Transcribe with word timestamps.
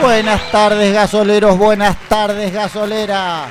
Buenas 0.00 0.50
tardes 0.50 0.92
gasoleros, 0.92 1.58
buenas 1.58 1.96
tardes 2.08 2.52
gasolera. 2.52 3.48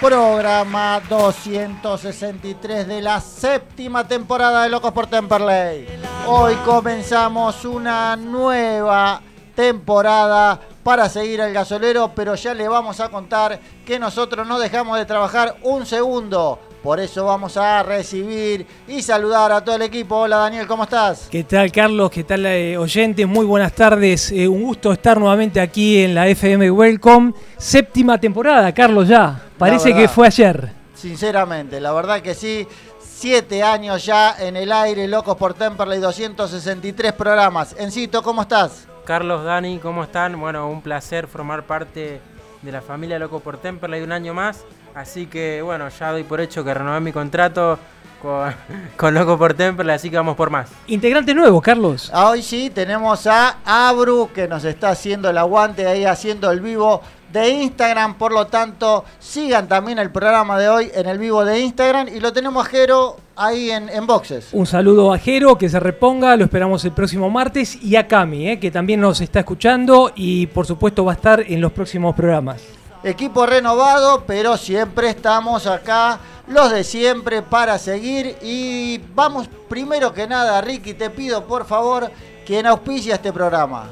Programa 0.00 1.00
263 1.08 2.86
de 2.86 3.02
la 3.02 3.20
séptima 3.20 4.06
temporada 4.08 4.62
de 4.62 4.70
Locos 4.70 4.92
por 4.92 5.06
Temperley. 5.06 5.86
Hoy 6.26 6.54
comenzamos 6.64 7.64
una 7.64 8.16
nueva 8.16 9.20
temporada 9.54 10.60
para 10.84 11.08
seguir 11.08 11.40
al 11.40 11.52
gasolero, 11.52 12.12
pero 12.14 12.34
ya 12.34 12.52
le 12.52 12.68
vamos 12.68 13.00
a 13.00 13.08
contar 13.08 13.58
que 13.86 13.98
nosotros 13.98 14.46
no 14.46 14.58
dejamos 14.58 14.98
de 14.98 15.06
trabajar 15.06 15.56
un 15.62 15.86
segundo. 15.86 16.60
Por 16.82 17.00
eso 17.00 17.24
vamos 17.24 17.56
a 17.56 17.82
recibir 17.82 18.66
y 18.86 19.00
saludar 19.00 19.50
a 19.50 19.64
todo 19.64 19.76
el 19.76 19.82
equipo. 19.82 20.16
Hola 20.16 20.36
Daniel, 20.36 20.66
¿cómo 20.66 20.82
estás? 20.82 21.28
¿Qué 21.30 21.42
tal 21.42 21.72
Carlos? 21.72 22.10
¿Qué 22.10 22.22
tal 22.22 22.44
eh, 22.44 22.76
oyentes? 22.76 23.26
Muy 23.26 23.46
buenas 23.46 23.72
tardes. 23.72 24.30
Eh, 24.30 24.46
un 24.46 24.62
gusto 24.62 24.92
estar 24.92 25.18
nuevamente 25.18 25.58
aquí 25.58 26.02
en 26.02 26.14
la 26.14 26.28
FM 26.28 26.70
Welcome. 26.70 27.32
Séptima 27.56 28.20
temporada, 28.20 28.70
Carlos, 28.74 29.08
ya. 29.08 29.42
Parece 29.56 29.88
verdad. 29.88 30.02
que 30.02 30.08
fue 30.08 30.26
ayer. 30.26 30.72
Sinceramente, 30.94 31.80
la 31.80 31.92
verdad 31.92 32.20
que 32.20 32.34
sí. 32.34 32.68
Siete 33.00 33.62
años 33.62 34.04
ya 34.04 34.36
en 34.38 34.54
el 34.54 34.70
aire, 34.70 35.08
Locos 35.08 35.38
por 35.38 35.54
Temperley, 35.54 35.98
263 35.98 37.14
programas. 37.14 37.74
Encito, 37.78 38.22
¿cómo 38.22 38.42
estás? 38.42 38.86
Carlos, 39.04 39.44
Dani, 39.44 39.78
¿cómo 39.80 40.04
están? 40.04 40.40
Bueno, 40.40 40.68
un 40.70 40.80
placer 40.80 41.26
formar 41.26 41.64
parte 41.64 42.20
de 42.62 42.72
la 42.72 42.80
familia 42.80 43.18
Loco 43.18 43.40
por 43.40 43.58
Temperley 43.58 44.02
un 44.02 44.12
año 44.12 44.32
más. 44.32 44.64
Así 44.94 45.26
que, 45.26 45.60
bueno, 45.60 45.88
ya 45.90 46.10
doy 46.12 46.24
por 46.24 46.40
hecho 46.40 46.64
que 46.64 46.72
renové 46.72 47.00
mi 47.00 47.12
contrato 47.12 47.78
con, 48.22 48.54
con 48.96 49.12
Loco 49.12 49.36
por 49.36 49.52
Temperley, 49.52 49.94
así 49.94 50.08
que 50.08 50.16
vamos 50.16 50.36
por 50.36 50.48
más. 50.48 50.70
Integrante 50.86 51.34
nuevo, 51.34 51.60
Carlos. 51.60 52.10
Ah, 52.14 52.30
Hoy 52.30 52.42
sí 52.42 52.70
tenemos 52.70 53.26
a 53.26 53.58
Abru 53.64 54.30
que 54.32 54.48
nos 54.48 54.64
está 54.64 54.88
haciendo 54.88 55.28
el 55.28 55.36
aguante 55.36 55.86
ahí, 55.86 56.06
haciendo 56.06 56.50
el 56.50 56.60
vivo 56.60 57.02
de 57.34 57.48
Instagram. 57.50 58.14
Por 58.14 58.32
lo 58.32 58.46
tanto, 58.46 59.04
sigan 59.18 59.68
también 59.68 59.98
el 59.98 60.10
programa 60.10 60.58
de 60.58 60.68
hoy 60.68 60.90
en 60.94 61.06
el 61.06 61.18
vivo 61.18 61.44
de 61.44 61.60
Instagram. 61.60 62.08
Y 62.08 62.20
lo 62.20 62.32
tenemos 62.32 62.64
a 62.64 62.70
Jero 62.70 63.16
ahí 63.36 63.70
en, 63.70 63.88
en 63.88 64.06
boxes. 64.06 64.48
Un 64.52 64.64
saludo 64.64 65.12
a 65.12 65.18
Jero, 65.18 65.58
que 65.58 65.68
se 65.68 65.80
reponga, 65.80 66.36
lo 66.36 66.44
esperamos 66.44 66.84
el 66.84 66.92
próximo 66.92 67.28
martes, 67.28 67.76
y 67.82 67.96
a 67.96 68.06
Cami, 68.06 68.48
eh, 68.50 68.60
que 68.60 68.70
también 68.70 69.00
nos 69.00 69.20
está 69.20 69.40
escuchando 69.40 70.12
y 70.14 70.46
por 70.46 70.64
supuesto 70.64 71.04
va 71.04 71.12
a 71.12 71.16
estar 71.16 71.40
en 71.40 71.60
los 71.60 71.72
próximos 71.72 72.14
programas. 72.14 72.62
Equipo 73.02 73.44
renovado, 73.44 74.22
pero 74.26 74.56
siempre 74.56 75.10
estamos 75.10 75.66
acá, 75.66 76.20
los 76.46 76.70
de 76.70 76.84
siempre, 76.84 77.42
para 77.42 77.76
seguir. 77.78 78.36
Y 78.40 78.98
vamos, 79.14 79.48
primero 79.68 80.14
que 80.14 80.26
nada, 80.26 80.60
Ricky, 80.60 80.94
te 80.94 81.10
pido 81.10 81.44
por 81.44 81.66
favor 81.66 82.10
quien 82.46 82.66
auspicia 82.66 83.16
este 83.16 83.32
programa. 83.32 83.90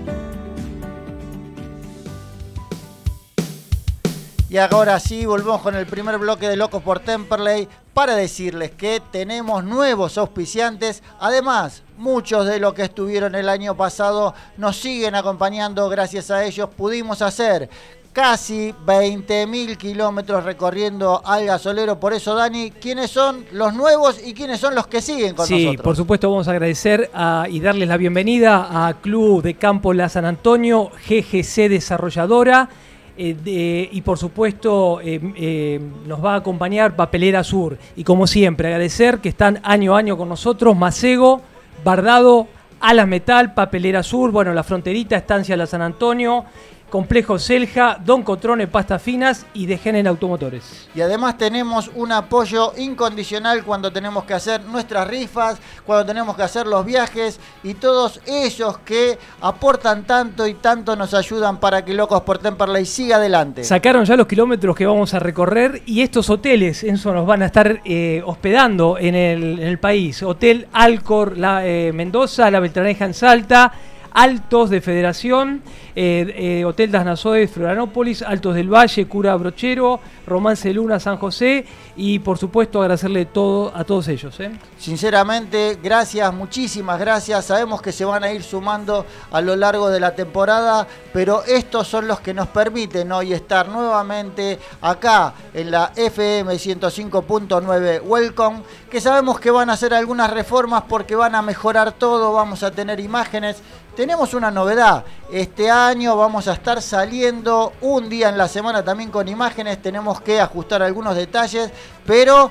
Y 4.54 4.58
ahora 4.58 5.00
sí, 5.00 5.26
volvemos 5.26 5.60
con 5.62 5.74
el 5.74 5.84
primer 5.84 6.16
bloque 6.16 6.48
de 6.48 6.54
Locos 6.56 6.80
por 6.80 7.00
Temperley 7.00 7.66
para 7.92 8.14
decirles 8.14 8.70
que 8.70 9.02
tenemos 9.10 9.64
nuevos 9.64 10.16
auspiciantes. 10.16 11.02
Además, 11.18 11.82
muchos 11.98 12.46
de 12.46 12.60
los 12.60 12.72
que 12.72 12.82
estuvieron 12.84 13.34
el 13.34 13.48
año 13.48 13.76
pasado 13.76 14.32
nos 14.56 14.76
siguen 14.76 15.16
acompañando. 15.16 15.88
Gracias 15.88 16.30
a 16.30 16.44
ellos 16.44 16.68
pudimos 16.76 17.20
hacer 17.20 17.68
casi 18.12 18.72
20.000 18.86 19.76
kilómetros 19.76 20.44
recorriendo 20.44 21.20
al 21.24 21.46
gasolero. 21.46 21.98
Por 21.98 22.12
eso, 22.12 22.36
Dani, 22.36 22.70
¿quiénes 22.70 23.10
son 23.10 23.44
los 23.50 23.74
nuevos 23.74 24.20
y 24.24 24.34
quiénes 24.34 24.60
son 24.60 24.76
los 24.76 24.86
que 24.86 25.02
siguen 25.02 25.34
con 25.34 25.48
Sí, 25.48 25.64
nosotros? 25.64 25.82
por 25.84 25.96
supuesto 25.96 26.30
vamos 26.30 26.46
a 26.46 26.52
agradecer 26.52 27.10
a- 27.12 27.46
y 27.50 27.58
darles 27.58 27.88
la 27.88 27.96
bienvenida 27.96 28.86
a 28.86 28.94
Club 29.00 29.42
de 29.42 29.54
Campo 29.54 29.92
La 29.92 30.08
San 30.08 30.24
Antonio, 30.24 30.92
GGC 31.08 31.68
Desarrolladora. 31.68 32.68
Eh, 33.16 33.88
y 33.92 34.00
por 34.00 34.18
supuesto 34.18 35.00
eh, 35.00 35.20
eh, 35.36 35.80
nos 36.06 36.24
va 36.24 36.34
a 36.34 36.36
acompañar 36.38 36.96
Papelera 36.96 37.44
Sur. 37.44 37.78
Y 37.96 38.04
como 38.04 38.26
siempre, 38.26 38.68
agradecer 38.68 39.18
que 39.18 39.28
están 39.28 39.60
año 39.62 39.94
a 39.94 39.98
año 39.98 40.16
con 40.16 40.28
nosotros, 40.28 40.76
Macego, 40.76 41.40
Bardado, 41.84 42.48
Alas 42.80 43.06
Metal, 43.06 43.54
Papelera 43.54 44.02
Sur, 44.02 44.30
bueno, 44.30 44.52
la 44.52 44.64
fronterita, 44.64 45.16
Estancia 45.16 45.56
La 45.56 45.66
San 45.66 45.82
Antonio, 45.82 46.44
Complejo 46.94 47.40
Selja, 47.40 47.98
Don 48.04 48.22
Cotrone, 48.22 48.68
Pastas 48.68 49.02
Finas 49.02 49.46
y 49.52 49.66
Degen 49.66 50.06
Automotores. 50.06 50.88
Y 50.94 51.00
además 51.00 51.36
tenemos 51.36 51.90
un 51.96 52.12
apoyo 52.12 52.72
incondicional 52.76 53.64
cuando 53.64 53.92
tenemos 53.92 54.22
que 54.22 54.34
hacer 54.34 54.62
nuestras 54.62 55.08
rifas, 55.08 55.58
cuando 55.84 56.06
tenemos 56.06 56.36
que 56.36 56.44
hacer 56.44 56.68
los 56.68 56.86
viajes 56.86 57.40
y 57.64 57.74
todos 57.74 58.20
ellos 58.26 58.78
que 58.84 59.18
aportan 59.40 60.04
tanto 60.04 60.46
y 60.46 60.54
tanto 60.54 60.94
nos 60.94 61.14
ayudan 61.14 61.58
para 61.58 61.84
que 61.84 61.94
Locos 61.94 62.20
por 62.20 62.38
Temperley 62.38 62.86
siga 62.86 63.16
adelante. 63.16 63.64
Sacaron 63.64 64.04
ya 64.04 64.14
los 64.14 64.28
kilómetros 64.28 64.76
que 64.76 64.86
vamos 64.86 65.14
a 65.14 65.18
recorrer 65.18 65.82
y 65.86 66.02
estos 66.02 66.30
hoteles, 66.30 66.84
eso 66.84 67.12
nos 67.12 67.26
van 67.26 67.42
a 67.42 67.46
estar 67.46 67.80
eh, 67.84 68.22
hospedando 68.24 68.98
en 68.98 69.16
el, 69.16 69.58
en 69.58 69.66
el 69.66 69.80
país. 69.80 70.22
Hotel 70.22 70.68
Alcor 70.72 71.36
la, 71.38 71.66
eh, 71.66 71.90
Mendoza, 71.92 72.52
La 72.52 72.60
Beltraneja 72.60 73.04
en 73.04 73.14
Salta, 73.14 73.72
Altos 74.14 74.70
de 74.70 74.80
Federación, 74.80 75.60
eh, 75.96 76.60
eh, 76.60 76.64
Hotel 76.64 76.92
Das 76.92 77.04
Nasoes, 77.04 77.50
Florianópolis, 77.50 78.22
Altos 78.22 78.54
del 78.54 78.72
Valle, 78.72 79.06
Cura 79.06 79.34
Brochero, 79.34 79.98
Romance 80.24 80.72
Luna, 80.72 81.00
San 81.00 81.16
José 81.16 81.66
y 81.96 82.20
por 82.20 82.38
supuesto 82.38 82.80
agradecerle 82.80 83.26
todo 83.26 83.72
a 83.74 83.82
todos 83.82 84.06
ellos. 84.06 84.38
¿eh? 84.38 84.52
Sinceramente, 84.78 85.78
gracias, 85.82 86.32
muchísimas 86.32 86.98
gracias. 87.00 87.44
Sabemos 87.44 87.82
que 87.82 87.90
se 87.90 88.04
van 88.04 88.22
a 88.22 88.32
ir 88.32 88.44
sumando 88.44 89.04
a 89.32 89.40
lo 89.40 89.56
largo 89.56 89.90
de 89.90 89.98
la 89.98 90.14
temporada, 90.14 90.86
pero 91.12 91.42
estos 91.44 91.88
son 91.88 92.06
los 92.06 92.20
que 92.20 92.32
nos 92.34 92.46
permiten 92.48 93.10
hoy 93.10 93.32
estar 93.32 93.68
nuevamente 93.68 94.60
acá 94.80 95.34
en 95.52 95.72
la 95.72 95.92
FM 95.96 96.54
105.9 96.54 98.02
Welcome, 98.04 98.62
que 98.88 99.00
sabemos 99.00 99.40
que 99.40 99.50
van 99.50 99.70
a 99.70 99.72
hacer 99.72 99.92
algunas 99.92 100.30
reformas 100.30 100.84
porque 100.88 101.16
van 101.16 101.34
a 101.34 101.42
mejorar 101.42 101.92
todo, 101.92 102.32
vamos 102.32 102.62
a 102.62 102.70
tener 102.70 103.00
imágenes. 103.00 103.60
Tenemos 103.96 104.34
una 104.34 104.50
novedad, 104.50 105.04
este 105.30 105.70
año 105.70 106.16
vamos 106.16 106.48
a 106.48 106.54
estar 106.54 106.82
saliendo 106.82 107.72
un 107.80 108.08
día 108.08 108.28
en 108.28 108.36
la 108.36 108.48
semana 108.48 108.82
también 108.82 109.10
con 109.10 109.28
imágenes, 109.28 109.80
tenemos 109.80 110.20
que 110.20 110.40
ajustar 110.40 110.82
algunos 110.82 111.14
detalles, 111.14 111.70
pero 112.04 112.50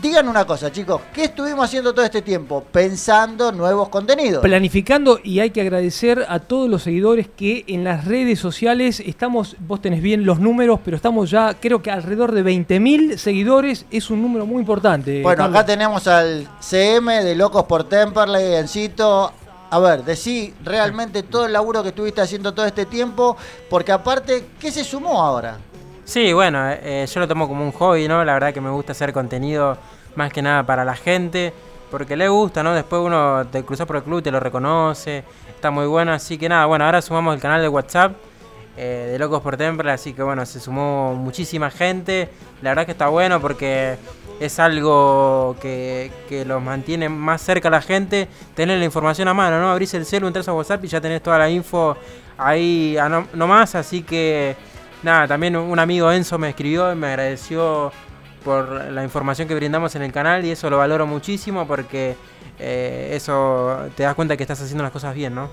Digan 0.00 0.28
una 0.28 0.46
cosa, 0.46 0.72
chicos, 0.72 1.02
¿qué 1.12 1.24
estuvimos 1.24 1.66
haciendo 1.66 1.92
todo 1.92 2.06
este 2.06 2.22
tiempo? 2.22 2.64
Pensando 2.72 3.52
nuevos 3.52 3.90
contenidos. 3.90 4.40
Planificando 4.40 5.20
y 5.22 5.40
hay 5.40 5.50
que 5.50 5.60
agradecer 5.60 6.24
a 6.26 6.38
todos 6.38 6.70
los 6.70 6.84
seguidores 6.84 7.28
que 7.28 7.64
en 7.66 7.84
las 7.84 8.06
redes 8.06 8.38
sociales 8.38 9.00
estamos, 9.00 9.56
vos 9.58 9.82
tenés 9.82 10.00
bien 10.00 10.24
los 10.24 10.40
números, 10.40 10.80
pero 10.82 10.96
estamos 10.96 11.30
ya 11.30 11.52
creo 11.52 11.82
que 11.82 11.90
alrededor 11.90 12.32
de 12.32 12.42
20.000 12.42 13.18
seguidores, 13.18 13.84
es 13.90 14.08
un 14.08 14.22
número 14.22 14.46
muy 14.46 14.60
importante. 14.60 15.20
Bueno, 15.22 15.36
Carlos. 15.36 15.58
acá 15.58 15.66
tenemos 15.66 16.06
al 16.06 16.48
CM 16.60 17.22
de 17.22 17.34
Locos 17.34 17.64
por 17.64 17.84
Temperley, 17.84 18.54
Encito. 18.54 19.34
A 19.70 19.78
ver, 19.78 20.04
decí 20.04 20.52
realmente 20.64 21.22
todo 21.22 21.46
el 21.46 21.52
laburo 21.52 21.82
que 21.82 21.90
estuviste 21.90 22.20
haciendo 22.20 22.52
todo 22.52 22.66
este 22.66 22.86
tiempo, 22.86 23.36
porque 23.68 23.92
aparte, 23.92 24.46
¿qué 24.58 24.72
se 24.72 24.82
sumó 24.82 25.22
ahora? 25.22 25.58
Sí, 26.04 26.32
bueno, 26.32 26.58
eh, 26.70 27.06
yo 27.08 27.20
lo 27.20 27.28
tomo 27.28 27.46
como 27.46 27.64
un 27.64 27.70
hobby, 27.70 28.08
¿no? 28.08 28.24
La 28.24 28.32
verdad 28.32 28.52
que 28.52 28.60
me 28.60 28.70
gusta 28.70 28.92
hacer 28.92 29.12
contenido 29.12 29.78
más 30.16 30.32
que 30.32 30.42
nada 30.42 30.64
para 30.64 30.84
la 30.84 30.96
gente, 30.96 31.52
porque 31.88 32.16
le 32.16 32.28
gusta, 32.28 32.64
¿no? 32.64 32.74
Después 32.74 33.00
uno 33.00 33.46
te 33.46 33.64
cruzas 33.64 33.86
por 33.86 33.94
el 33.94 34.02
club, 34.02 34.20
te 34.22 34.32
lo 34.32 34.40
reconoce, 34.40 35.22
está 35.48 35.70
muy 35.70 35.86
bueno, 35.86 36.12
así 36.12 36.36
que 36.36 36.48
nada, 36.48 36.66
bueno, 36.66 36.84
ahora 36.84 37.00
sumamos 37.00 37.32
el 37.32 37.40
canal 37.40 37.62
de 37.62 37.68
WhatsApp 37.68 38.16
eh, 38.76 39.10
de 39.12 39.18
Locos 39.18 39.40
por 39.40 39.56
Temple, 39.56 39.92
así 39.92 40.14
que 40.14 40.22
bueno, 40.22 40.44
se 40.46 40.58
sumó 40.58 41.14
muchísima 41.14 41.70
gente. 41.70 42.28
La 42.62 42.70
verdad 42.70 42.86
que 42.86 42.92
está 42.92 43.08
bueno 43.08 43.40
porque 43.40 43.98
es 44.40 44.58
algo 44.58 45.54
que, 45.60 46.10
que 46.28 46.44
los 46.44 46.62
mantiene 46.62 47.08
más 47.08 47.42
cerca 47.42 47.68
a 47.68 47.70
la 47.70 47.82
gente, 47.82 48.26
tener 48.54 48.78
la 48.78 48.84
información 48.84 49.28
a 49.28 49.34
mano, 49.34 49.60
¿no? 49.60 49.70
Abrís 49.70 49.92
el 49.94 50.06
celu, 50.06 50.26
entras 50.26 50.48
a 50.48 50.54
WhatsApp 50.54 50.82
y 50.84 50.88
ya 50.88 51.00
tenés 51.00 51.22
toda 51.22 51.38
la 51.38 51.50
info 51.50 51.96
ahí 52.38 52.96
nomás, 53.34 53.74
así 53.74 54.02
que 54.02 54.56
nada, 55.02 55.28
también 55.28 55.56
un 55.56 55.78
amigo 55.78 56.10
Enzo 56.10 56.38
me 56.38 56.48
escribió 56.48 56.90
y 56.90 56.96
me 56.96 57.08
agradeció 57.08 57.92
por 58.42 58.90
la 58.90 59.04
información 59.04 59.46
que 59.46 59.54
brindamos 59.54 59.94
en 59.94 60.02
el 60.02 60.12
canal 60.12 60.44
y 60.44 60.50
eso 60.50 60.70
lo 60.70 60.78
valoro 60.78 61.06
muchísimo 61.06 61.66
porque 61.66 62.16
eh, 62.58 63.12
eso 63.12 63.90
te 63.94 64.04
das 64.04 64.14
cuenta 64.14 64.36
que 64.36 64.42
estás 64.42 64.62
haciendo 64.62 64.82
las 64.82 64.92
cosas 64.92 65.14
bien, 65.14 65.34
¿no? 65.34 65.50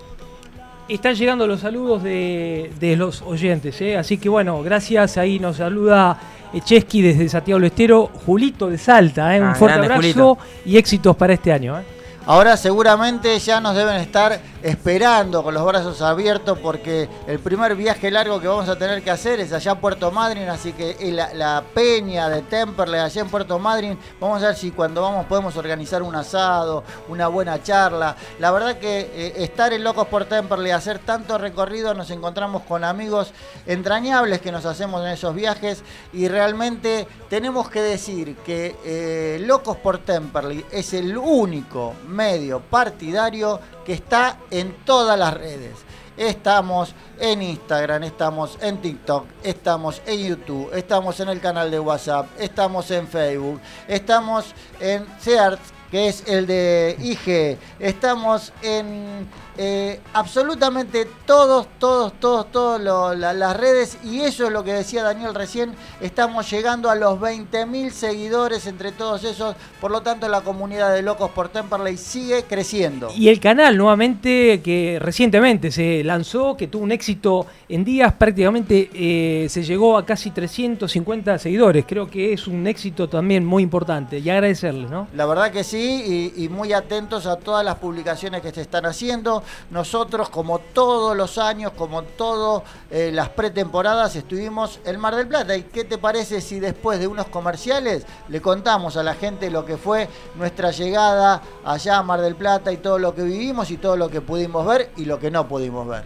Están 0.88 1.16
llegando 1.16 1.46
los 1.46 1.60
saludos 1.60 2.02
de, 2.02 2.96
los 2.98 3.22
oyentes, 3.22 3.82
¿eh? 3.82 3.98
así 3.98 4.18
que 4.18 4.30
bueno, 4.30 4.64
gracias. 4.64 5.18
Ahí 5.18 5.38
nos 5.38 5.58
saluda 5.58 6.18
Chesky 6.64 7.02
desde 7.02 7.28
Santiago 7.28 7.60
del 7.60 7.68
Estero, 7.68 8.10
Julito 8.26 8.70
de 8.70 8.78
Salta, 8.78 9.36
¿eh? 9.36 9.42
un 9.42 9.48
ah, 9.48 9.56
fuerte 9.56 9.80
abrazo 9.80 10.38
y 10.66 10.78
éxitos 10.78 11.16
para 11.18 11.34
este 11.34 11.52
año. 11.52 11.78
¿eh? 11.78 11.84
Ahora 12.26 12.56
seguramente 12.56 13.38
ya 13.40 13.60
nos 13.60 13.76
deben 13.76 13.98
estar 13.98 14.40
esperando 14.68 15.44
con 15.44 15.54
los 15.54 15.66
brazos 15.66 16.02
abiertos 16.02 16.60
porque 16.60 17.08
el 17.26 17.40
primer 17.40 17.74
viaje 17.74 18.12
largo 18.12 18.42
que 18.42 18.50
vamos 18.50 18.68
a 18.68 18.78
tener 18.78 19.02
que 19.02 19.10
hacer 19.10 19.40
es 19.40 19.54
allá 19.54 19.72
en 19.72 19.78
Puerto 19.78 20.12
Madryn, 20.12 20.50
así 20.50 20.74
que 20.74 20.98
la, 21.14 21.64
peña 21.74 22.28
de 22.28 22.42
Temperley 22.42 23.00
allá 23.00 23.22
en 23.22 23.30
Puerto 23.30 23.60
Madryn, 23.60 23.98
vamos 24.20 24.44
a 24.44 24.48
ver 24.48 24.56
si 24.58 24.72
cuando 24.72 25.02
vamos 25.02 25.26
podemos 25.28 25.56
organizar 25.56 26.04
un 26.04 26.16
asado, 26.16 26.84
una 27.08 27.30
buena 27.30 27.64
charla. 27.64 28.18
La 28.40 28.52
verdad 28.52 28.78
que 28.78 29.00
eh, 29.14 29.34
estar 29.38 29.72
en 29.72 29.86
Locos 29.86 30.08
por 30.08 30.26
Temperley, 30.26 30.72
hacer 30.72 31.00
tanto 31.00 31.38
recorrido, 31.38 31.94
nos 31.94 32.12
encontramos 32.12 32.64
con 32.64 32.84
amigos 32.84 33.32
entrañables 33.66 34.42
que 34.42 34.52
nos 34.52 34.66
hacemos 34.66 35.02
en 35.06 35.12
esos 35.12 35.34
viajes 35.34 35.82
y 36.12 36.28
realmente 36.28 37.08
tenemos 37.30 37.70
que 37.70 37.82
decir 37.82 38.36
que 38.46 38.76
eh, 38.84 39.38
Locos 39.46 39.78
por 39.78 40.00
Temperley 40.00 40.66
es 40.72 40.94
el 40.94 41.18
único 41.18 41.94
medio 42.10 42.60
partidario 42.60 43.62
que 43.88 43.94
está 43.94 44.40
en 44.52 44.57
todas 44.86 45.18
las 45.18 45.34
redes. 45.34 45.76
Estamos 46.18 46.96
en 47.20 47.44
Instagram, 47.44 48.04
estamos 48.04 48.58
en 48.62 48.82
TikTok, 48.82 49.26
estamos 49.44 50.02
en 50.08 50.28
YouTube, 50.28 50.72
estamos 50.74 51.20
en 51.20 51.30
el 51.30 51.40
canal 51.40 51.70
de 51.70 51.80
WhatsApp, 51.80 52.28
estamos 52.40 52.90
en 52.90 53.08
Facebook, 53.08 53.62
estamos 53.88 54.46
en 54.80 55.06
Search, 55.20 55.60
que 55.92 56.08
es 56.08 56.28
el 56.28 56.48
de 56.48 56.96
IG, 57.00 57.60
estamos 57.80 58.52
en 58.64 59.30
eh, 59.60 60.00
absolutamente 60.14 61.08
todos, 61.26 61.68
todos, 61.80 62.14
todos, 62.20 62.52
todas 62.52 62.80
las 63.18 63.58
redes 63.58 63.98
y 64.04 64.22
eso 64.22 64.46
es 64.46 64.52
lo 64.52 64.64
que 64.64 64.72
decía 64.72 65.02
Daniel 65.02 65.34
recién, 65.34 65.74
estamos 66.00 66.50
llegando 66.52 66.92
a 66.92 66.96
los 66.96 67.20
20.000 67.20 67.90
seguidores 67.90 68.68
entre 68.68 68.92
todos 68.92 69.24
esos, 69.24 69.56
por 69.82 69.90
lo 69.90 70.02
tanto 70.02 70.30
la 70.30 70.42
comunidad 70.42 70.94
de 70.94 71.02
Locos 71.02 71.32
por 71.32 71.50
Temperley 71.50 71.98
sigue 71.98 72.44
creciendo. 72.44 73.10
Y 73.16 73.30
el 73.30 73.40
canal 73.40 73.78
nuevamente 73.78 74.62
que 74.62 75.00
recientemente 75.02 75.72
se 75.72 76.04
lanzó, 76.04 76.56
que 76.56 76.68
tuvo 76.68 76.84
un 76.84 76.92
éxito 76.92 77.48
en 77.68 77.84
días, 77.84 78.14
prácticamente 78.14 78.92
eh, 78.94 79.48
se 79.50 79.64
llegó 79.64 79.98
a 79.98 80.06
casi 80.06 80.30
350 80.30 81.40
seguidores, 81.40 81.86
creo 81.88 82.10
que 82.10 82.34
es 82.34 82.46
un 82.48 82.68
éxito 82.68 83.10
también 83.10 83.44
muy 83.44 83.64
importante 83.64 84.20
y 84.20 84.30
agradecerles, 84.30 84.92
¿no? 84.92 85.08
La 85.16 85.26
verdad 85.26 85.52
que 85.52 85.64
sí 85.64 86.32
y, 86.38 86.44
y 86.44 86.50
muy 86.50 86.74
atentos 86.74 87.26
a 87.26 87.38
todas 87.38 87.66
las 87.66 87.76
publicaciones 87.76 88.42
que 88.42 88.52
se 88.52 88.62
están 88.62 88.86
haciendo. 88.86 89.44
Nosotros, 89.70 90.30
como 90.30 90.60
todos 90.60 91.16
los 91.16 91.38
años, 91.38 91.74
como 91.78 92.04
todas 92.04 92.64
eh, 92.90 93.12
las 93.14 93.30
pretemporadas, 93.30 94.16
estuvimos 94.16 94.80
en 94.86 95.00
Mar 95.00 95.16
del 95.16 95.28
Plata. 95.28 95.56
¿Y 95.56 95.64
qué 95.64 95.84
te 95.84 95.98
parece 95.98 96.42
si 96.42 96.60
después 96.60 97.00
de 97.00 97.08
unos 97.08 97.28
comerciales 97.28 98.06
le 98.30 98.42
contamos 98.42 98.98
a 98.98 99.04
la 99.04 99.14
gente 99.14 99.50
lo 99.50 99.66
que 99.66 99.78
fue 99.78 100.10
nuestra 100.36 100.72
llegada 100.72 101.42
allá 101.66 101.98
a 101.98 102.04
Mar 102.04 102.22
del 102.22 102.36
Plata 102.36 102.72
y 102.72 102.78
todo 102.78 103.00
lo 103.00 103.14
que 103.14 103.24
vivimos 103.24 103.72
y 103.72 103.78
todo 103.78 103.98
lo 103.98 104.10
que 104.10 104.22
pudimos 104.22 104.66
ver 104.66 104.92
y 104.98 105.06
lo 105.06 105.20
que 105.20 105.32
no 105.32 105.48
pudimos 105.48 105.88
ver? 105.88 106.04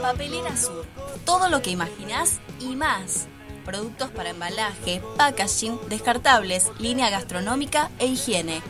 Papelera 0.00 0.54
Sur. 0.54 0.84
Todo 1.24 1.48
lo 1.48 1.62
que 1.62 1.70
imaginas 1.70 2.40
y 2.60 2.76
más 2.76 3.26
productos 3.64 4.10
para 4.10 4.30
embalaje, 4.30 5.02
packaging, 5.16 5.78
descartables, 5.88 6.70
línea 6.78 7.10
gastronómica 7.10 7.90
e 7.98 8.06
higiene. 8.06 8.62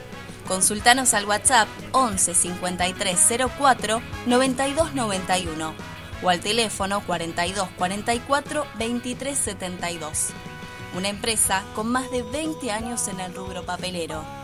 Consultanos 0.47 1.15
al 1.15 1.27
WhatsApp 1.27 1.69
11 1.93 2.35
53 2.35 3.19
04 3.59 4.03
92 4.27 4.95
91 4.95 5.75
o 6.23 6.29
al 6.31 6.41
teléfono 6.41 7.01
42 7.01 7.69
44 7.77 8.67
23 8.79 9.39
72. 9.39 10.29
Una 10.97 11.09
empresa 11.09 11.65
con 11.75 11.91
más 11.91 12.11
de 12.11 12.23
20 12.23 12.71
años 12.71 13.09
en 13.09 13.21
el 13.21 13.35
rubro 13.35 13.65
papelero. 13.65 14.44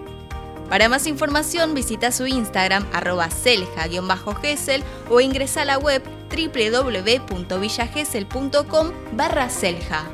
Para 0.71 0.87
más 0.87 1.05
información 1.05 1.75
visita 1.75 2.11
su 2.13 2.25
Instagram 2.27 2.87
arroba 2.93 3.29
selja-gesel 3.29 4.85
o 5.09 5.19
ingresa 5.19 5.63
a 5.63 5.65
la 5.65 5.77
web 5.77 6.01
www.villagesel.com 6.29 8.91
barra 9.11 9.49
selja. 9.49 10.05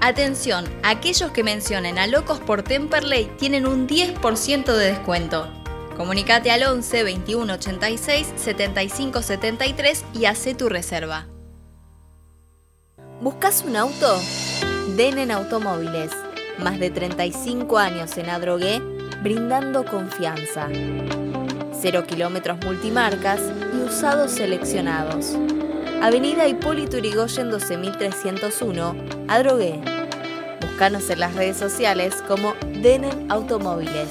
Atención, 0.00 0.64
aquellos 0.84 1.32
que 1.32 1.42
mencionen 1.42 1.98
a 1.98 2.06
Locos 2.06 2.38
por 2.38 2.62
Temperley 2.62 3.28
tienen 3.36 3.66
un 3.66 3.88
10% 3.88 4.76
de 4.76 4.92
descuento. 4.92 5.48
Comunicate 5.96 6.52
al 6.52 6.62
11 6.62 7.02
21 7.02 7.54
86 7.54 8.32
75 8.36 9.22
73 9.22 10.04
y 10.14 10.26
hace 10.26 10.54
tu 10.54 10.68
reserva. 10.68 11.26
¿Buscas 13.20 13.64
un 13.66 13.74
auto? 13.74 14.20
Denen 14.96 15.32
Automóviles. 15.32 16.12
Más 16.58 16.78
de 16.78 16.90
35 16.90 17.76
años 17.76 18.16
en 18.16 18.30
Adrogué, 18.30 18.80
brindando 19.26 19.84
confianza. 19.84 20.68
Cero 21.72 22.04
kilómetros 22.06 22.58
multimarcas 22.64 23.40
y 23.74 23.82
usados 23.82 24.30
seleccionados. 24.30 25.36
Avenida 26.00 26.46
Hipólito 26.46 26.98
Yrigoyen 26.98 27.50
12301, 27.50 28.94
Adrogué. 29.26 29.80
Búscanos 30.60 31.10
en 31.10 31.18
las 31.18 31.34
redes 31.34 31.56
sociales 31.56 32.22
como 32.28 32.54
Denen 32.80 33.28
Automóviles. 33.28 34.10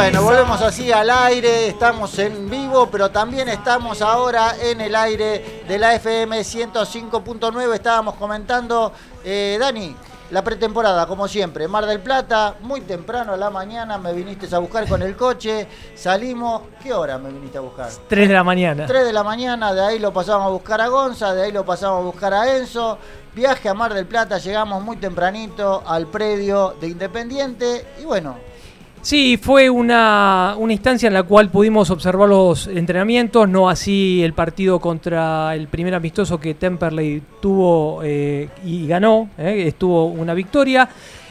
Bueno, 0.00 0.22
volvemos 0.22 0.62
así 0.62 0.90
al 0.90 1.10
aire, 1.10 1.68
estamos 1.68 2.18
en 2.18 2.48
vivo, 2.48 2.88
pero 2.90 3.10
también 3.10 3.50
estamos 3.50 4.00
ahora 4.00 4.54
en 4.58 4.80
el 4.80 4.94
aire 4.94 5.62
de 5.68 5.78
la 5.78 5.94
FM 5.94 6.40
105.9. 6.40 7.74
Estábamos 7.74 8.14
comentando, 8.14 8.94
eh, 9.22 9.58
Dani, 9.60 9.94
la 10.30 10.42
pretemporada, 10.42 11.06
como 11.06 11.28
siempre, 11.28 11.68
Mar 11.68 11.84
del 11.84 12.00
Plata, 12.00 12.54
muy 12.62 12.80
temprano 12.80 13.34
a 13.34 13.36
la 13.36 13.50
mañana 13.50 13.98
me 13.98 14.14
viniste 14.14 14.52
a 14.54 14.58
buscar 14.58 14.88
con 14.88 15.02
el 15.02 15.14
coche, 15.16 15.68
salimos, 15.94 16.62
¿qué 16.82 16.94
hora 16.94 17.18
me 17.18 17.30
viniste 17.30 17.58
a 17.58 17.60
buscar? 17.60 17.90
3 18.08 18.26
de 18.26 18.34
la 18.34 18.42
mañana. 18.42 18.86
3 18.86 19.04
de 19.04 19.12
la 19.12 19.22
mañana, 19.22 19.74
de 19.74 19.82
ahí 19.82 19.98
lo 19.98 20.14
pasamos 20.14 20.46
a 20.46 20.50
buscar 20.50 20.80
a 20.80 20.88
Gonza, 20.88 21.34
de 21.34 21.42
ahí 21.42 21.52
lo 21.52 21.66
pasamos 21.66 22.00
a 22.00 22.04
buscar 22.04 22.32
a 22.32 22.56
Enzo. 22.56 22.96
Viaje 23.34 23.68
a 23.68 23.74
Mar 23.74 23.92
del 23.92 24.06
Plata, 24.06 24.38
llegamos 24.38 24.82
muy 24.82 24.96
tempranito 24.96 25.82
al 25.86 26.06
predio 26.06 26.74
de 26.80 26.88
Independiente 26.88 27.86
y 28.00 28.04
bueno, 28.06 28.38
Sí, 29.02 29.38
fue 29.38 29.70
una, 29.70 30.56
una, 30.58 30.74
instancia 30.74 31.06
en 31.06 31.14
la 31.14 31.22
cual 31.22 31.48
pudimos 31.48 31.88
observar 31.88 32.28
los 32.28 32.66
entrenamientos, 32.66 33.48
no 33.48 33.70
así 33.70 34.22
el 34.22 34.34
partido 34.34 34.78
contra 34.78 35.54
el 35.54 35.68
primer 35.68 35.94
amistoso 35.94 36.38
que 36.38 36.52
Temperley 36.52 37.22
tuvo 37.40 38.02
eh, 38.04 38.50
y 38.62 38.86
ganó, 38.86 39.30
eh, 39.38 39.64
estuvo 39.68 40.04
una 40.04 40.34
victoria. 40.34 40.86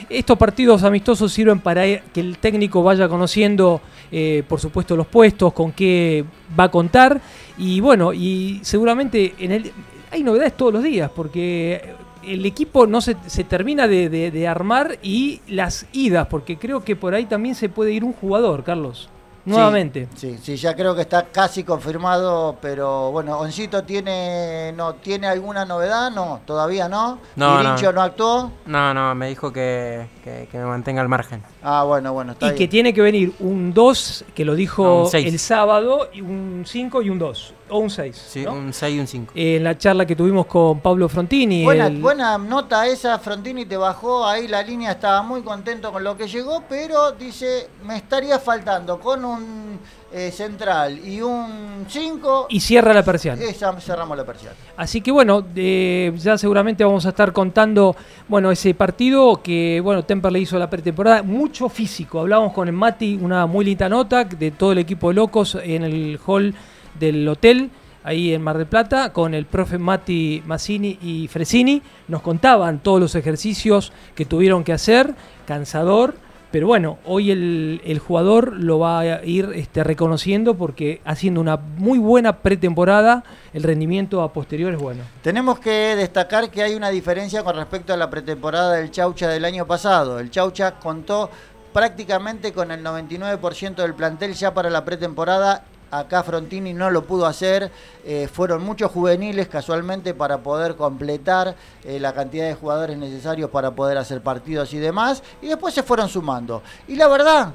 Estos 0.09 0.35
partidos 0.35 0.81
amistosos 0.81 1.31
sirven 1.31 1.59
para 1.59 1.83
que 1.83 2.19
el 2.19 2.39
técnico 2.39 2.81
vaya 2.81 3.07
conociendo, 3.07 3.81
eh, 4.11 4.41
por 4.47 4.59
supuesto, 4.59 4.95
los 4.95 5.05
puestos, 5.05 5.53
con 5.53 5.71
qué 5.71 6.25
va 6.59 6.63
a 6.63 6.71
contar. 6.71 7.21
Y 7.59 7.81
bueno, 7.81 8.13
y 8.13 8.61
seguramente 8.63 9.35
en 9.37 9.51
el, 9.51 9.71
hay 10.09 10.23
novedades 10.23 10.57
todos 10.57 10.73
los 10.73 10.83
días, 10.83 11.11
porque 11.15 11.93
el 12.23 12.45
equipo 12.45 12.87
no 12.87 13.01
se, 13.01 13.15
se 13.27 13.43
termina 13.43 13.87
de, 13.87 14.09
de, 14.09 14.31
de, 14.31 14.47
armar 14.47 14.99
y 15.01 15.41
las 15.47 15.85
idas, 15.93 16.27
porque 16.27 16.57
creo 16.57 16.83
que 16.83 16.95
por 16.95 17.13
ahí 17.13 17.25
también 17.25 17.55
se 17.55 17.69
puede 17.69 17.91
ir 17.91 18.03
un 18.03 18.13
jugador, 18.13 18.63
Carlos. 18.63 19.09
Nuevamente. 19.45 20.07
Sí, 20.15 20.33
sí, 20.33 20.37
sí, 20.41 20.55
ya 20.57 20.75
creo 20.75 20.95
que 20.95 21.01
está 21.01 21.25
casi 21.25 21.63
confirmado, 21.63 22.57
pero 22.61 23.11
bueno, 23.11 23.39
Oncito 23.39 23.83
tiene 23.83 24.73
no 24.75 24.95
tiene 24.95 25.27
alguna 25.27 25.65
novedad, 25.65 26.11
no, 26.11 26.41
todavía 26.45 26.87
no. 26.89 27.19
No, 27.35 27.63
no. 27.63 27.91
no 27.91 28.01
actuó. 28.01 28.51
No, 28.65 28.93
no, 28.93 29.15
me 29.15 29.29
dijo 29.29 29.51
que, 29.51 30.07
que, 30.23 30.47
que, 30.51 30.57
me 30.57 30.65
mantenga 30.65 31.01
al 31.01 31.09
margen. 31.09 31.41
Ah, 31.61 31.83
bueno, 31.83 32.13
bueno, 32.13 32.31
está 32.31 32.45
Y 32.45 32.49
bien. 32.51 32.57
que 32.57 32.67
tiene 32.69 32.93
que 32.93 33.01
venir 33.01 33.33
un 33.39 33.73
2, 33.73 34.23
que 34.33 34.45
lo 34.45 34.55
dijo 34.55 35.09
No, 35.11 35.19
el 35.19 35.37
sábado, 35.39 36.09
y 36.13 36.21
un 36.21 36.63
5 36.65 37.01
y 37.01 37.09
un 37.09 37.19
2, 37.19 37.53
o 37.69 37.79
un 37.79 37.89
6. 37.89 38.15
Sí, 38.29 38.45
un 38.45 38.71
6 38.71 38.95
y 38.95 38.99
un 39.01 39.07
5. 39.07 39.33
En 39.35 39.63
la 39.65 39.77
charla 39.77 40.05
que 40.05 40.15
tuvimos 40.15 40.45
con 40.45 40.79
Pablo 40.79 41.09
Frontini. 41.09 41.65
Buena, 41.65 41.87
el- 41.87 41.97
buena 42.01 42.37
nota 42.37 42.87
esa, 42.87 43.19
Frontini 43.19 43.65
te 43.65 43.75
bajó 43.75 44.25
ahí 44.25 44.47
la 44.47 44.63
línea, 44.63 44.91
estaba 44.91 45.21
muy 45.21 45.41
contento 45.41 45.91
con 45.91 46.01
lo 46.01 46.15
que 46.15 46.27
llegó, 46.29 46.63
pero 46.69 47.11
dice, 47.11 47.67
me 47.83 47.97
estaría 47.97 48.39
faltando 48.39 48.97
con 48.99 49.25
un 49.25 49.79
eh, 50.11 50.31
central 50.31 50.99
y 51.05 51.21
un 51.21 51.85
5, 51.87 52.47
y 52.49 52.59
cierra 52.59 52.93
la 52.93 53.03
persiana. 53.03 53.43
esa 53.43 53.79
cerramos 53.79 54.17
la 54.17 54.25
persiana. 54.25 54.55
Así 54.75 55.01
que 55.01 55.11
bueno, 55.11 55.45
eh, 55.55 56.11
ya 56.17 56.35
seguramente 56.37 56.83
vamos 56.83 57.05
a 57.05 57.09
estar 57.09 57.31
contando, 57.31 57.95
bueno, 58.27 58.49
ese 58.51 58.73
partido 58.73 59.41
que, 59.43 59.79
bueno, 59.83 60.03
Temper 60.03 60.31
le 60.31 60.39
hizo 60.39 60.57
la 60.57 60.69
pretemporada, 60.69 61.21
mucho 61.21 61.69
físico. 61.69 62.19
Hablamos 62.19 62.53
con 62.53 62.67
el 62.67 62.73
Mati, 62.73 63.19
una 63.21 63.45
muy 63.45 63.65
linda 63.65 63.87
nota 63.87 64.23
de 64.23 64.51
todo 64.51 64.71
el 64.71 64.79
equipo 64.79 65.09
de 65.09 65.13
locos 65.15 65.55
en 65.61 65.83
el 65.83 66.19
hall 66.25 66.55
del 66.99 67.27
hotel, 67.27 67.69
ahí 68.03 68.33
en 68.33 68.41
Mar 68.41 68.57
del 68.57 68.65
Plata, 68.65 69.13
con 69.13 69.35
el 69.35 69.45
profe 69.45 69.77
Mati 69.77 70.41
Massini 70.45 70.97
y 71.03 71.27
Fresini. 71.27 71.83
Nos 72.07 72.23
contaban 72.23 72.79
todos 72.79 72.99
los 72.99 73.13
ejercicios 73.13 73.93
que 74.15 74.25
tuvieron 74.25 74.63
que 74.63 74.73
hacer, 74.73 75.13
cansador. 75.45 76.15
Pero 76.51 76.65
bueno, 76.65 76.97
hoy 77.05 77.29
el, 77.29 77.81
el 77.85 77.99
jugador 77.99 78.53
lo 78.53 78.79
va 78.79 78.99
a 78.99 79.25
ir 79.25 79.51
este, 79.53 79.83
reconociendo 79.83 80.55
porque 80.55 80.99
haciendo 81.05 81.41
una 81.41 81.57
muy 81.57 81.99
buena 81.99 82.37
pretemporada, 82.37 83.23
el 83.53 83.61
rendimiento 83.63 84.21
a 84.21 84.33
posterior 84.33 84.73
es 84.73 84.79
bueno. 84.79 85.03
Tenemos 85.21 85.59
que 85.59 85.95
destacar 85.95 86.49
que 86.49 86.63
hay 86.63 86.73
una 86.73 86.89
diferencia 86.89 87.43
con 87.43 87.55
respecto 87.55 87.93
a 87.93 87.97
la 87.97 88.09
pretemporada 88.09 88.75
del 88.75 88.89
Chaucha 88.89 89.29
del 89.29 89.45
año 89.45 89.67
pasado. 89.67 90.19
El 90.19 90.31
Chaucha 90.31 90.79
contó 90.79 91.29
prácticamente 91.71 92.51
con 92.51 92.71
el 92.71 92.83
99% 92.83 93.75
del 93.75 93.93
plantel 93.93 94.33
ya 94.33 94.53
para 94.53 94.71
la 94.71 94.83
pretemporada 94.83 95.63
acá 95.91 96.23
Frontini 96.23 96.73
no 96.73 96.89
lo 96.89 97.05
pudo 97.05 97.25
hacer, 97.25 97.71
eh, 98.03 98.29
fueron 98.31 98.63
muchos 98.63 98.91
juveniles 98.91 99.47
casualmente 99.47 100.13
para 100.13 100.39
poder 100.39 100.75
completar 100.75 101.55
eh, 101.83 101.99
la 101.99 102.13
cantidad 102.13 102.47
de 102.47 102.55
jugadores 102.55 102.97
necesarios 102.97 103.49
para 103.49 103.71
poder 103.71 103.97
hacer 103.97 104.21
partidos 104.21 104.73
y 104.73 104.77
demás, 104.77 105.23
y 105.41 105.47
después 105.47 105.73
se 105.73 105.83
fueron 105.83 106.09
sumando. 106.09 106.61
Y 106.87 106.95
la 106.95 107.07
verdad, 107.07 107.53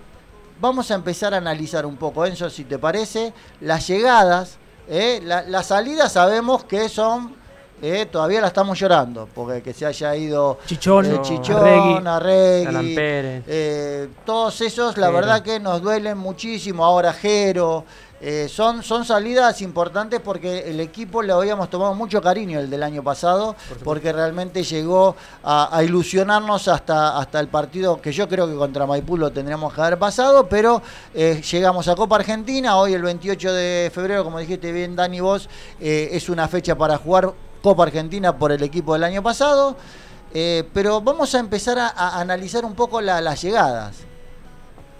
vamos 0.61 0.91
a 0.91 0.95
empezar 0.95 1.35
a 1.35 1.39
analizar 1.39 1.87
un 1.87 1.97
poco, 1.97 2.27
Enzo, 2.27 2.51
si 2.51 2.65
te 2.65 2.79
parece, 2.79 3.33
las 3.61 3.87
llegadas, 3.87 4.59
eh, 4.89 5.21
las 5.23 5.67
salidas 5.67 6.13
sabemos 6.13 6.65
que 6.65 6.89
son 6.89 7.44
eh, 7.83 8.07
todavía 8.07 8.41
la 8.41 8.47
estamos 8.47 8.79
llorando, 8.79 9.29
porque 9.35 9.61
que 9.61 9.75
se 9.75 9.85
haya 9.85 10.15
ido 10.17 10.59
Chichón, 10.65 11.07
eh, 11.07 11.19
Chichón 11.23 12.07
Arregui, 12.07 12.95
eh, 12.99 14.09
todos 14.25 14.61
esos, 14.61 14.97
la 14.97 15.11
verdad 15.11 15.43
que 15.43 15.61
nos 15.61 15.83
duelen 15.83 16.17
muchísimo. 16.17 16.85
Ahora 16.85 17.13
Jero, 17.13 17.85
son, 18.49 18.83
son 18.83 19.05
salidas 19.05 19.61
importantes 19.61 20.19
porque 20.21 20.71
el 20.71 20.81
equipo 20.81 21.21
le 21.21 21.35
habíamos 21.35 21.69
tomado 21.69 21.93
mucho 21.95 22.23
cariño 22.23 22.59
el 22.59 22.71
del 22.71 22.83
año 22.83 23.03
pasado, 23.03 23.55
porque 23.83 24.15
realmente 24.15 24.63
llegó 24.63 25.15
a, 25.43 25.83
ilusionarnos 25.85 26.69
hasta, 26.69 27.19
hasta 27.19 27.39
el 27.39 27.49
partido 27.49 28.01
que 28.01 28.13
yo 28.13 28.27
creo 28.27 28.49
que 28.49 28.55
contra 28.55 28.87
Maipú 28.87 29.19
lo 29.19 29.31
tendríamos 29.31 29.75
que 29.75 29.81
haber 29.83 29.99
pasado, 29.99 30.49
pero 30.49 30.81
llegamos 31.13 31.87
a 31.89 31.95
Copa 31.97 32.17
Argentina, 32.17 32.79
hoy 32.79 32.95
el 32.95 33.03
28 33.03 33.53
de 33.53 33.91
febrero, 33.93 34.25
como 34.25 34.39
dijiste 34.39 34.73
bien 34.73 34.97
Dani 34.97 35.21
vos, 35.21 35.51
es 35.79 36.31
una 36.31 36.49
fecha 36.49 36.79
para 36.79 36.97
jugar 36.97 37.35
Copa 37.65 37.85
Argentina 37.85 38.37
por 38.37 38.53
el 38.53 38.63
equipo 38.63 38.93
del 38.93 39.05
año 39.05 39.23
pasado. 39.23 39.75
Eh, 40.35 40.65
pero 40.75 41.01
vamos 41.01 41.35
a 41.35 41.39
empezar 41.39 41.79
a, 41.79 42.21
analizar 42.21 42.63
un 42.63 42.75
poco 42.75 43.01
las 43.01 43.41
llegadas. 43.41 44.05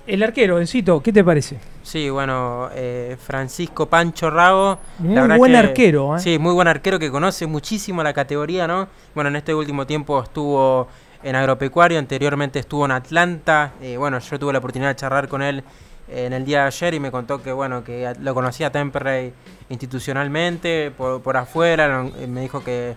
El 0.07 0.23
arquero, 0.23 0.59
Encito, 0.59 1.03
¿qué 1.03 1.13
te 1.13 1.23
parece? 1.23 1.59
Sí, 1.83 2.09
bueno, 2.09 2.71
eh, 2.75 3.19
Francisco 3.21 3.85
Pancho 3.87 4.31
Rago. 4.31 4.79
Muy 4.99 5.37
buen 5.37 5.55
arquero, 5.55 6.17
¿eh? 6.17 6.21
Sí, 6.21 6.39
muy 6.39 6.55
buen 6.55 6.67
arquero 6.67 6.99
que 6.99 7.11
conoce 7.11 7.47
muchísimo 7.47 8.03
la 8.03 8.15
categoría, 8.15 8.67
¿no? 8.67 8.89
Bueno, 9.15 9.29
en 9.29 9.37
este 9.37 9.55
último 9.55 9.87
tiempo 9.87 10.23
estuvo 10.23 10.89
en 11.23 11.37
Agropecuario, 11.37 11.99
anteriormente 11.99 12.61
estuvo 12.61 12.87
en 12.87 12.93
Atlanta. 12.93 13.73
Eh, 13.83 13.99
bueno, 13.99 14.19
yo 14.21 14.39
tuve 14.39 14.55
la 14.55 14.59
oportunidad 14.61 14.91
de 14.91 14.97
charlar 14.97 15.29
con 15.29 15.43
él 15.43 15.63
en 16.09 16.33
el 16.33 16.45
día 16.45 16.63
de 16.63 16.67
ayer 16.67 16.95
y 16.95 17.01
me 17.01 17.11
contó 17.11 17.43
que 17.43 17.53
bueno 17.53 17.83
que 17.83 18.13
lo 18.21 18.35
conocía 18.35 18.71
Temperley 18.71 19.33
institucionalmente 19.69 20.91
por, 20.91 21.23
por 21.23 21.37
afuera 21.37 22.05
me 22.29 22.43
dijo 22.43 22.63
que, 22.63 22.95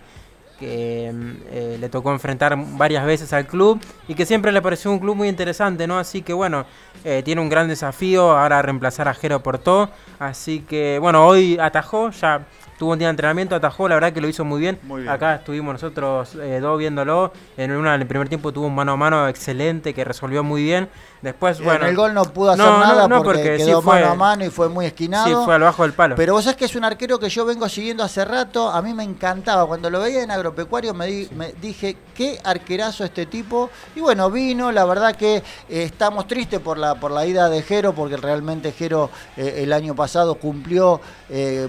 que 0.58 1.10
mm, 1.12 1.32
eh, 1.50 1.76
le 1.80 1.88
tocó 1.88 2.12
enfrentar 2.12 2.56
varias 2.56 3.06
veces 3.06 3.32
al 3.32 3.46
club 3.46 3.80
y 4.08 4.14
que 4.14 4.26
siempre 4.26 4.52
le 4.52 4.60
pareció 4.60 4.90
un 4.90 4.98
club 4.98 5.16
muy 5.16 5.28
interesante 5.28 5.86
no 5.86 5.98
así 5.98 6.22
que 6.22 6.32
bueno 6.32 6.66
eh, 7.04 7.22
tiene 7.24 7.40
un 7.40 7.48
gran 7.48 7.68
desafío 7.68 8.36
ahora 8.36 8.60
reemplazar 8.60 9.08
a 9.08 9.14
Jero 9.14 9.42
Portó 9.42 9.90
así 10.18 10.60
que 10.60 10.98
bueno 10.98 11.26
hoy 11.26 11.58
atajó 11.58 12.10
ya 12.10 12.46
tuvo 12.78 12.92
un 12.92 12.98
día 12.98 13.08
de 13.08 13.10
entrenamiento, 13.10 13.56
atajó, 13.56 13.88
la 13.88 13.96
verdad 13.96 14.12
que 14.12 14.20
lo 14.20 14.28
hizo 14.28 14.44
muy 14.44 14.60
bien. 14.60 14.78
Acá 15.08 15.34
estuvimos 15.34 15.74
nosotros 15.74 16.34
eh, 16.36 16.60
dos 16.60 16.78
viéndolo. 16.78 17.32
En, 17.56 17.72
una, 17.72 17.94
en 17.94 18.00
el 18.00 18.06
primer 18.06 18.28
tiempo 18.28 18.52
tuvo 18.52 18.68
un 18.68 18.74
mano 18.74 18.92
a 18.92 18.96
mano 18.96 19.28
excelente 19.28 19.92
que 19.92 20.04
resolvió 20.04 20.44
muy 20.44 20.62
bien. 20.62 20.88
Después, 21.20 21.60
bueno. 21.60 21.82
En 21.82 21.90
el 21.90 21.96
gol 21.96 22.14
no 22.14 22.22
pudo 22.22 22.52
hacer 22.52 22.64
nada 22.64 23.08
porque, 23.22 23.56
quedó 23.56 23.82
mano 23.82 24.10
a 24.10 24.14
mano 24.14 24.44
y 24.44 24.50
fue 24.50 24.68
muy 24.68 24.86
esquinado. 24.86 25.26
Sí, 25.26 25.34
fue 25.44 25.56
al 25.56 25.62
bajo 25.62 25.82
del 25.82 25.92
palo. 25.92 26.14
Pero 26.14 26.34
vos 26.34 26.44
sabés 26.44 26.56
que 26.56 26.66
es 26.66 26.76
un 26.76 26.84
arquero 26.84 27.18
que 27.18 27.28
yo 27.28 27.44
vengo 27.44 27.68
siguiendo 27.68 28.04
hace 28.04 28.24
rato. 28.24 28.70
A 28.70 28.80
mí 28.82 28.94
me 28.94 29.02
encantaba. 29.02 29.66
Cuando 29.66 29.90
lo 29.90 29.98
veía 30.00 30.22
en 30.22 30.30
agropecuario 30.30 30.94
me, 30.94 31.26
me 31.34 31.52
dije, 31.60 31.96
qué 32.14 32.38
arquerazo 32.44 33.04
este 33.04 33.26
tipo. 33.26 33.68
Y 33.96 34.00
bueno, 34.00 34.30
vino. 34.30 34.70
La 34.70 34.84
verdad 34.84 35.16
que 35.16 35.36
eh, 35.36 35.42
estamos 35.68 36.28
tristes 36.28 36.60
por 36.60 36.78
la, 36.78 36.94
por 36.94 37.10
la 37.10 37.26
ida 37.26 37.48
de 37.48 37.62
Jero, 37.62 37.92
porque 37.94 38.16
realmente 38.16 38.70
Jero 38.70 39.10
eh, 39.36 39.62
el 39.64 39.72
año 39.72 39.96
pasado 39.96 40.36
cumplió 40.36 41.00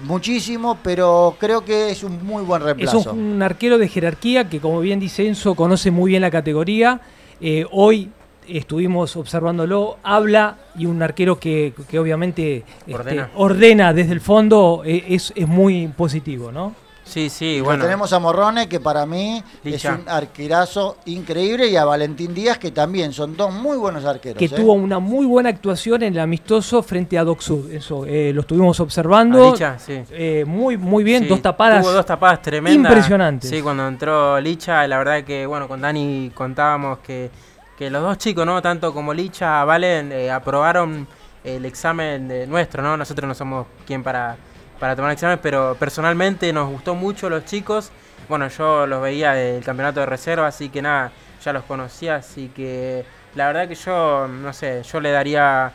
muchísimo. 0.04 0.78
Pero 0.82 0.99
pero 1.00 1.34
creo 1.38 1.64
que 1.64 1.88
es 1.88 2.04
un 2.04 2.22
muy 2.26 2.42
buen 2.42 2.60
reemplazo. 2.60 2.98
Es 2.98 3.06
un, 3.06 3.42
arquero 3.42 3.78
de 3.78 3.88
jerarquía 3.88 4.50
que, 4.50 4.60
como 4.60 4.80
bien 4.80 5.00
dice 5.00 5.26
Enzo, 5.26 5.54
conoce 5.54 5.90
muy 5.90 6.10
bien 6.10 6.20
la 6.20 6.30
categoría. 6.30 7.00
Eh, 7.40 7.64
hoy 7.70 8.10
estuvimos 8.46 9.16
observándolo, 9.16 9.96
habla 10.02 10.58
y 10.76 10.84
un 10.84 11.02
arquero 11.02 11.40
que, 11.40 11.72
obviamente 11.98 12.64
este, 12.86 13.24
ordena. 13.34 13.94
desde 13.94 14.12
el 14.12 14.20
fondo 14.20 14.82
eh, 14.84 15.04
es, 15.08 15.32
es 15.34 15.48
muy 15.48 15.88
positivo, 15.88 16.52
¿no? 16.52 16.74
Sí, 17.10 17.28
sí, 17.28 17.60
bueno. 17.60 17.82
tenemos 17.82 18.12
a 18.12 18.20
Morrone, 18.20 18.68
que 18.68 18.78
para 18.78 19.04
mí 19.04 19.42
es 19.64 19.84
un 19.84 20.08
arquerazo 20.08 20.98
increíble, 21.06 21.66
y 21.66 21.74
a 21.74 21.84
Valentín 21.84 22.32
Díaz, 22.32 22.58
que 22.58 22.70
también 22.70 23.12
son 23.12 23.36
dos 23.36 23.52
muy 23.52 23.76
buenos 23.76 24.04
arqueros. 24.04 24.38
Que 24.38 24.44
¿eh? 24.44 24.48
tuvo 24.48 24.74
una 24.74 25.00
muy 25.00 25.26
buena 25.26 25.48
actuación 25.48 26.04
en 26.04 26.12
el 26.12 26.20
amistoso 26.20 26.84
frente 26.84 27.18
a 27.18 27.24
Doc 27.24 27.40
Sud. 27.40 27.72
Eso, 27.72 28.06
eh, 28.06 28.30
lo 28.32 28.42
estuvimos 28.42 28.78
observando. 28.78 29.50
Licha, 29.50 29.76
sí. 29.80 30.00
Eh, 30.12 30.44
muy, 30.46 30.76
muy 30.76 31.02
bien, 31.02 31.26
dos 31.26 31.42
tapadas. 31.42 31.82
Tuvo 31.82 31.92
dos 31.92 32.06
tapadas 32.06 32.42
tremendas. 32.42 32.92
Impresionantes. 32.92 33.50
Sí, 33.50 33.60
cuando 33.60 33.88
entró 33.88 34.40
Licha, 34.40 34.86
la 34.86 34.98
verdad 34.98 35.24
que, 35.24 35.46
bueno, 35.46 35.66
con 35.66 35.80
Dani 35.80 36.30
contábamos 36.32 37.00
que, 37.00 37.28
que 37.76 37.90
los 37.90 38.02
dos 38.02 38.18
chicos, 38.18 38.46
¿no? 38.46 38.62
Tanto 38.62 38.94
como 38.94 39.12
Licha, 39.12 39.64
Valen, 39.64 40.12
aprobaron 40.30 41.08
el 41.42 41.64
examen 41.64 42.28
de 42.28 42.46
nuestro, 42.46 42.84
¿no? 42.84 42.96
Nosotros 42.96 43.26
no 43.26 43.34
somos 43.34 43.66
quien 43.84 44.04
para 44.04 44.36
para 44.80 44.96
tomar 44.96 45.12
examen, 45.12 45.38
pero 45.40 45.76
personalmente 45.78 46.52
nos 46.52 46.68
gustó 46.70 46.94
mucho 46.94 47.30
los 47.30 47.44
chicos. 47.44 47.92
Bueno, 48.28 48.48
yo 48.48 48.86
los 48.86 49.02
veía 49.02 49.34
del 49.34 49.62
campeonato 49.62 50.00
de 50.00 50.06
reserva, 50.06 50.46
así 50.48 50.70
que 50.70 50.82
nada, 50.82 51.12
ya 51.44 51.52
los 51.52 51.64
conocía, 51.64 52.16
así 52.16 52.48
que 52.48 53.04
la 53.34 53.46
verdad 53.46 53.68
que 53.68 53.74
yo, 53.74 54.26
no 54.26 54.52
sé, 54.52 54.82
yo 54.82 55.00
le 55.00 55.10
daría 55.10 55.72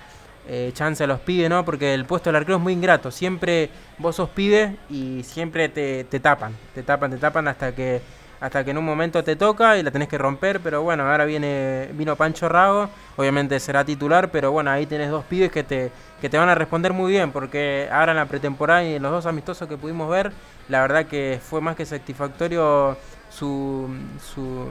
eh, 0.48 0.72
chance 0.74 1.04
a 1.04 1.08
los 1.08 1.20
pibes, 1.20 1.50
¿no? 1.50 1.64
Porque 1.64 1.94
el 1.94 2.06
puesto 2.06 2.30
del 2.30 2.38
arquero 2.38 2.58
es 2.58 2.64
muy 2.64 2.74
ingrato. 2.74 3.12
Siempre 3.12 3.70
vos 4.00 4.16
sos 4.16 4.30
pibe 4.30 4.76
y 4.90 5.24
siempre 5.24 5.70
te, 5.70 6.04
te 6.06 6.20
tapan, 6.20 6.56
te 6.74 6.84
tapan, 6.84 7.12
te 7.12 7.18
tapan 7.18 7.48
hasta 7.48 7.74
que 7.74 8.02
hasta 8.46 8.64
que 8.64 8.70
en 8.70 8.78
un 8.78 8.86
momento 8.86 9.24
te 9.24 9.36
toca 9.36 9.76
y 9.76 9.82
la 9.82 9.90
tenés 9.90 10.08
que 10.08 10.20
romper, 10.20 10.60
pero 10.60 10.84
bueno, 10.84 11.10
ahora 11.10 11.26
viene 11.26 11.90
vino 11.94 12.16
Pancho 12.16 12.48
Rago, 12.48 12.90
obviamente 13.16 13.60
será 13.60 13.84
titular, 13.84 14.30
pero 14.30 14.52
bueno, 14.52 14.70
ahí 14.70 14.86
tenés 14.86 15.10
dos 15.10 15.26
pibes 15.26 15.52
que 15.52 15.64
te, 15.64 15.92
que 16.22 16.30
te 16.30 16.38
van 16.38 16.50
a 16.50 16.54
responder 16.54 16.94
muy 16.94 17.12
bien, 17.12 17.32
porque 17.32 17.90
ahora 17.92 18.12
en 18.12 18.18
la 18.18 18.28
pretemporada 18.28 18.84
y 18.84 18.94
en 18.94 19.02
los 19.02 19.12
dos 19.12 19.26
amistosos 19.26 19.68
que 19.68 19.78
pudimos 19.78 20.08
ver, 20.12 20.32
la 20.70 20.82
verdad 20.82 21.08
que 21.08 21.40
fue 21.42 21.60
más 21.60 21.76
que 21.76 21.88
satisfactorio 21.88 22.96
su, 23.32 23.90
su, 24.24 24.68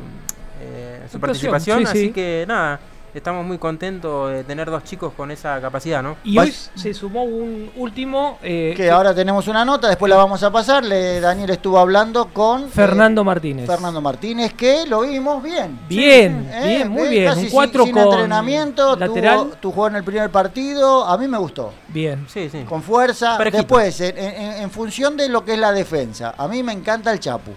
eh, 0.62 1.08
su 1.10 1.18
participación, 1.18 1.84
así 1.84 2.12
que 2.12 2.44
nada, 2.46 2.78
estamos 3.14 3.46
muy 3.46 3.58
contentos 3.58 4.32
de 4.32 4.44
tener 4.44 4.70
dos 4.70 4.82
chicos 4.84 5.12
con 5.16 5.30
esa 5.30 5.60
capacidad, 5.60 6.02
¿no? 6.02 6.16
Y 6.24 6.36
hoy 6.38 6.52
se 6.74 6.92
sumó 6.92 7.24
un 7.24 7.70
último... 7.76 8.38
Eh, 8.42 8.74
que, 8.76 8.90
ahora 8.90 9.14
tenemos 9.14 9.46
una 9.46 9.64
nota, 9.64 9.88
después 9.88 10.10
la 10.10 10.16
vamos 10.16 10.42
a 10.42 10.50
pasar. 10.50 10.84
Daniel 10.84 11.50
estuvo 11.50 11.78
hablando 11.78 12.26
con... 12.32 12.68
Fernando 12.68 13.22
eh, 13.22 13.24
Martínez. 13.24 13.66
Fernando 13.66 14.00
Martínez, 14.00 14.52
que 14.54 14.86
lo 14.86 15.02
vimos 15.02 15.42
bien. 15.42 15.78
Bien, 15.88 16.48
bien, 16.50 16.82
eh, 16.82 16.84
muy 16.84 17.08
bien. 17.08 17.38
un 17.38 17.50
4 17.50 17.86
con 17.90 17.98
entrenamiento, 17.98 18.96
lateral. 18.96 19.52
Tuvo, 19.60 19.72
jugó 19.72 19.88
en 19.88 19.96
el 19.96 20.04
primer 20.04 20.30
partido, 20.30 21.04
a 21.04 21.16
mí 21.16 21.28
me 21.28 21.38
gustó. 21.38 21.72
Bien. 21.88 22.26
Sí, 22.28 22.48
sí. 22.50 22.64
Con 22.64 22.82
fuerza. 22.82 23.38
Después, 23.38 24.00
en 24.00 24.70
función 24.70 25.16
de 25.16 25.28
lo 25.28 25.44
que 25.44 25.54
es 25.54 25.58
la 25.58 25.72
defensa, 25.72 26.34
a 26.36 26.48
mí 26.48 26.62
me 26.62 26.72
encanta 26.72 27.12
el 27.12 27.20
Chapu. 27.20 27.52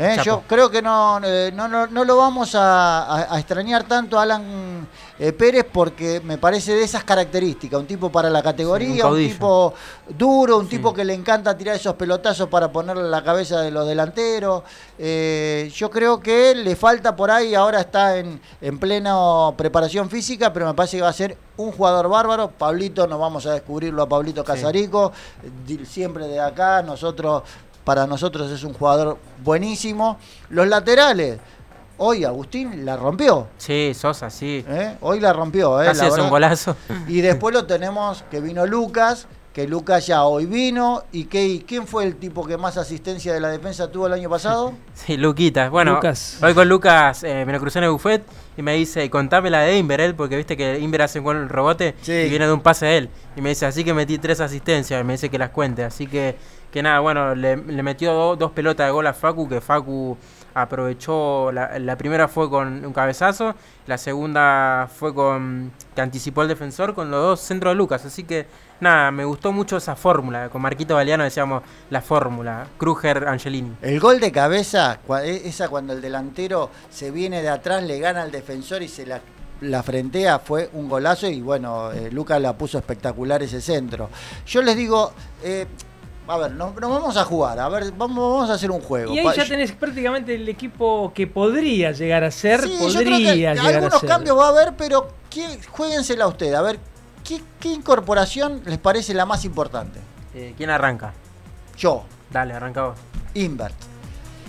Eh, 0.00 0.16
yo 0.24 0.44
creo 0.46 0.70
que 0.70 0.80
no, 0.80 1.20
eh, 1.24 1.50
no, 1.52 1.66
no, 1.66 2.04
lo 2.04 2.16
vamos 2.16 2.52
a, 2.54 3.26
extrañar 3.36 3.82
tanto 3.82 4.16
a 4.16 4.22
Alan 4.22 4.86
eh, 5.18 5.32
Pérez 5.32 5.66
porque 5.72 6.20
me 6.20 6.38
parece 6.38 6.72
de 6.72 6.84
esas 6.84 7.02
características, 7.02 7.80
un 7.80 7.86
tipo 7.86 8.08
para 8.08 8.30
la 8.30 8.40
categoría, 8.40 9.08
un, 9.08 9.16
tipo 9.16 9.74
duro, 10.08 10.58
un 10.58 10.68
tipo 10.68 10.94
que 10.94 11.04
le 11.04 11.14
encanta 11.14 11.58
tirar 11.58 11.74
esos 11.74 11.96
pelotazos 11.96 12.48
para 12.48 12.70
ponerle 12.70 13.02
en 13.02 13.10
la 13.10 13.24
cabeza 13.24 13.60
de 13.60 13.72
los 13.72 13.88
delanteros. 13.88 14.62
yo 14.96 15.90
creo 15.90 16.20
que 16.20 16.54
le 16.54 16.76
falta 16.76 17.16
por 17.16 17.32
ahí, 17.32 17.56
ahora 17.56 17.80
está 17.80 18.18
en, 18.18 18.40
en 18.60 18.78
plena 18.78 19.16
preparación 19.56 20.08
física, 20.08 20.52
pero 20.52 20.66
me 20.66 20.74
parece 20.74 20.98
que 20.98 21.02
va 21.02 21.08
a 21.08 21.12
ser 21.12 21.36
un 21.56 21.72
jugador 21.72 22.08
bárbaro. 22.08 22.52
Pablito, 22.52 23.08
nos 23.08 23.18
vamos 23.18 23.44
a 23.46 23.52
descubrirlo 23.52 24.02
a 24.04 24.08
Pablito 24.08 24.44
Casarico, 24.44 25.12
siempre 25.84 26.28
de 26.28 26.38
acá, 26.38 26.82
nosotros 26.82 27.42
para 27.88 28.06
nosotros 28.06 28.50
es 28.50 28.64
un 28.64 28.74
jugador 28.74 29.16
buenísimo. 29.42 30.18
Los 30.50 30.68
laterales, 30.68 31.38
hoy 31.96 32.22
Agustín 32.22 32.84
la 32.84 32.98
rompió. 32.98 33.46
Sí, 33.56 33.92
Sosa, 33.94 34.28
sí. 34.28 34.62
¿Eh? 34.68 34.98
Hoy 35.00 35.20
la 35.20 35.32
rompió, 35.32 35.80
¿eh? 35.80 35.86
Casi 35.86 36.04
es 36.04 36.18
un 36.18 36.28
golazo. 36.28 36.76
Y 37.06 37.22
después 37.22 37.54
lo 37.54 37.64
tenemos 37.64 38.24
que 38.30 38.42
vino 38.42 38.66
Lucas, 38.66 39.26
que 39.54 39.66
Lucas 39.66 40.06
ya 40.06 40.24
hoy 40.24 40.44
vino. 40.44 41.04
¿Y 41.12 41.24
que, 41.24 41.64
quién 41.66 41.86
fue 41.86 42.04
el 42.04 42.16
tipo 42.16 42.46
que 42.46 42.58
más 42.58 42.76
asistencia 42.76 43.32
de 43.32 43.40
la 43.40 43.48
defensa 43.48 43.90
tuvo 43.90 44.06
el 44.06 44.12
año 44.12 44.28
pasado? 44.28 44.74
Sí, 44.92 45.16
Luquita. 45.16 45.70
Bueno, 45.70 45.98
hoy 46.42 46.52
con 46.52 46.68
Lucas 46.68 47.24
eh, 47.24 47.44
me 47.46 47.54
lo 47.54 47.60
crucé 47.60 47.78
en 47.78 47.84
el 47.84 47.90
buffet 47.90 48.22
y 48.58 48.60
me 48.60 48.74
dice, 48.74 49.08
contame 49.08 49.48
la 49.48 49.60
de 49.60 49.78
Inver, 49.78 50.02
él, 50.02 50.14
porque 50.14 50.36
viste 50.36 50.58
que 50.58 50.78
Inver 50.78 51.02
hace 51.02 51.20
un 51.20 51.36
el 51.36 51.48
rebote 51.48 51.94
y 52.06 52.28
viene 52.28 52.46
de 52.46 52.52
un 52.52 52.60
pase 52.60 52.86
a 52.86 52.92
él. 52.98 53.08
Y 53.34 53.40
me 53.40 53.48
dice, 53.48 53.64
así 53.64 53.82
que 53.82 53.94
metí 53.94 54.18
tres 54.18 54.40
asistencias, 54.40 55.00
y 55.00 55.04
me 55.04 55.14
dice 55.14 55.30
que 55.30 55.38
las 55.38 55.50
cuente. 55.50 55.84
Así 55.84 56.06
que 56.06 56.36
que 56.70 56.82
nada, 56.82 57.00
bueno, 57.00 57.34
le, 57.34 57.56
metió 57.56 58.36
dos 58.36 58.50
pelotas 58.52 58.86
de 58.86 58.92
gol 58.92 59.06
a 59.06 59.14
Facu, 59.14 59.48
que 59.48 59.60
Facu 59.60 60.16
aprovechó, 60.54 61.50
la, 61.52 61.96
primera 61.96 62.28
fue 62.28 62.50
con 62.50 62.84
un 62.84 62.92
cabezazo, 62.92 63.54
la 63.86 63.96
segunda 63.96 64.88
fue 64.92 65.14
con, 65.14 65.72
que 65.94 66.00
anticipó 66.00 66.42
el 66.42 66.48
defensor 66.48 66.94
con 66.94 67.10
los 67.10 67.22
dos 67.22 67.40
centros 67.40 67.72
de 67.72 67.76
Lucas, 67.76 68.04
así 68.04 68.24
que 68.24 68.46
nada, 68.80 69.10
me 69.10 69.24
gustó 69.24 69.52
mucho 69.52 69.76
esa 69.76 69.96
fórmula, 69.96 70.48
con 70.50 70.60
Marquito 70.60 70.96
Galeano 70.96 71.24
decíamos 71.24 71.62
la 71.90 72.02
fórmula, 72.02 72.66
Kruger 72.76 73.28
Angelini. 73.28 73.76
El 73.82 74.00
gol 74.00 74.20
de 74.20 74.32
cabeza, 74.32 74.98
e, 75.22 75.42
esa 75.44 75.68
cuando 75.68 75.92
el 75.92 76.02
delantero 76.02 76.70
se 76.90 77.10
viene 77.10 77.42
de 77.42 77.48
atrás, 77.48 77.82
le 77.82 77.98
gana 78.00 78.22
al 78.22 78.30
defensor 78.30 78.82
y 78.82 78.88
se 78.88 79.06
la 79.06 79.20
la 79.60 79.82
frentea 79.82 80.38
fue 80.38 80.70
un 80.72 80.88
golazo 80.88 81.28
y 81.28 81.40
bueno, 81.40 81.90
eh, 81.90 82.10
Lucas 82.12 82.40
la 82.40 82.56
puso 82.56 82.78
espectacular 82.78 83.42
ese 83.42 83.60
centro. 83.60 84.08
Yo 84.46 84.62
les 84.62 84.76
digo, 84.76 85.12
eh, 85.42 85.66
a 86.28 86.36
ver, 86.36 86.52
nos, 86.52 86.74
vamos 86.74 87.16
a 87.16 87.24
jugar, 87.24 87.58
a 87.58 87.68
ver, 87.68 87.90
vamos, 87.96 88.50
a 88.50 88.54
hacer 88.54 88.70
un 88.70 88.80
juego. 88.80 89.14
Y 89.14 89.18
ahí 89.18 89.28
ya 89.34 89.46
tenés 89.46 89.72
prácticamente 89.72 90.34
el 90.34 90.48
equipo 90.48 91.10
que 91.14 91.26
podría 91.26 91.92
llegar 91.92 92.22
a 92.22 92.30
ser, 92.30 92.60
podría 92.78 93.34
llegar 93.34 93.58
algunos 93.58 94.02
cambios 94.02 94.36
va 94.36 94.46
a 94.46 94.48
haber, 94.50 94.74
pero 94.76 95.08
¿qué, 95.30 95.58
jueguensela 95.70 96.26
usted, 96.26 96.52
a 96.52 96.62
ver, 96.62 96.78
¿qué, 97.24 97.68
incorporación 97.68 98.62
les 98.66 98.78
parece 98.78 99.14
la 99.14 99.24
más 99.24 99.44
importante? 99.44 100.00
Eh, 100.34 100.54
¿Quién 100.56 100.70
arranca? 100.70 101.14
Yo. 101.76 102.04
Dale, 102.30 102.52
arranca 102.52 102.88
vos. 102.88 102.98
Invert. 103.34 103.97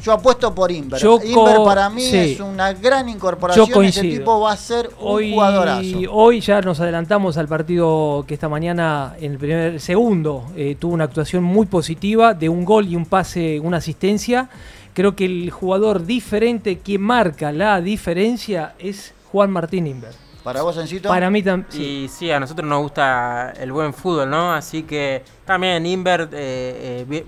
Yo 0.03 0.13
apuesto 0.13 0.53
por 0.53 0.71
Inver. 0.71 1.01
Inver 1.01 1.57
para 1.65 1.89
mí 1.89 2.05
es 2.05 2.39
una 2.39 2.73
gran 2.73 3.09
incorporación. 3.09 3.85
Ese 3.85 4.01
tipo 4.01 4.39
va 4.41 4.53
a 4.53 4.57
ser 4.57 4.89
un 4.99 5.07
hoy, 5.07 5.33
jugadorazo. 5.33 5.97
Hoy 6.11 6.39
ya 6.41 6.61
nos 6.61 6.79
adelantamos 6.79 7.37
al 7.37 7.47
partido 7.47 8.23
que 8.27 8.33
esta 8.33 8.49
mañana, 8.49 9.15
en 9.19 9.33
el 9.33 9.37
primer 9.37 9.79
segundo, 9.79 10.45
eh, 10.55 10.75
tuvo 10.79 10.93
una 10.93 11.05
actuación 11.05 11.43
muy 11.43 11.65
positiva 11.65 12.33
de 12.33 12.49
un 12.49 12.65
gol 12.65 12.87
y 12.87 12.95
un 12.95 13.05
pase, 13.05 13.59
una 13.59 13.77
asistencia. 13.77 14.49
Creo 14.93 15.15
que 15.15 15.25
el 15.25 15.49
jugador 15.51 16.05
diferente 16.05 16.79
que 16.79 16.97
marca 16.97 17.51
la 17.51 17.79
diferencia 17.81 18.73
es 18.79 19.13
Juan 19.31 19.51
Martín 19.51 19.87
Inver. 19.87 20.13
¿Para 20.43 20.61
vos, 20.61 20.77
Encito? 20.77 21.09
Para 21.09 21.29
mí 21.29 21.43
también. 21.43 21.67
Sí. 21.69 22.03
Y 22.05 22.07
sí, 22.07 22.31
a 22.31 22.39
nosotros 22.39 22.67
nos 22.67 22.81
gusta 22.81 23.53
el 23.59 23.71
buen 23.71 23.93
fútbol, 23.93 24.29
¿no? 24.29 24.53
Así 24.53 24.83
que 24.83 25.23
también 25.45 25.85
Inver 25.85 26.29
eh, 26.31 27.05
eh, 27.09 27.25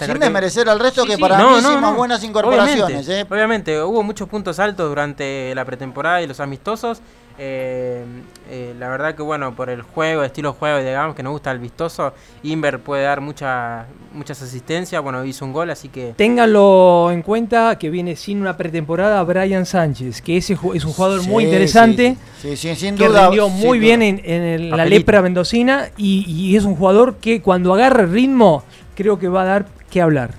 sin 0.00 0.18
desmerecer 0.18 0.68
al 0.68 0.80
resto, 0.80 1.04
que 1.04 1.18
para 1.18 1.38
mí 1.38 1.58
hicimos 1.58 1.96
buenas 1.96 2.22
incorporaciones. 2.24 3.08
¿eh? 3.08 3.26
Obviamente, 3.28 3.80
hubo 3.82 4.02
muchos 4.02 4.28
puntos 4.28 4.58
altos 4.58 4.88
durante 4.88 5.54
la 5.54 5.64
pretemporada 5.64 6.22
y 6.22 6.26
los 6.26 6.40
amistosos. 6.40 7.00
Eh, 7.38 8.04
eh, 8.50 8.74
la 8.78 8.88
verdad 8.88 9.14
que 9.14 9.22
bueno, 9.22 9.54
por 9.54 9.70
el 9.70 9.82
juego, 9.82 10.22
estilo 10.22 10.52
de 10.52 10.58
juego, 10.58 10.78
digamos 10.78 11.16
que 11.16 11.22
nos 11.22 11.32
gusta 11.32 11.50
el 11.50 11.58
vistoso, 11.58 12.12
Inver 12.42 12.78
puede 12.78 13.04
dar 13.04 13.20
muchas 13.20 13.86
muchas 14.12 14.42
asistencias, 14.42 15.02
bueno, 15.02 15.24
hizo 15.24 15.44
un 15.46 15.52
gol, 15.52 15.70
así 15.70 15.88
que... 15.88 16.12
Ténganlo 16.14 17.10
en 17.10 17.22
cuenta 17.22 17.78
que 17.78 17.88
viene 17.88 18.16
sin 18.16 18.40
una 18.42 18.56
pretemporada 18.56 19.22
Brian 19.22 19.64
Sánchez, 19.64 20.20
que 20.20 20.36
ese 20.36 20.58
es 20.74 20.84
un 20.84 20.92
jugador 20.92 21.22
muy 21.22 21.44
interesante, 21.44 22.16
sí, 22.40 22.56
sí, 22.56 22.74
sin 22.76 22.96
que 22.96 23.08
rindió 23.08 23.48
muy 23.48 23.78
bien 23.78 24.02
en, 24.02 24.70
la 24.70 24.84
lepra 24.84 25.22
mendocina 25.22 25.88
y, 25.96 26.26
y 26.28 26.56
es 26.56 26.64
un 26.64 26.76
jugador 26.76 27.16
que 27.16 27.40
cuando 27.40 27.72
agarra 27.72 28.02
el 28.02 28.12
ritmo 28.12 28.62
creo 28.94 29.18
que 29.18 29.28
va 29.28 29.42
a 29.42 29.44
dar 29.46 29.66
que 29.90 30.00
hablar. 30.00 30.30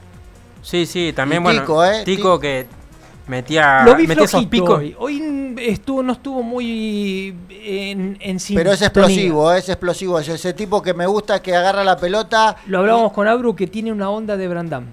Sí, 0.62 0.86
sí, 0.86 1.14
también 1.14 1.44
bueno. 1.44 1.62
Tico, 1.62 1.86
¿eh? 1.86 2.04
Tico 2.04 2.40
que 2.40 2.68
metía, 3.28 3.84
Lo 3.84 3.96
vi 3.96 4.08
metía 4.08 4.24
esos 4.24 4.46
picos. 4.46 4.80
Hoy. 4.80 4.96
hoy, 4.98 5.56
estuvo, 5.60 6.02
no 6.04 6.14
estuvo 6.14 6.42
muy 6.42 7.36
en, 7.50 8.18
en 8.20 8.38
Pero 8.54 8.72
es 8.72 8.82
explosivo, 8.82 9.54
es 9.54 9.70
explosivo. 9.70 10.20
Es 10.20 10.30
ese 10.30 10.54
tipo 10.54 10.82
que 10.82 10.94
me 10.94 11.06
gusta 11.06 11.42
que 11.42 11.56
agarra 11.56 11.84
la 11.84 11.98
pelota. 11.98 12.56
Lo 12.68 12.80
hablábamos 12.80 13.12
con 13.12 13.28
Abru 13.28 13.56
que 13.56 13.68
tiene 13.68 13.92
una 13.92 14.10
onda 14.10 14.38
de 14.38 14.48
Brandam. 14.48 14.86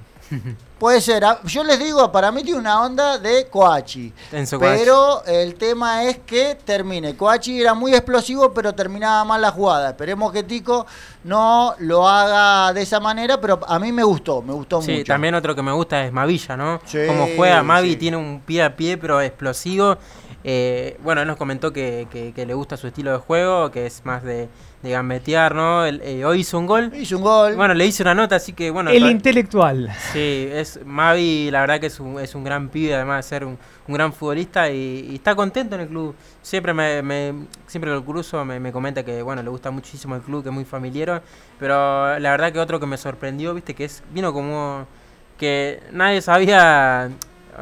Puede 0.79 1.01
ser. 1.01 1.25
Ah, 1.25 1.41
yo 1.45 1.63
les 1.63 1.79
digo, 1.79 2.11
para 2.11 2.33
mí 2.33 2.43
tiene 2.43 2.59
una 2.59 2.83
onda 2.83 3.19
de 3.19 3.49
Coachi. 3.49 4.13
Pero 4.59 5.23
el 5.27 5.55
tema 5.57 6.05
es 6.05 6.19
que 6.21 6.57
termine. 6.65 7.17
Coachi 7.17 7.61
era 7.61 7.75
muy 7.75 7.93
explosivo, 7.93 8.53
pero 8.55 8.75
terminaba 8.75 9.25
mal 9.25 9.43
la 9.43 9.51
jugada. 9.51 9.91
Esperemos 9.91 10.33
que 10.33 10.43
Tico 10.43 10.87
no 11.25 11.75
lo 11.81 12.09
haga 12.09 12.73
de 12.73 12.83
esa 12.83 12.99
manera, 12.99 13.41
pero 13.41 13.61
a 13.67 13.79
mí 13.79 13.93
me 13.93 14.03
gustó, 14.03 14.41
me 14.41 14.55
gustó 14.55 14.81
mucho. 14.81 14.91
Sí, 14.91 15.05
también 15.05 15.35
otro 15.35 15.55
que 15.55 15.63
me 15.63 15.73
gusta 15.73 16.05
es 16.05 16.13
Mavilla, 16.13 16.57
¿no? 16.57 16.81
Como 17.07 17.29
juega 17.37 17.63
Mavi, 17.63 17.97
tiene 17.97 18.17
un 18.17 18.41
pie 18.41 18.63
a 18.63 18.75
pie, 18.75 18.97
pero 18.97 19.21
explosivo. 19.21 19.99
Eh, 20.43 20.99
bueno, 21.03 21.21
él 21.21 21.29
nos 21.29 21.37
comentó 21.37 21.71
que, 21.73 22.33
que 22.35 22.47
le 22.47 22.55
gusta 22.55 22.79
su 22.79 22.87
estilo 22.87 23.13
de 23.13 23.19
juego, 23.19 23.71
que 23.71 23.85
es 23.85 24.03
más 24.07 24.23
de 24.23 24.49
de 24.83 24.91
gambetear, 24.91 25.55
¿no? 25.55 25.85
Eh, 25.87 26.25
hoy 26.25 26.41
hizo 26.41 26.59
un 26.59 26.67
gol. 26.67 26.91
Hizo 26.95 27.19
un 27.19 27.23
gol. 27.23 27.55
Bueno, 27.55 27.75
le 27.75 27.87
hice 27.87 28.03
una 28.03 28.15
nota, 28.15 28.37
así 28.37 28.55
que 28.55 28.71
bueno. 28.71 28.91
El 28.91 29.11
intelectual. 29.11 29.91
Sí, 30.13 30.49
es 30.51 30.81
Mavi, 30.85 31.51
la 31.51 31.61
verdad 31.61 31.81
que 31.81 31.87
es 31.87 32.01
un, 32.01 32.19
es 32.19 32.35
un 32.35 32.45
gran 32.45 32.71
pibe, 32.71 32.95
además 32.95 33.25
de 33.25 33.29
ser 33.29 33.45
un, 33.45 33.59
gran 33.89 34.13
futbolista 34.13 34.71
y, 34.71 35.17
está 35.17 35.35
contento 35.35 35.75
en 35.75 35.83
el 35.83 35.89
club. 35.89 36.15
Siempre 36.43 36.73
me, 36.73 37.47
siempre 37.67 37.91
que 37.91 37.95
lo 37.95 38.05
cruzo 38.05 38.45
me, 38.45 38.73
comenta 38.73 39.05
que 39.05 39.21
bueno, 39.23 39.43
le 39.43 39.51
gusta 39.51 39.71
muchísimo 39.71 40.17
el 40.17 40.23
club, 40.23 40.43
que 40.43 40.49
es 40.49 40.55
muy 40.55 40.65
familiar, 40.65 41.23
pero 41.59 42.19
la 42.19 42.31
verdad 42.31 42.53
que 42.53 42.61
otro 42.61 42.81
que 42.81 42.87
me 42.87 42.97
sorprendió, 42.97 43.53
viste, 43.53 43.75
que 43.75 43.85
es 43.85 44.03
vino 44.13 44.33
como 44.33 44.87
que 45.39 45.83
nadie 45.93 46.23
sabía, 46.23 47.11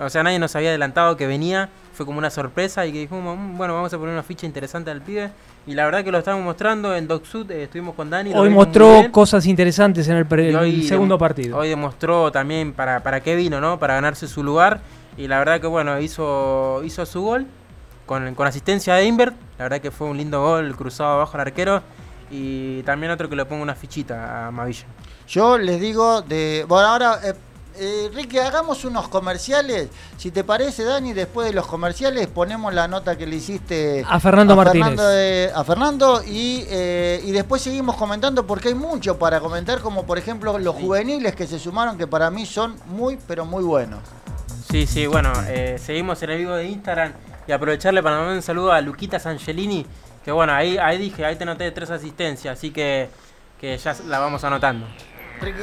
o 0.00 0.10
sea, 0.10 0.22
nadie 0.22 0.38
nos 0.38 0.54
había 0.54 0.68
adelantado 0.68 1.16
que 1.16 1.26
venía, 1.26 1.68
fue 1.98 2.06
como 2.06 2.18
una 2.18 2.30
sorpresa 2.30 2.86
y 2.86 2.92
que 2.92 3.00
dijimos, 3.00 3.36
mm, 3.36 3.56
bueno, 3.58 3.74
vamos 3.74 3.92
a 3.92 3.98
poner 3.98 4.12
una 4.12 4.22
ficha 4.22 4.46
interesante 4.46 4.88
al 4.88 5.02
pibe 5.02 5.32
y 5.66 5.74
la 5.74 5.84
verdad 5.84 6.04
que 6.04 6.12
lo 6.12 6.18
estamos 6.18 6.44
mostrando 6.44 6.94
en 6.94 7.08
DocSud, 7.08 7.50
eh, 7.50 7.64
estuvimos 7.64 7.96
con 7.96 8.08
Dani. 8.08 8.32
Hoy 8.34 8.48
mostró 8.50 9.10
cosas 9.10 9.46
interesantes 9.46 10.06
en 10.06 10.16
el, 10.16 10.84
segundo 10.84 11.18
partido. 11.18 11.58
Hoy 11.58 11.68
demostró 11.68 12.30
también 12.30 12.72
para, 12.72 13.02
para 13.02 13.20
qué 13.20 13.34
vino, 13.34 13.60
¿no? 13.60 13.80
Para 13.80 13.94
ganarse 13.94 14.28
su 14.28 14.44
lugar. 14.44 14.80
Y 15.16 15.26
la 15.26 15.40
verdad 15.40 15.60
que 15.60 15.66
bueno, 15.66 15.98
hizo, 15.98 16.82
hizo 16.84 17.04
su 17.04 17.20
gol 17.20 17.48
con, 18.06 18.36
con 18.36 18.46
asistencia 18.46 18.94
de 18.94 19.04
Invert. 19.04 19.34
La 19.58 19.64
verdad 19.64 19.80
que 19.80 19.90
fue 19.90 20.06
un 20.06 20.18
lindo 20.18 20.40
gol 20.40 20.76
cruzado 20.76 21.14
abajo 21.14 21.36
al 21.36 21.40
arquero. 21.40 21.82
Y 22.30 22.82
también 22.84 23.10
otro 23.10 23.28
que 23.28 23.34
le 23.34 23.44
pongo 23.44 23.64
una 23.64 23.74
fichita 23.74 24.46
a 24.46 24.50
Mavilla. 24.52 24.86
Yo 25.26 25.58
les 25.58 25.80
digo 25.80 26.22
de. 26.22 26.64
Bueno, 26.68 26.88
ahora 26.88 27.18
eh, 27.24 27.34
eh, 27.78 28.10
Ricky, 28.12 28.38
hagamos 28.38 28.84
unos 28.84 29.08
comerciales. 29.08 29.88
Si 30.16 30.30
te 30.30 30.44
parece, 30.44 30.84
Dani, 30.84 31.12
después 31.12 31.46
de 31.46 31.54
los 31.54 31.66
comerciales 31.66 32.26
ponemos 32.26 32.74
la 32.74 32.88
nota 32.88 33.16
que 33.16 33.26
le 33.26 33.36
hiciste 33.36 34.04
a 34.08 34.20
Fernando 34.20 34.56
Martínez. 34.56 35.52
a 35.54 35.64
Fernando 35.64 36.22
eh, 36.26 37.20
y, 37.24 37.30
después 37.32 37.62
seguimos 37.62 37.96
comentando 37.96 38.46
porque 38.46 38.68
hay 38.68 38.74
mucho 38.74 39.18
para 39.18 39.40
comentar, 39.40 39.80
como 39.80 40.04
por 40.04 40.18
ejemplo 40.18 40.58
los 40.58 40.74
juveniles 40.74 41.34
que 41.34 41.46
se 41.46 41.58
sumaron, 41.58 41.96
que 41.96 42.06
para 42.06 42.30
mí 42.30 42.46
son 42.46 42.76
muy, 42.86 43.18
pero 43.26 43.44
muy 43.44 43.64
buenos. 43.64 44.00
Sí, 44.70 44.86
sí, 44.86 45.06
bueno, 45.06 45.32
eh, 45.48 45.78
seguimos 45.78 46.22
en 46.22 46.30
el 46.30 46.38
vivo 46.38 46.54
de 46.54 46.66
Instagram 46.66 47.12
y 47.46 47.52
aprovecharle 47.52 48.02
para 48.02 48.16
mandar 48.16 48.36
un 48.36 48.42
saludo 48.42 48.72
a 48.72 48.80
Luquitas 48.80 49.24
Angelini, 49.26 49.86
que 50.24 50.32
bueno, 50.32 50.52
ahí, 50.52 50.76
ahí 50.78 50.98
dije, 50.98 51.24
ahí 51.24 51.36
te 51.36 51.44
noté 51.44 51.70
tres 51.70 51.90
asistencias, 51.90 52.58
así 52.58 52.70
que, 52.70 53.08
que 53.60 53.78
ya 53.78 53.96
la 54.06 54.18
vamos 54.18 54.44
anotando. 54.44 54.86
Ricky. 55.40 55.62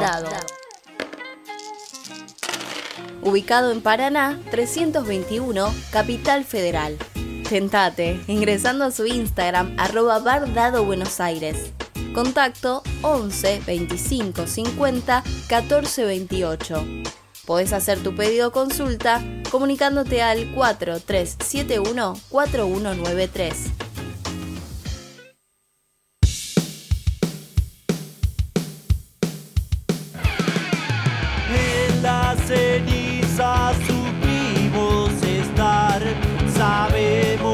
Ubicado 3.21 3.71
en 3.71 3.81
Paraná 3.81 4.39
321, 4.51 5.73
Capital 5.91 6.45
Federal. 6.45 6.97
Tentate 7.49 8.21
ingresando 8.27 8.85
a 8.85 8.91
su 8.91 9.07
Instagram 9.07 9.73
arroba 9.79 10.19
Bar 10.19 10.53
Dado 10.53 10.85
Buenos 10.85 11.19
Aires. 11.19 11.73
Contacto 12.13 12.83
11 13.01 13.63
25 13.65 14.45
50 14.45 15.23
14 15.47 16.05
28. 16.05 16.85
Podés 17.47 17.73
hacer 17.73 18.03
tu 18.03 18.13
pedido 18.15 18.49
o 18.49 18.51
consulta 18.51 19.23
comunicándote 19.49 20.21
al 20.21 20.53
4371 20.53 22.13
4193. 22.29 23.71
En 31.49 32.03
la 32.03 32.35
ceniza 32.45 32.98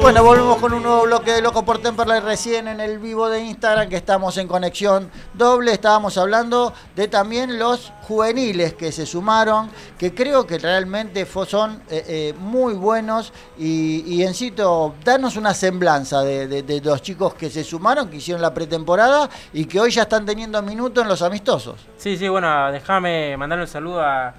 Bueno, 0.05 0.23
volvemos 0.23 0.57
con 0.57 0.71
un 0.71 0.83
nuevo 0.83 1.01
bloque 1.01 1.31
de 1.31 1.41
Loco 1.41 1.65
por 1.65 1.79
Temperley 1.79 2.19
recién 2.19 2.67
en 2.67 2.79
el 2.79 2.99
vivo 2.99 3.27
de 3.27 3.41
Instagram 3.41 3.89
que 3.89 3.95
estamos 3.95 4.37
en 4.37 4.47
conexión 4.47 5.09
doble. 5.33 5.71
Estábamos 5.71 6.15
hablando 6.19 6.73
de 6.95 7.07
también 7.07 7.57
los 7.57 7.91
juveniles 8.03 8.75
que 8.75 8.91
se 8.91 9.07
sumaron, 9.07 9.67
que 9.97 10.13
creo 10.13 10.45
que 10.45 10.59
realmente 10.59 11.25
son 11.25 11.81
eh, 11.89 12.05
eh, 12.07 12.33
muy 12.37 12.75
buenos 12.75 13.33
y, 13.57 14.03
y 14.05 14.21
Encito, 14.21 14.93
danos 15.03 15.37
una 15.37 15.55
semblanza 15.55 16.21
de, 16.21 16.81
los 16.83 17.01
chicos 17.01 17.33
que 17.33 17.49
se 17.49 17.63
sumaron, 17.63 18.07
que 18.07 18.17
hicieron 18.17 18.43
la 18.43 18.53
pretemporada 18.53 19.27
y 19.53 19.65
que 19.65 19.79
hoy 19.79 19.89
ya 19.89 20.03
están 20.03 20.23
teniendo 20.23 20.61
minutos 20.61 21.01
en 21.01 21.09
los 21.09 21.23
amistosos. 21.23 21.83
Sí, 21.97 22.15
sí, 22.15 22.27
bueno, 22.27 22.71
déjame 22.71 23.35
mandarle 23.37 23.63
un 23.63 23.69
saludo 23.71 24.03
a, 24.03 24.35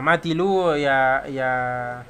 Mati 0.00 0.34
Lugo 0.34 0.76
y 0.76 0.84
a, 0.86 2.04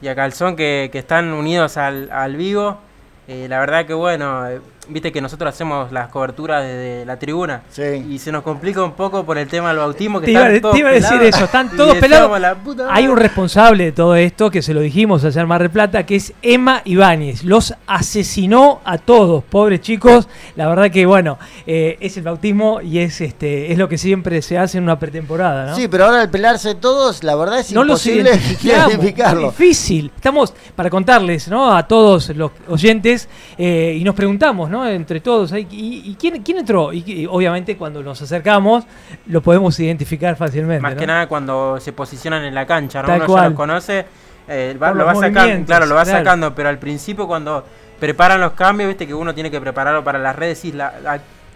y 0.00 0.08
a 0.08 0.14
Calzón 0.14 0.56
que, 0.56 0.90
que 0.92 0.98
están 0.98 1.32
unidos 1.32 1.76
al, 1.76 2.10
al 2.10 2.36
vivo. 2.36 2.78
Eh, 3.26 3.46
la 3.48 3.58
verdad 3.60 3.86
que 3.86 3.94
bueno, 3.94 4.46
eh, 4.48 4.60
viste 4.88 5.12
que 5.12 5.20
nosotros 5.20 5.48
hacemos 5.54 5.90
las 5.92 6.08
coberturas 6.08 6.62
desde 6.62 7.04
la 7.04 7.18
tribuna 7.18 7.62
Sí. 7.70 7.82
y 8.10 8.18
se 8.18 8.30
nos 8.32 8.42
complica 8.42 8.82
un 8.82 8.92
poco 8.92 9.24
por 9.24 9.38
el 9.38 9.48
tema 9.48 9.68
del 9.68 9.78
bautismo 9.78 10.20
que 10.20 10.26
Te 10.26 10.32
iba, 10.32 10.40
están 10.42 10.54
te 10.54 10.60
todos 10.60 10.78
iba 10.78 10.88
a 10.88 10.92
decir 10.92 11.08
pelados. 11.18 11.34
eso, 11.36 11.44
están 11.44 11.70
todos 11.76 11.96
pelados. 11.96 12.40
"La 12.40 12.54
puta 12.54 12.88
Hay 12.90 13.04
un 13.04 13.10
madre". 13.14 13.22
responsable 13.24 13.84
de 13.84 13.92
todo 13.92 14.14
esto, 14.16 14.50
que 14.50 14.62
se 14.62 14.74
lo 14.74 14.80
dijimos 14.80 15.24
ayer 15.24 15.42
en 15.42 15.48
Mar 15.48 15.60
del 15.62 15.70
Plata, 15.70 16.04
que 16.06 16.16
es 16.16 16.32
Emma 16.42 16.82
Ibáñez. 16.84 17.44
Los 17.44 17.74
asesinó 17.86 18.80
a 18.84 18.98
todos, 18.98 19.42
pobres 19.44 19.80
chicos. 19.80 20.28
La 20.56 20.68
verdad 20.68 20.90
que, 20.90 21.06
bueno, 21.06 21.38
eh, 21.66 21.96
es 22.00 22.16
el 22.16 22.22
bautismo 22.24 22.80
y 22.80 22.98
es 22.98 23.20
este 23.20 23.72
es 23.72 23.78
lo 23.78 23.88
que 23.88 23.98
siempre 23.98 24.42
se 24.42 24.58
hace 24.58 24.78
en 24.78 24.84
una 24.84 24.98
pretemporada, 24.98 25.66
¿no? 25.70 25.76
Sí, 25.76 25.88
pero 25.88 26.04
ahora 26.06 26.20
al 26.20 26.30
pelarse 26.30 26.74
todos, 26.74 27.24
la 27.24 27.34
verdad 27.36 27.60
es 27.60 27.72
no 27.72 27.82
imposible 27.82 28.30
identificarlo. 28.62 29.48
es 29.50 29.58
difícil. 29.58 30.10
Estamos 30.14 30.52
para 30.76 30.90
contarles, 30.90 31.48
¿no? 31.48 31.74
A 31.74 31.86
todos 31.86 32.28
los 32.30 32.50
oyentes 32.68 33.28
eh, 33.58 33.96
y 33.98 34.04
nos 34.04 34.14
preguntamos, 34.14 34.70
¿no? 34.70 34.73
Entre 34.88 35.20
todos, 35.20 35.52
¿y, 35.52 35.66
y 35.70 36.16
quién, 36.18 36.42
quién 36.42 36.58
entró? 36.58 36.92
Y, 36.92 37.04
y 37.06 37.26
obviamente 37.26 37.76
cuando 37.76 38.02
nos 38.02 38.20
acercamos 38.22 38.84
lo 39.26 39.42
podemos 39.42 39.78
identificar 39.78 40.34
fácilmente. 40.36 40.80
Más 40.82 40.94
¿no? 40.94 41.00
que 41.00 41.06
nada 41.06 41.26
cuando 41.28 41.78
se 41.80 41.92
posicionan 41.92 42.44
en 42.44 42.54
la 42.54 42.66
cancha, 42.66 43.02
¿no? 43.02 43.08
Tal 43.08 43.18
Uno 43.18 43.26
cual. 43.26 43.42
ya 43.42 43.48
los 43.50 43.56
conoce, 43.56 44.06
eh, 44.48 44.76
va- 44.82 44.92
lo 44.94 45.04
va 45.04 45.14
sacando, 45.14 45.66
claro, 45.66 45.86
lo 45.86 45.94
va 45.94 46.02
claro. 46.04 46.18
sacando, 46.18 46.54
pero 46.54 46.68
al 46.70 46.78
principio 46.78 47.26
cuando 47.26 47.64
preparan 48.00 48.40
los 48.40 48.52
cambios, 48.52 48.88
viste 48.88 49.06
que 49.06 49.14
uno 49.14 49.34
tiene 49.34 49.50
que 49.50 49.60
prepararlo 49.60 50.02
para 50.02 50.18
las 50.18 50.34
redes 50.34 50.64
y 50.64 50.72
la, 50.72 50.92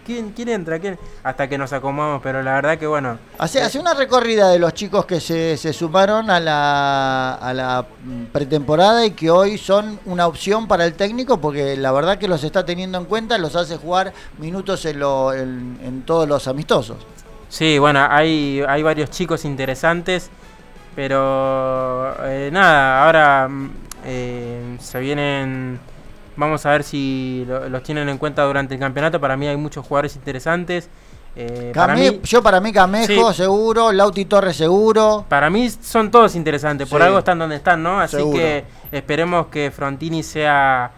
¿quién, 0.09 0.33
quién 0.33 0.49
entra? 0.49 0.79
¿Quién? 0.81 0.99
Hasta 1.23 1.47
que 1.49 1.57
nos 1.59 1.73
acomodamos, 1.73 2.21
pero 2.23 2.43
la 2.43 2.55
verdad 2.55 2.79
que 2.79 2.87
bueno, 2.87 3.19
Hace, 3.39 3.61
hace 3.63 3.79
una 3.79 3.95
recorrida 3.95 4.49
de 4.51 4.59
los 4.59 4.73
chicos 4.75 5.05
que 5.07 5.21
se, 5.21 5.57
se 5.57 5.73
sumaron 5.73 6.31
a 6.31 6.41
la, 6.41 7.35
a 7.35 7.53
la 7.55 7.87
pretemporada 8.33 9.05
y 9.07 9.11
que 9.13 9.31
hoy 9.31 9.59
son 9.59 10.01
una 10.07 10.27
opción 10.27 10.67
para 10.67 10.85
el 10.87 10.95
técnico 10.95 11.39
porque 11.41 11.77
la 11.77 11.93
verdad 11.93 12.19
que 12.19 12.27
los 12.27 12.43
está 12.43 12.65
teniendo 12.65 12.99
en 12.99 13.05
cuenta, 13.05 13.37
los 13.39 13.55
hace 13.55 13.77
jugar 13.77 14.13
minutos 14.39 14.85
en, 14.87 14.99
lo- 14.99 15.33
en- 15.33 15.79
en 15.85 16.03
todos 16.03 16.27
los 16.29 16.49
amistosos. 16.49 16.97
sí, 17.51 17.79
bueno, 17.79 18.07
hay, 18.11 18.63
hay 18.67 18.83
varios 18.83 19.11
chicos 19.11 19.45
interesantes, 19.45 20.31
pero 20.97 22.15
eh, 22.27 22.51
nada, 22.53 23.05
ahora 23.07 23.49
mm, 23.49 23.71
eh, 24.05 24.77
se 24.81 24.99
vienen, 25.01 25.79
vamos 26.39 26.65
a 26.65 26.71
ver 26.71 26.85
si 26.85 27.45
lo- 27.47 27.69
los 27.69 27.83
tienen 27.83 28.09
en 28.09 28.17
cuenta 28.17 28.45
durante 28.45 28.75
el 28.75 28.81
campeonato, 28.81 29.21
para 29.21 29.37
mí 29.37 29.47
hay 29.47 29.57
muchos 29.57 29.85
jugadores 29.87 30.17
interesantes. 30.17 30.89
eh, 31.41 31.71
para 31.73 31.95
mí- 31.95 32.21
yo 32.25 32.43
para 32.43 32.61
mí 32.61 32.73
Camejo 32.73 33.31
Sí. 33.33 33.37
seguro, 33.37 33.93
Lauti 33.93 34.25
Torres 34.25 34.57
seguro. 34.57 35.25
Para 35.29 35.49
mí 35.51 35.71
son 35.71 36.11
todos 36.11 36.35
interesantes, 36.35 36.89
por 36.89 37.01
Sí. 37.01 37.07
algo 37.07 37.19
están 37.21 37.39
donde 37.39 37.55
están, 37.55 37.81
¿no? 37.81 38.01
Así 38.01 38.17
Seguro. 38.17 38.37
que 38.39 38.65
esperemos 38.91 39.47
que 39.47 39.71
Frontini 39.71 40.25
sea, 40.25 40.91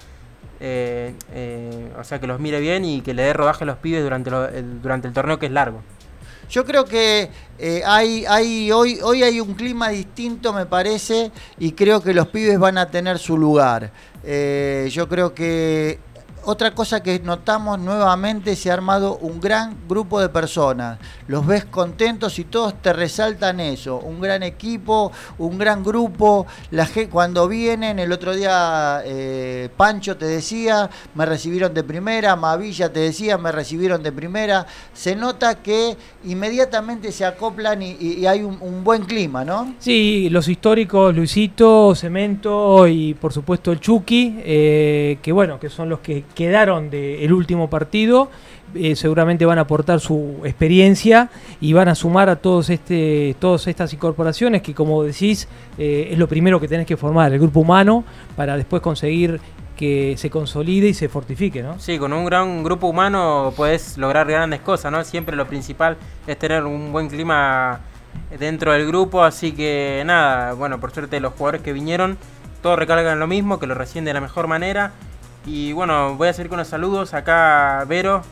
eh, 0.61 1.15
eh, 1.35 1.93
o 1.99 2.05
sea, 2.05 2.21
que 2.21 2.27
los 2.27 2.41
mire 2.41 2.59
bien 2.59 2.87
y 2.87 3.03
que 3.03 3.13
le 3.13 3.23
dé 3.25 3.33
rodaje 3.35 3.65
a 3.65 3.67
los 3.67 3.77
pibes 3.79 4.03
durante, 4.03 4.31
lo- 4.31 4.49
el, 4.49 4.81
durante 4.81 5.09
el 5.09 5.13
torneo 5.15 5.39
que 5.39 5.47
es 5.47 5.53
largo. 5.53 5.83
Yo 6.49 6.65
creo 6.65 6.85
que 6.87 7.31
eh, 7.59 7.83
hay, 7.87 8.25
hay 8.27 8.73
hoy, 8.73 8.99
hoy 9.03 9.23
hay 9.23 9.41
un 9.41 9.53
clima 9.55 9.91
distinto, 9.91 10.53
me 10.55 10.65
parece, 10.67 11.31
y 11.59 11.73
creo 11.73 12.03
que 12.03 12.15
los 12.15 12.27
pibes 12.29 12.59
van 12.59 12.79
a 12.79 12.87
tener 12.91 13.19
su 13.19 13.37
lugar. 13.37 13.91
Eh, 14.25 14.89
yo 14.91 15.09
creo 15.09 15.35
que 15.35 15.99
otra 16.45 16.75
cosa 16.75 17.03
que 17.03 17.19
notamos 17.21 17.79
nuevamente 17.79 18.57
se 18.57 18.71
ha 18.71 18.75
armado 18.75 19.17
un 19.19 19.41
gran 19.41 19.77
grupo 19.89 20.21
de 20.21 20.29
personas. 20.29 20.99
Los 21.27 21.47
ves 21.47 21.65
contentos 21.65 22.39
y 22.39 22.45
todos 22.45 22.81
te 22.83 22.93
resaltan 22.93 23.61
eso. 23.61 23.99
Un 23.99 24.21
gran 24.21 24.43
equipo, 24.43 25.13
un 25.39 25.59
gran 25.59 25.83
grupo. 25.83 26.47
Cuando 27.11 27.49
vienen, 27.49 27.99
el 27.99 28.13
otro 28.13 28.35
día 28.35 29.03
eh, 29.05 29.69
Pancho 29.77 30.17
te 30.17 30.27
decía, 30.27 30.91
me 31.15 31.27
recibieron 31.27 31.75
de 31.75 31.85
primera, 31.85 32.37
Mavilla 32.37 32.93
te 32.93 33.01
decía, 33.01 33.39
me 33.39 33.53
recibieron 33.53 34.03
de 34.03 34.13
primera. 34.13 34.67
Se 34.93 35.15
nota 35.17 35.57
que 35.63 35.97
inmediatamente 36.25 37.13
se 37.13 37.25
acoplan 37.25 37.83
y, 37.83 38.27
hay 38.27 38.43
un, 38.43 38.59
un 38.61 38.85
buen 38.85 39.05
clima, 39.05 39.45
¿no? 39.45 39.75
Sí, 39.79 40.29
los 40.31 40.49
históricos, 40.49 41.15
Luisito, 41.15 41.95
Cemento 41.95 42.87
y 42.89 43.15
por 43.15 43.33
supuesto 43.33 43.73
el 43.73 43.81
Chucky, 43.81 44.37
eh, 44.39 45.19
que 45.23 45.33
bueno, 45.33 45.59
que 45.59 45.69
son 45.69 45.89
los 45.89 46.01
que 46.01 46.25
quedaron 46.35 46.91
del 46.91 47.33
último 47.33 47.71
partido, 47.71 48.31
eh, 48.75 48.95
seguramente 48.95 49.45
van 49.45 49.59
a 49.59 49.63
aportar 49.63 50.01
su 50.01 50.41
experiencia 50.45 51.29
y 51.61 51.73
van 51.73 51.89
a 51.89 51.95
sumar 51.95 52.29
a 52.29 52.37
todos 52.37 52.71
este, 52.71 53.35
todas 53.39 53.67
estas 53.67 53.93
incorporaciones 53.93 54.63
que 54.63 54.75
como 54.75 55.03
decís 55.03 55.49
eh, 55.77 56.09
es 56.13 56.19
lo 56.19 56.29
primero 56.29 56.61
que 56.61 56.69
tenés 56.69 56.87
que 56.87 56.97
formar, 56.97 57.33
el 57.33 57.41
grupo 57.41 57.61
humano, 57.61 58.05
para 58.37 58.57
después 58.57 58.81
conseguir 58.81 59.41
que 59.77 60.15
se 60.19 60.29
consolide 60.29 60.89
y 60.89 60.95
se 60.95 61.09
fortifique, 61.09 61.63
¿no? 61.63 61.79
Sí, 61.81 61.99
con 61.99 62.13
un 62.13 62.27
gran 62.27 62.63
grupo 62.63 62.87
humano 62.87 63.53
puedes 63.57 63.97
lograr 63.97 64.29
grandes 64.29 64.61
cosas, 64.61 64.93
¿no? 64.93 65.03
Siempre 65.05 65.37
lo 65.37 65.47
principal 65.47 65.97
es 66.27 66.39
tener 66.39 66.65
un 66.65 66.93
buen 66.93 67.09
clima 67.09 67.81
dentro 68.39 68.73
del 68.73 68.87
grupo, 68.87 69.25
así 69.25 69.53
que 69.53 70.03
nada, 70.05 70.53
bueno, 70.53 70.79
por 70.81 70.93
suerte 70.93 71.19
los 71.19 71.33
jugadores 71.33 71.63
que 71.63 71.73
vinieron, 71.73 72.19
todos 72.63 72.79
recargan 72.79 73.19
lo 73.19 73.27
mismo, 73.27 73.59
que 73.59 73.67
lo 73.67 73.75
reciben 73.75 74.05
de 74.05 74.13
la 74.13 74.21
mejor 74.21 74.47
manera. 74.47 74.93
Y 75.47 75.73
bueno, 75.73 76.15
voy 76.17 76.29
a 76.29 76.33
seguir 76.33 76.49
con 76.49 76.59
los 76.59 76.69
saludos. 76.69 77.15
Acá 77.15 77.85
Vero, 77.89 78.23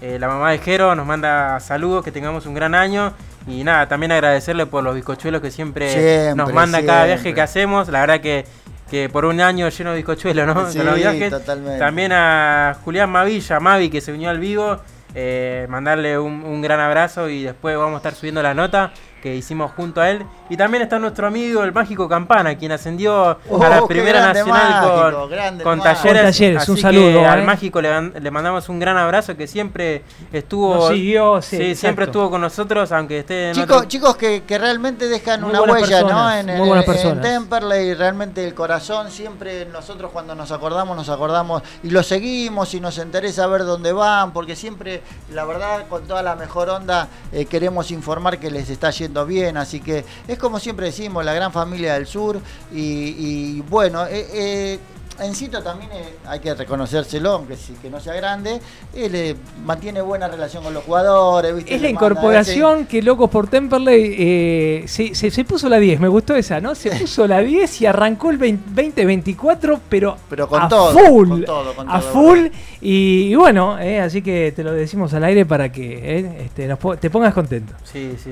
eh, 0.00 0.18
la 0.18 0.28
mamá 0.28 0.50
de 0.52 0.58
Jero, 0.58 0.94
nos 0.94 1.06
manda 1.06 1.58
saludos, 1.60 2.04
que 2.04 2.12
tengamos 2.12 2.46
un 2.46 2.54
gran 2.54 2.74
año. 2.74 3.12
Y 3.46 3.64
nada, 3.64 3.88
también 3.88 4.12
agradecerle 4.12 4.66
por 4.66 4.84
los 4.84 4.94
bizcochuelos 4.94 5.40
que 5.40 5.50
siempre, 5.50 5.88
Siempre, 5.90 6.34
nos 6.36 6.52
manda 6.52 6.84
cada 6.84 7.06
viaje 7.06 7.34
que 7.34 7.40
hacemos. 7.40 7.88
La 7.88 8.00
verdad 8.00 8.20
que, 8.20 8.44
que 8.88 9.08
por 9.08 9.24
un 9.24 9.40
año 9.40 9.68
lleno 9.68 9.90
de 9.90 9.96
bizcochuelos, 9.96 10.46
¿no? 10.46 10.66
Sí, 10.70 10.78
Con 10.78 10.86
los 10.86 10.96
viajes. 10.96 11.30
totalmente. 11.30 11.78
También 11.80 12.12
a 12.12 12.76
Julián 12.84 13.10
Mavilla, 13.10 13.58
Mavi, 13.58 13.90
que 13.90 14.00
se 14.00 14.12
unió 14.12 14.30
al 14.30 14.38
vivo. 14.38 14.78
eh, 15.14 15.66
mandarle 15.68 16.18
un, 16.18 16.42
un 16.44 16.62
gran 16.62 16.80
abrazo 16.80 17.28
y 17.28 17.42
después 17.42 17.76
vamos 17.76 17.94
a 17.94 17.96
estar 17.98 18.14
subiendo 18.14 18.42
la 18.42 18.54
nota 18.54 18.92
que 19.22 19.34
hicimos 19.36 19.70
junto 19.72 20.00
a 20.00 20.10
él. 20.10 20.24
Y 20.50 20.56
también 20.56 20.82
está 20.82 20.98
nuestro 20.98 21.26
amigo 21.28 21.62
el 21.62 21.72
Mágico 21.72 22.08
Campana, 22.08 22.56
quien 22.58 22.72
ascendió 22.72 23.24
a 23.30 23.38
la 23.68 23.82
Oh, 23.82 23.86
primera 23.88 24.20
nacional 24.32 24.70
Mágico, 24.82 25.18
con, 25.20 25.30
grande 25.30 25.64
con 25.64 25.78
Mágico. 25.78 25.94
talleres. 26.02 26.22
Con 26.22 26.32
Talleres, 26.32 26.68
un 26.68 26.76
saludo, 26.78 27.20
que 27.20 27.26
al 27.26 27.40
eh. 27.40 27.44
Mágico 27.44 27.80
le, 27.80 28.10
le 28.20 28.30
mandamos 28.30 28.68
un 28.68 28.78
gran 28.78 28.96
abrazo 28.98 29.36
que 29.36 29.46
siempre 29.46 30.02
estuvo. 30.32 30.74
Nos 30.74 30.88
siguió, 30.88 31.40
sí, 31.40 31.48
siempre 31.56 31.70
exacto. 31.72 32.02
estuvo 32.02 32.30
con 32.30 32.40
nosotros, 32.40 32.90
aunque 32.92 33.20
esté 33.20 33.48
en 33.50 33.54
Chicos, 33.54 33.76
otro- 33.76 33.88
chicos 33.88 34.16
que, 34.16 34.42
que 34.42 34.58
realmente 34.58 35.08
dejan 35.08 35.40
Muy 35.40 35.50
una 35.50 35.62
huella 35.62 36.00
¿no? 36.00 36.06
personas, 36.08 36.36
en, 36.48 36.58
muy 36.58 36.70
en-. 36.70 37.20
Temperley, 37.22 37.94
realmente 37.94 38.44
el 38.46 38.54
corazón, 38.54 39.10
siempre 39.10 39.66
nosotros 39.66 40.10
cuando 40.12 40.34
nos 40.34 40.50
acordamos, 40.52 40.96
nos 40.96 41.08
acordamos 41.08 41.62
y 41.82 41.90
lo 41.90 42.02
seguimos 42.02 42.74
y 42.74 42.80
nos 42.80 42.98
interesa 42.98 43.46
ver 43.46 43.64
dónde 43.64 43.92
van, 43.92 44.32
porque 44.32 44.56
siempre, 44.56 45.02
la 45.32 45.44
verdad, 45.44 45.86
con 45.88 46.02
toda 46.06 46.22
la 46.22 46.34
mejor 46.36 46.68
onda, 46.68 47.08
eh, 47.32 47.46
queremos 47.46 47.90
informar 47.90 48.38
que 48.38 48.50
les 48.50 48.68
está 48.70 48.90
yendo 48.90 49.11
bien, 49.26 49.56
así 49.56 49.80
que 49.80 50.04
es 50.26 50.38
como 50.38 50.58
siempre 50.58 50.86
decimos, 50.86 51.24
la 51.24 51.34
gran 51.34 51.52
familia 51.52 51.94
del 51.94 52.06
sur 52.06 52.40
y, 52.72 52.80
y 53.18 53.64
bueno, 53.68 54.06
eh, 54.06 54.26
eh, 54.32 54.78
Encito 55.20 55.62
también 55.62 55.90
eh, 55.92 56.14
hay 56.26 56.40
que 56.40 56.54
reconocérselo, 56.54 57.32
aunque 57.32 57.54
sí, 57.54 57.74
que 57.82 57.90
no 57.90 58.00
sea 58.00 58.14
grande, 58.14 58.60
él 58.94 59.14
eh, 59.14 59.36
mantiene 59.64 60.00
buena 60.00 60.26
relación 60.26 60.64
con 60.64 60.72
los 60.72 60.82
jugadores. 60.84 61.54
¿viste? 61.54 61.74
Es 61.74 61.82
la 61.82 61.90
incorporación 61.90 62.86
que 62.86 63.02
Locos 63.02 63.28
por 63.28 63.46
Temperley 63.46 64.16
eh, 64.18 64.84
se, 64.86 65.14
se- 65.14 65.30
se 65.30 65.44
puso 65.44 65.68
la 65.68 65.78
10, 65.78 66.00
me 66.00 66.08
gustó 66.08 66.34
esa, 66.34 66.62
¿no? 66.62 66.74
Se 66.74 66.90
puso 66.98 67.26
la 67.28 67.40
10 67.40 67.82
y 67.82 67.86
arrancó 67.86 68.30
el 68.30 68.38
20 68.38 68.64
2024, 68.74 69.80
pero, 69.88 70.16
Pero 70.30 70.48
con 70.48 70.62
a 70.62 70.68
todo, 70.68 70.92
full, 70.92 71.28
con 71.28 71.44
todo, 71.44 71.74
con 71.74 71.90
a 71.90 72.00
full. 72.00 72.46
Y, 72.80 73.28
y 73.30 73.34
bueno, 73.34 73.78
eh, 73.78 74.00
así 74.00 74.22
que 74.22 74.52
te 74.56 74.64
lo 74.64 74.72
decimos 74.72 75.12
al 75.12 75.24
aire 75.24 75.44
para 75.44 75.70
que 75.70 76.36
este, 76.46 76.66
nos 76.66 76.78
te 76.98 77.10
pongas 77.10 77.34
contento. 77.34 77.74
Sí, 77.84 78.14
sí. 78.22 78.30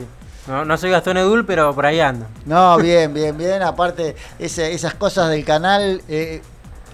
No, 0.50 0.64
no 0.64 0.76
soy 0.76 0.90
Gastón 0.90 1.16
Edul, 1.16 1.46
pero 1.46 1.72
por 1.72 1.86
ahí 1.86 2.00
ando. 2.00 2.26
No, 2.44 2.76
bien, 2.78 3.14
bien, 3.14 3.38
bien. 3.38 3.62
Aparte, 3.62 4.16
esas 4.40 4.94
cosas 4.94 5.30
del 5.30 5.44
canal. 5.44 6.02
eh, 6.08 6.42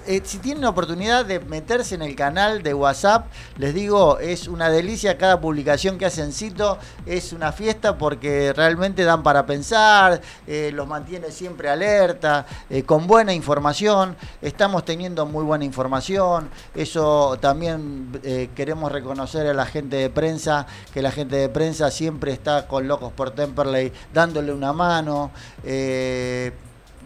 eh, 0.07 0.23
si 0.25 0.39
tienen 0.39 0.63
la 0.63 0.71
oportunidad 0.71 1.25
de 1.25 1.41
meterse 1.41 1.95
en 1.95 2.03
el 2.03 2.15
canal 2.15 2.63
de 2.63 2.75
WhatsApp, 2.75 3.27
les 3.59 3.75
digo, 3.75 4.19
es 4.19 4.49
una 4.49 4.71
delicia 4.71 5.19
cada 5.19 5.41
publicación 5.41 5.99
que 5.99 6.07
hacen 6.07 6.33
Cito, 6.33 6.79
es 7.07 7.33
una 7.33 7.53
fiesta 7.53 7.99
porque 7.99 8.53
realmente 8.53 9.05
dan 9.05 9.23
para 9.23 9.47
pensar, 9.47 10.21
eh, 10.47 10.71
los 10.73 10.87
mantiene 10.87 11.31
siempre 11.31 11.69
alerta, 11.69 12.47
eh, 12.71 12.85
con 12.85 13.07
buena 13.07 13.33
información, 13.35 14.17
estamos 14.43 14.85
teniendo 14.85 15.27
muy 15.27 15.45
buena 15.45 15.65
información, 15.65 16.51
eso 16.75 17.37
también 17.41 18.21
queremos 18.55 18.93
reconocer 18.93 19.47
a 19.47 19.55
la 19.55 19.67
gente 19.67 19.97
de 19.97 20.11
prensa, 20.11 20.67
que 20.93 21.03
la 21.03 21.11
gente 21.11 21.37
de 21.37 21.49
prensa 21.49 21.91
siempre 21.91 22.33
está 22.33 22.67
con 22.67 22.87
Locos 22.87 23.13
por 23.13 23.31
Temperley 23.31 23.93
dándole 24.13 24.53
una 24.53 24.73
mano. 24.73 25.31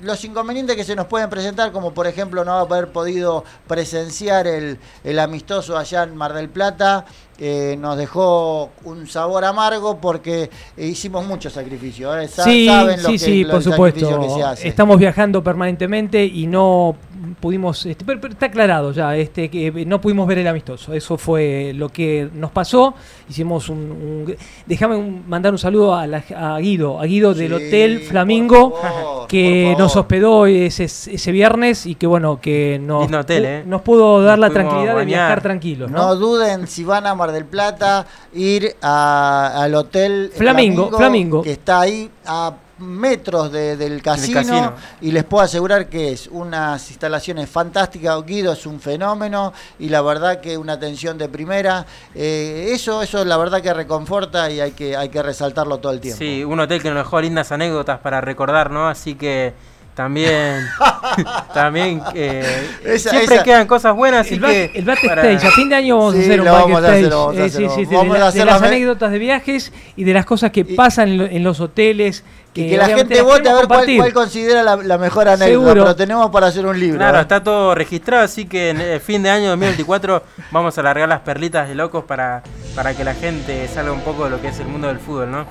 Los 0.02 0.24
inconvenientes 0.24 0.76
que 0.76 0.84
se 0.84 0.96
nos 0.96 1.06
pueden 1.06 1.28
presentar, 1.30 1.72
como 1.72 1.92
por 1.92 2.06
ejemplo 2.06 2.44
no 2.44 2.52
haber 2.52 2.88
podido 2.88 3.44
presenciar 3.66 4.46
el, 4.46 4.78
el 5.04 5.18
amistoso 5.18 5.76
allá 5.76 6.02
en 6.04 6.16
Mar 6.16 6.32
del 6.32 6.48
Plata, 6.48 7.04
eh, 7.38 7.76
nos 7.78 7.96
dejó 7.96 8.70
un 8.84 9.06
sabor 9.06 9.44
amargo 9.44 9.98
porque 9.98 10.50
hicimos 10.76 11.26
mucho 11.26 11.48
sacrificio. 11.50 12.16
¿eh? 12.18 12.28
Sa- 12.28 12.44
Sí, 12.44 12.66
saben 12.66 13.02
lo 13.02 13.08
sí, 13.08 13.12
que- 13.14 13.18
sí, 13.18 13.44
lo- 13.44 13.52
por 13.52 13.62
supuesto. 13.62 14.20
que 14.20 14.28
se 14.30 14.42
hace. 14.42 14.68
Estamos 14.68 14.98
viajando 14.98 15.42
permanentemente 15.42 16.24
y 16.24 16.46
no 16.46 16.96
pudimos, 17.40 17.84
este, 17.86 18.04
pero, 18.04 18.20
pero 18.20 18.32
está 18.32 18.46
aclarado 18.46 18.92
ya, 18.92 19.16
este, 19.16 19.48
que 19.50 19.84
no 19.86 20.00
pudimos 20.00 20.26
ver 20.26 20.38
el 20.38 20.46
amistoso. 20.48 20.92
Eso 20.94 21.18
fue 21.18 21.72
lo 21.74 21.88
que 21.88 22.28
nos 22.34 22.50
pasó. 22.50 22.94
Hicimos 23.28 23.68
un, 23.68 23.78
un- 23.78 24.36
déjame 24.66 24.96
un- 24.96 25.24
mandar 25.28 25.52
un 25.52 25.58
saludo 25.58 25.94
a, 25.94 26.06
la- 26.06 26.24
a 26.36 26.58
Guido, 26.58 27.00
a 27.00 27.04
Guido 27.04 27.34
del 27.34 27.48
Sí, 27.48 27.54
Hotel 27.54 28.00
Flamingo. 28.00 28.76
favor, 28.80 29.26
que 29.28 29.74
nos 29.78 29.94
hospedó 29.96 30.46
ese, 30.46 30.84
ese 30.84 31.32
viernes 31.32 31.86
y 31.86 31.94
que 31.94 32.06
bueno, 32.06 32.40
que 32.40 32.80
nos, 32.82 33.12
hotel, 33.12 33.44
¿eh? 33.44 33.62
nos 33.66 33.82
pudo 33.82 34.22
dar 34.22 34.38
Nos 34.38 34.48
la 34.48 34.52
tranquilidad 34.54 34.96
de 34.96 35.04
viajar 35.04 35.40
tranquilos. 35.40 35.90
¿no? 35.90 35.98
No 35.98 36.16
duden 36.16 36.66
si 36.66 36.84
van 36.84 37.06
a 37.06 37.14
Mar 37.14 37.30
del 37.32 37.44
Plata, 37.44 38.06
ir 38.34 38.74
a- 38.82 39.52
al 39.62 39.74
hotel 39.74 40.30
Flamingo, 40.34 40.90
Flamingo. 40.96 41.42
que 41.42 41.52
está 41.52 41.80
ahí 41.80 42.10
a 42.26 42.54
metros 42.80 43.52
de- 43.52 43.76
del 43.76 44.02
casino, 44.02 44.40
casino. 44.40 44.74
y 45.00 45.12
les 45.12 45.24
puedo 45.24 45.44
asegurar 45.44 45.88
que 45.88 46.12
es 46.12 46.26
unas 46.26 46.88
instalaciones 46.90 47.48
fantásticas. 47.48 48.24
Guido 48.26 48.52
es 48.52 48.66
un 48.66 48.80
fenómeno 48.80 49.52
y 49.78 49.88
la 49.88 50.02
verdad 50.02 50.40
que 50.40 50.58
una 50.58 50.72
atención 50.74 51.16
de 51.18 51.28
primera. 51.28 51.86
Eh, 52.14 52.70
eso, 52.72 53.02
eso 53.02 53.24
la 53.24 53.36
verdad 53.36 53.60
que 53.62 53.72
reconforta 53.72 54.50
y 54.50 54.60
hay 54.60 54.72
que, 54.72 54.96
hay 54.96 55.08
que 55.08 55.22
resaltarlo 55.22 55.78
todo 55.78 55.92
el 55.92 56.00
tiempo. 56.00 56.18
Sí, 56.18 56.42
un 56.44 56.58
hotel 56.60 56.82
que 56.82 56.88
nos 56.90 56.98
dejó 56.98 57.20
lindas 57.20 57.52
anécdotas 57.52 57.98
para 58.00 58.20
recordar, 58.20 58.70
¿no? 58.70 58.88
Así 58.88 59.14
que 59.14 59.54
también, 60.00 60.66
también 61.52 62.02
eh, 62.14 62.68
Esa- 62.84 63.10
siempre 63.10 63.34
esa- 63.36 63.44
quedan 63.44 63.66
cosas 63.66 63.94
buenas. 63.94 64.30
El, 64.32 64.40
que 64.40 64.70
el 64.74 64.84
para- 64.84 64.96
backstage, 65.16 65.44
a 65.44 65.50
fin 65.50 65.68
de 65.68 65.74
año 65.76 65.98
vamos 65.98 66.14
Sí, 66.14 66.20
a 66.20 66.22
hacer 66.24 66.40
un 66.40 66.46
backstage. 66.46 66.96
Eh, 66.96 67.86
de, 67.86 68.08
la- 68.18 68.18
las 68.18 68.34
la 68.34 68.66
anécdotas 68.68 69.10
de 69.12 69.18
viajes 69.18 69.72
y 69.96 70.04
de 70.04 70.14
las 70.14 70.24
cosas 70.24 70.52
que 70.52 70.60
Y- 70.60 70.64
pasan 70.74 71.08
en, 71.10 71.18
lo- 71.18 71.26
en 71.26 71.44
los 71.44 71.60
hoteles. 71.60 72.24
Y 72.54 72.68
que 72.70 72.76
la 72.78 72.86
obviamente 72.86 73.14
gente 73.14 73.22
vote 73.30 73.48
a 73.48 73.54
ver 73.54 73.66
cuál, 73.68 74.12
considera 74.12 74.62
la, 74.64 74.74
la 74.76 74.98
mejor 74.98 75.28
anécdota, 75.28 75.46
Seguro. 75.50 75.72
pero 75.84 75.94
tenemos 75.96 76.30
para 76.30 76.46
hacer 76.48 76.66
un 76.66 76.80
libro. 76.80 76.98
Claro, 76.98 77.18
¿eh? 77.18 77.20
está 77.20 77.44
todo 77.44 77.74
registrado, 77.76 78.24
así 78.24 78.44
que 78.46 78.70
en 78.70 78.80
el 78.80 79.00
fin 79.00 79.22
de 79.22 79.30
año 79.30 79.50
2024 79.50 80.24
vamos 80.50 80.76
a 80.76 80.82
largar 80.82 81.08
las 81.08 81.20
perlitas 81.20 81.68
de 81.68 81.76
locos 81.76 82.04
para, 82.04 82.42
para 82.74 82.92
que 82.94 83.04
la 83.04 83.14
gente 83.14 83.68
salga 83.68 83.92
un 83.92 84.00
poco 84.00 84.24
de 84.24 84.30
lo 84.30 84.40
que 84.40 84.48
es 84.48 84.58
el 84.58 84.66
mundo 84.66 84.88
del 84.88 84.98
fútbol, 84.98 85.30
¿no? 85.30 85.46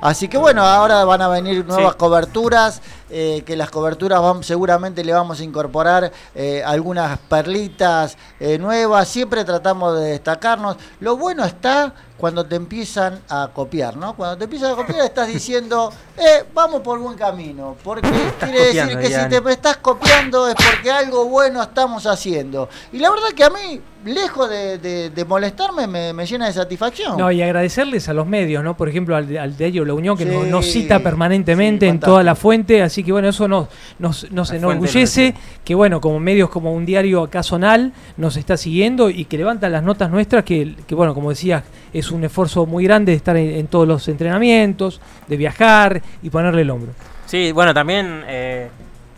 Así 0.00 0.28
que 0.28 0.38
bueno, 0.38 0.62
ahora 0.64 1.04
van 1.04 1.22
a 1.22 1.28
venir 1.28 1.64
nuevas 1.66 1.92
Sí. 1.92 1.98
coberturas, 1.98 2.80
eh, 3.10 3.42
que 3.44 3.56
las 3.56 3.70
coberturas 3.70 4.22
van, 4.22 4.42
seguramente 4.42 5.04
le 5.04 5.12
vamos 5.12 5.40
a 5.40 5.44
incorporar 5.44 6.10
eh, 6.34 6.62
algunas 6.64 7.18
perlitas 7.18 8.16
eh, 8.38 8.56
nuevas, 8.58 9.08
siempre 9.08 9.44
tratamos 9.44 9.98
de 9.98 10.10
destacarnos. 10.12 10.76
Lo 11.00 11.16
bueno 11.16 11.44
está 11.44 11.92
cuando 12.16 12.44
te 12.44 12.56
empiezan 12.56 13.20
a 13.28 13.50
copiar, 13.52 13.96
¿no? 13.96 14.14
Cuando 14.14 14.36
te 14.36 14.44
empiezan 14.44 14.72
a 14.72 14.76
copiar 14.76 15.04
estás 15.04 15.26
diciendo, 15.28 15.92
eh, 16.16 16.44
vamos 16.54 16.80
por 16.82 16.98
buen 16.98 17.16
camino, 17.16 17.76
porque 17.82 18.08
quiere 18.38 18.72
decir 18.74 18.98
que 18.98 19.06
si 19.08 19.28
te 19.28 19.50
estás 19.50 19.78
copiando 19.78 20.48
es 20.48 20.54
porque 20.54 20.90
algo 20.90 21.24
bueno 21.26 21.62
estamos 21.62 22.06
haciendo. 22.06 22.68
Y 22.92 22.98
la 22.98 23.10
verdad 23.10 23.28
que 23.34 23.44
a 23.44 23.50
mí, 23.50 23.80
lejos 24.04 24.48
de, 24.48 24.78
de- 24.78 25.10
de 25.10 25.24
molestarme, 25.24 25.86
me, 25.86 26.12
me 26.12 26.24
llena 26.26 26.46
de 26.46 26.52
satisfacción. 26.52 27.18
No, 27.18 27.30
y 27.30 27.42
agradecerles 27.42 28.08
a 28.08 28.14
los 28.14 28.26
medios, 28.26 28.64
¿no? 28.64 28.76
Por 28.76 28.88
ejemplo, 28.88 29.14
al, 29.16 29.28
de- 29.28 29.38
al 29.38 29.56
diario 29.56 29.84
La 29.84 29.94
Unión, 29.94 30.16
que 30.16 30.24
Sí, 30.24 30.30
nos, 30.30 30.46
nos 30.46 30.66
cita 30.66 31.00
permanentemente 31.00 31.86
sí, 31.86 31.90
en 31.90 32.00
toda 32.00 32.22
la 32.22 32.34
fuente. 32.34 32.82
Así 32.82 33.04
que, 33.04 33.12
bueno, 33.12 33.28
eso 33.28 33.46
nos, 33.48 33.68
nos, 33.98 34.30
nos 34.32 34.50
enorgullece. 34.52 35.34
Que, 35.64 35.74
bueno, 35.74 36.00
como 36.00 36.18
medios, 36.20 36.48
como 36.50 36.72
un 36.72 36.86
diario 36.86 37.22
acá 37.22 37.42
zonal, 37.42 37.92
nos 38.16 38.36
está 38.36 38.56
siguiendo 38.56 39.10
y 39.10 39.24
que 39.26 39.36
levanta 39.38 39.68
las 39.68 39.82
notas 39.82 40.10
nuestras. 40.10 40.44
Que, 40.44 40.74
que 40.86 40.94
bueno, 40.94 41.14
como 41.14 41.30
decías, 41.30 41.62
es 41.92 42.10
un 42.10 42.24
esfuerzo 42.24 42.66
muy 42.66 42.84
grande 42.84 43.12
de 43.12 43.16
estar 43.16 43.36
en, 43.36 43.50
en 43.50 43.66
todos 43.66 43.86
los 43.86 44.06
entrenamientos, 44.08 45.00
de 45.28 45.36
viajar 45.36 46.00
y 46.22 46.30
ponerle 46.30 46.62
el 46.62 46.70
hombro. 46.70 46.92
Sí, 47.26 47.52
bueno, 47.52 47.72
también 47.74 48.22
eh, 48.26 48.68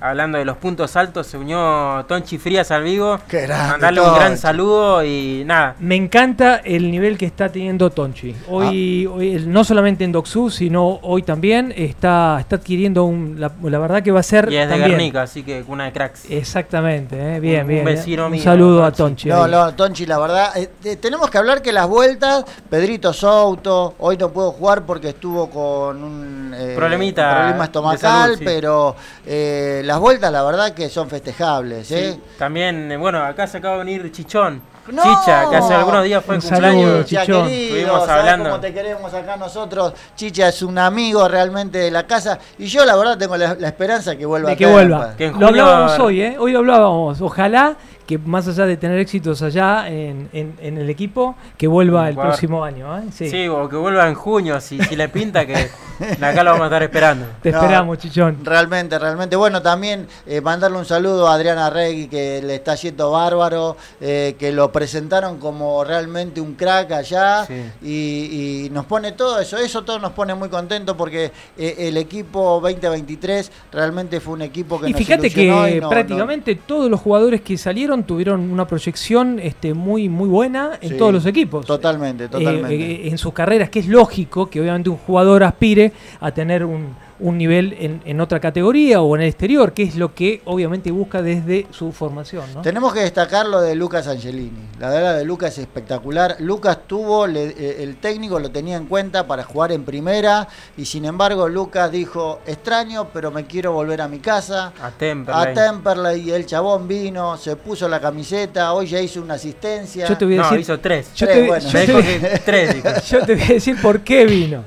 hablando 0.02 0.36
de 0.38 0.44
los 0.44 0.56
puntos 0.56 0.96
altos, 0.96 1.26
se 1.26 1.38
unió 1.38 2.04
Tonchi 2.08 2.36
Frías 2.38 2.70
al 2.70 2.82
vivo. 2.82 3.18
Qué 3.28 3.42
grande, 3.42 3.70
Mandarle 3.72 4.00
un 4.00 4.14
gran 4.14 4.36
saludo 4.36 5.04
y 5.04 5.44
nada. 5.46 5.76
Me 5.78 5.94
encanta 5.96 6.56
el 6.56 6.90
nivel 6.90 7.16
que 7.16 7.26
está 7.26 7.48
teniendo 7.50 7.90
Tonchi. 7.90 8.34
Hoy, 8.48 9.06
Ah. 9.08 9.14
hoy, 9.14 9.44
no 9.46 9.64
solamente 9.64 10.04
en 10.04 10.12
Doxú, 10.12 10.50
sino 10.50 10.98
hoy 11.02 11.22
también 11.22 11.72
está, 11.76 12.38
está 12.40 12.56
adquiriendo 12.56 13.04
un. 13.04 13.36
La, 13.40 13.52
la 13.62 13.78
verdad 13.78 14.02
que 14.02 14.10
va 14.10 14.20
a 14.20 14.24
ser. 14.24 14.50
Y 14.52 14.56
es 14.56 14.68
de. 14.68 14.78
Guernica, 14.78 15.22
así 15.22 15.42
que 15.44 15.62
cuna 15.62 15.84
de 15.84 15.92
cracks. 15.92 16.24
Exactamente, 16.30 17.36
eh, 17.36 17.40
bien, 17.40 17.56
Un- 17.56 17.62
un 17.62 17.68
bien. 17.68 17.84
vecino 17.84 18.26
un 18.26 18.32
mío, 18.32 18.42
saludo 18.42 18.84
a 18.84 18.90
Tonchi. 18.92 19.28
No, 19.28 19.46
no, 19.46 19.72
Tonchi, 19.74 20.06
la 20.06 20.18
verdad, 20.18 20.56
eh, 20.56 20.68
eh, 20.84 20.96
tenemos 20.96 21.30
que 21.30 21.38
hablar 21.38 21.62
que 21.62 21.72
las 21.72 21.86
vueltas, 21.88 22.44
Pedrito 22.68 23.12
Souto, 23.12 23.94
hoy 23.98 24.16
no 24.16 24.30
puedo 24.30 24.50
jugar 24.52 24.82
porque 24.82 25.10
estuvo 25.10 25.48
con 25.48 26.02
un 26.02 26.54
eh, 26.56 26.74
Problemita 26.76 27.28
un 27.28 27.36
problema 27.36 27.64
estomacal, 27.64 28.00
salud, 28.00 28.38
sí. 28.38 28.44
pero 28.44 28.96
eh, 29.26 29.82
las 29.92 30.00
vueltas, 30.00 30.32
la 30.32 30.42
verdad 30.42 30.72
que 30.72 30.88
son 30.88 31.06
festejables. 31.10 31.90
¿eh? 31.90 32.12
Sí, 32.14 32.20
también, 32.38 32.90
eh, 32.92 32.96
bueno, 32.96 33.22
acá 33.22 33.46
se 33.46 33.58
acaba 33.58 33.74
de 33.76 33.84
venir 33.84 34.10
Chichón. 34.10 34.62
No. 34.90 35.02
Chicha, 35.02 35.50
que 35.50 35.56
hace 35.56 35.74
algunos 35.74 36.02
días 36.02 36.24
fue 36.24 36.36
Un 36.36 36.40
cumpleaños. 36.40 36.82
saludo, 36.82 37.02
Chicha, 37.04 37.20
Chichón. 37.26 37.46
querido, 37.46 37.76
Estuvimos 37.76 38.06
¿sabés 38.06 38.20
hablando. 38.20 38.50
cómo 38.50 38.60
te 38.62 38.72
queremos 38.72 39.12
acá 39.14 39.36
nosotros? 39.36 39.92
Chicha 40.16 40.48
es 40.48 40.62
un 40.62 40.78
amigo 40.78 41.28
realmente 41.28 41.76
de 41.78 41.90
la 41.90 42.06
casa 42.06 42.38
y 42.58 42.64
yo 42.68 42.86
la 42.86 42.96
verdad 42.96 43.18
tengo 43.18 43.36
la, 43.36 43.54
la 43.54 43.68
esperanza 43.68 44.16
que 44.16 44.24
vuelva 44.24 44.48
De 44.48 44.56
que 44.56 44.66
vuelva. 44.66 45.14
Que 45.14 45.26
en 45.26 45.38
Lo 45.38 45.48
hablábamos 45.48 45.98
hoy, 45.98 46.22
¿eh? 46.22 46.36
Hoy 46.38 46.52
lo 46.52 46.60
hablábamos. 46.60 47.20
Ojalá 47.20 47.76
que 48.12 48.18
más 48.18 48.46
allá 48.48 48.66
de 48.66 48.76
tener 48.76 48.98
éxitos 48.98 49.40
allá 49.42 49.88
en, 49.88 50.28
en- 50.32 50.54
en 50.60 50.78
el 50.78 50.90
equipo, 50.90 51.34
que 51.56 51.66
vuelva 51.66 52.08
el 52.08 52.14
Jugar. 52.14 52.28
próximo 52.28 52.64
año. 52.64 52.98
¿eh? 52.98 53.02
Sí. 53.12 53.30
Sí. 53.30 53.48
o 53.48 53.68
que 53.68 53.76
vuelva 53.76 54.08
en 54.08 54.14
junio, 54.14 54.60
si, 54.60 54.78
si 54.80 54.96
le 54.96 55.08
pinta, 55.08 55.46
que 55.46 55.54
acá 56.20 56.42
lo 56.42 56.50
vamos 56.50 56.62
a 56.64 56.66
estar 56.66 56.82
esperando. 56.82 57.26
Te 57.42 57.50
No. 57.52 57.58
esperamos, 57.60 57.98
Chichón. 57.98 58.38
Realmente, 58.44 58.98
realmente. 58.98 59.36
Bueno, 59.36 59.62
también 59.62 60.06
eh, 60.26 60.40
mandarle 60.40 60.78
un 60.78 60.84
saludo 60.84 61.26
a 61.28 61.34
Adriana 61.34 61.70
Regui, 61.70 62.08
que 62.08 62.42
le 62.42 62.56
está 62.56 62.74
yendo 62.74 63.10
bárbaro, 63.12 63.76
eh, 64.00 64.36
que 64.38 64.52
lo 64.52 64.70
presentaron 64.72 65.38
como 65.38 65.84
realmente 65.84 66.40
un 66.40 66.54
crack 66.54 66.90
allá 66.92 67.44
Sí. 67.46 67.54
y, 67.82 68.66
y 68.66 68.70
nos 68.70 68.84
pone 68.86 69.12
todo 69.12 69.38
eso, 69.40 69.56
eso 69.58 69.82
todo 69.84 69.98
nos 69.98 70.12
pone 70.12 70.34
muy 70.34 70.48
contentos 70.48 70.96
porque 70.96 71.30
eh, 71.56 71.76
el 71.78 71.96
equipo 71.96 72.60
2023 72.62 73.50
realmente 73.72 74.20
fue 74.20 74.34
un 74.34 74.42
equipo 74.42 74.80
que 74.80 74.88
Y 74.88 74.92
nos 74.92 74.98
fíjate 74.98 75.30
que 75.30 75.44
y 75.44 75.80
no- 75.80 75.88
prácticamente 75.88 76.54
todos 76.56 76.90
los 76.90 77.00
jugadores 77.00 77.40
que 77.40 77.56
salieron 77.56 78.01
tuvieron 78.04 78.50
una 78.50 78.66
proyección 78.66 79.38
este, 79.38 79.74
muy, 79.74 80.08
muy 80.08 80.28
buena 80.28 80.78
en 80.80 80.90
Sí, 80.90 80.96
todos 80.96 81.12
los 81.12 81.26
equipos. 81.26 81.66
Totalmente, 81.66 82.24
Eh, 82.24 82.28
totalmente. 82.28 82.74
eh, 82.74 83.08
en 83.08 83.18
sus 83.18 83.32
carreras, 83.32 83.70
que 83.70 83.78
es 83.80 83.86
lógico 83.88 84.48
que 84.50 84.60
obviamente 84.60 84.90
un 84.90 84.96
jugador 84.98 85.42
aspire 85.44 85.92
a 86.20 86.30
tener 86.32 86.64
un, 86.64 86.94
un 87.22 87.38
nivel 87.38 87.74
en, 87.78 88.02
en 88.04 88.20
otra 88.20 88.40
categoría 88.40 89.00
o 89.00 89.14
en 89.16 89.22
el 89.22 89.28
exterior, 89.28 89.72
que 89.72 89.84
es 89.84 89.96
lo 89.96 90.14
que 90.14 90.42
obviamente 90.44 90.90
busca 90.90 91.22
desde 91.22 91.66
su 91.70 91.92
formación. 91.92 92.44
¿no? 92.54 92.62
Tenemos 92.62 92.92
que 92.92 93.00
destacar 93.00 93.46
lo 93.46 93.60
de 93.60 93.74
Lucas 93.74 94.06
Angelini. 94.08 94.50
La 94.80 94.90
verdad 94.90 95.16
de 95.16 95.24
Lucas 95.24 95.52
es 95.52 95.58
espectacular. 95.60 96.36
Lucas 96.40 96.78
tuvo, 96.86 97.26
le- 97.26 97.54
eh, 97.56 97.82
el 97.84 97.96
técnico 97.96 98.38
lo 98.40 98.50
tenía 98.50 98.76
en 98.76 98.86
cuenta 98.86 99.26
para 99.26 99.44
jugar 99.44 99.72
en 99.72 99.84
primera 99.84 100.48
y 100.76 100.84
sin 100.84 101.04
embargo 101.04 101.48
Lucas 101.48 101.90
dijo, 101.92 102.40
extraño, 102.46 103.08
pero 103.12 103.30
me 103.30 103.46
quiero 103.46 103.72
volver 103.72 104.00
a 104.00 104.08
mi 104.08 104.18
casa. 104.18 104.72
A 104.82 104.90
Temperley. 104.90 105.42
A 105.42 105.54
Temperley 105.54 106.20
y 106.28 106.30
el 106.32 106.44
chabón 106.46 106.88
vino, 106.88 107.36
se 107.36 107.56
puso 107.56 107.88
la 107.88 108.00
camiseta, 108.00 108.72
hoy 108.72 108.88
ya 108.88 109.00
hizo 109.00 109.22
una 109.22 109.34
asistencia. 109.34 110.06
Yo 110.08 110.18
te 110.18 110.24
voy 110.24 110.34
a 110.34 110.38
No, 110.38 110.42
decir, 110.44 110.60
hizo 110.60 110.80
tres. 110.80 111.14
yo 111.14 111.26
Tres, 111.26 111.38
te- 111.38 111.46
bueno. 111.46 111.68
yo 111.68 111.78
Me 111.78 111.86
te- 111.86 111.92
dijo 111.92 112.00
que 112.30 112.38
tres, 112.44 113.08
yo 113.08 113.24
te 113.24 113.34
voy 113.36 113.44
a 113.44 113.46
decir 113.48 113.76
por 113.80 114.00
qué 114.00 114.24
vino. 114.26 114.64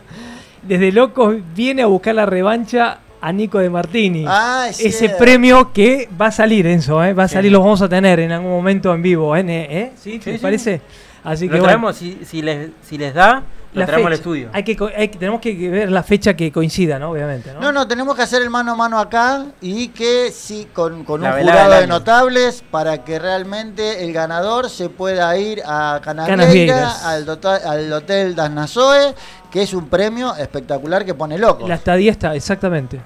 Desde 0.67 0.91
Locos 0.91 1.35
viene 1.55 1.81
a 1.83 1.85
buscar 1.85 2.15
la 2.15 2.25
revancha 2.25 2.99
a 3.21 3.31
Nico 3.31 3.59
de 3.59 3.69
Martini. 3.69 4.25
Ah, 4.27 4.67
es 4.69 4.79
Ese 4.79 4.99
cierto. 4.99 5.17
premio 5.17 5.71
que 5.73 6.07
va 6.19 6.27
a 6.27 6.31
salir, 6.31 6.67
Enzo, 6.67 7.03
¿eh? 7.03 7.13
va 7.13 7.23
a 7.23 7.27
Sí. 7.27 7.33
salir, 7.35 7.51
lo 7.51 7.59
vamos 7.59 7.81
a 7.81 7.89
tener 7.89 8.19
en 8.19 8.31
algún 8.31 8.51
momento 8.51 8.93
en 8.93 9.01
vivo, 9.01 9.35
¿eh? 9.35 9.43
¿Eh? 9.47 9.91
¿Sí? 9.95 10.19
¿Te 10.19 10.31
Sí, 10.31 10.37
sí. 10.37 10.41
parece? 10.41 10.81
Así 11.23 11.45
que 11.47 11.53
Lo 11.55 11.59
bueno, 11.61 11.65
traemos, 11.65 11.95
si, 11.95 12.19
si, 12.23 12.41
les, 12.41 12.69
si 12.87 12.97
les 12.99 13.13
da, 13.13 13.41
lo 13.75 13.81
la 13.81 13.85
traemos 13.85 14.07
al 14.07 14.13
estudio. 14.13 14.49
Hay 14.53 14.63
que, 14.63 14.75
co- 14.75 14.89
hay 14.95 15.09
que- 15.09 15.17
tenemos 15.19 15.39
que 15.41 15.53
ver 15.69 15.91
la 15.91 16.01
fecha 16.03 16.33
que 16.35 16.51
coincida, 16.51 16.97
¿no? 16.97 17.11
Obviamente, 17.11 17.53
¿no? 17.53 17.59
No, 17.59 17.71
no, 17.71 17.87
tenemos 17.87 18.15
que 18.15 18.23
hacer 18.23 18.41
el 18.41 18.49
mano 18.49 18.71
a 18.71 18.75
mano 18.75 18.99
acá 18.99 19.45
y 19.61 19.89
que 19.89 20.31
sí, 20.31 20.67
con, 20.73 20.93
un 20.93 21.05
jurado 21.05 21.73
de 21.79 21.87
notables 21.87 22.63
para 22.71 23.03
que 23.03 23.19
realmente 23.19 24.03
el 24.03 24.11
ganador 24.13 24.69
se 24.69 24.89
pueda 24.89 25.37
ir 25.37 25.61
a. 25.65 25.99
Canasvieiras, 26.03 27.03
al, 27.05 27.39
al 27.65 27.93
Hotel 27.93 28.35
Das 28.35 28.49
Nasoe, 28.51 29.13
que 29.51 29.61
es 29.61 29.73
un 29.73 29.87
premio 29.89 30.35
espectacular 30.35 31.05
que 31.05 31.13
pone 31.13 31.37
loco. 31.37 31.67
La 31.67 31.75
estadía 31.75 32.11
está, 32.11 32.35
exactamente. 32.35 32.99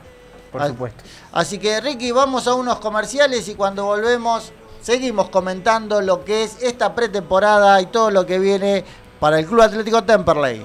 Por 0.51 0.65
supuesto. 0.65 1.03
Así 1.31 1.59
que 1.59 1.79
Ricky, 1.79 2.11
vamos 2.11 2.47
a 2.47 2.55
unos 2.55 2.79
comerciales 2.79 3.47
y 3.49 3.53
cuando 3.55 3.85
volvemos 3.85 4.51
seguimos 4.81 5.29
comentando 5.29 6.01
lo 6.01 6.23
que 6.23 6.43
es 6.43 6.63
esta 6.63 6.95
pretemporada 6.95 7.79
y 7.81 7.87
todo 7.87 8.09
lo 8.09 8.25
que 8.25 8.39
viene 8.39 8.83
para 9.19 9.39
el 9.39 9.45
Club 9.45 9.61
Atlético 9.61 10.03
Temperley. 10.03 10.63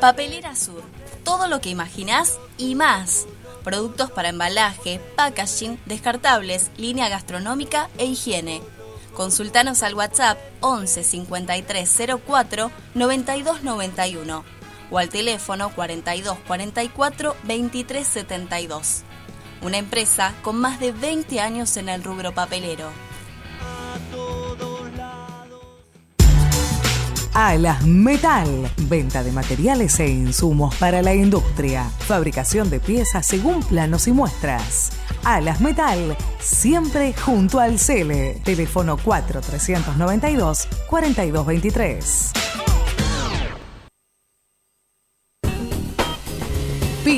Papelera 0.00 0.56
Sur. 0.56 0.82
Todo 1.24 1.46
lo 1.46 1.60
que 1.60 1.70
imaginás 1.70 2.38
y 2.58 2.74
más. 2.74 3.26
Productos 3.62 4.10
para 4.10 4.28
embalaje, 4.28 5.00
packaging, 5.16 5.78
descartables, 5.86 6.70
línea 6.76 7.08
gastronómica 7.08 7.88
e 7.98 8.06
higiene. 8.06 8.60
Consultanos 9.14 9.82
al 9.82 9.94
WhatsApp 9.94 10.38
11 10.60 11.04
53 11.04 11.98
04 12.26 12.70
92 12.94 13.62
91 13.62 14.44
o 14.90 14.98
al 14.98 15.08
teléfono 15.08 15.70
42 15.70 16.38
44 16.46 17.36
23 17.44 18.06
72. 18.06 19.04
Una 19.62 19.78
empresa 19.78 20.34
con 20.42 20.56
más 20.56 20.80
de 20.80 20.90
20 20.92 21.40
años 21.40 21.76
en 21.76 21.88
el 21.88 22.02
rubro 22.02 22.32
papelero. 22.32 22.90
Alas 27.34 27.86
Metal, 27.86 28.70
venta 28.88 29.22
de 29.22 29.32
materiales 29.32 29.98
e 30.00 30.08
insumos 30.08 30.74
para 30.74 31.00
la 31.00 31.14
industria, 31.14 31.84
fabricación 31.84 32.68
de 32.68 32.78
piezas 32.78 33.24
según 33.24 33.62
planos 33.62 34.06
y 34.06 34.12
muestras. 34.12 34.92
Alas 35.24 35.60
Metal, 35.60 36.16
siempre 36.40 37.14
junto 37.14 37.58
al 37.58 37.78
CELE. 37.78 38.40
Teléfono 38.44 38.98
4392 38.98 40.68
4223. 40.88 42.41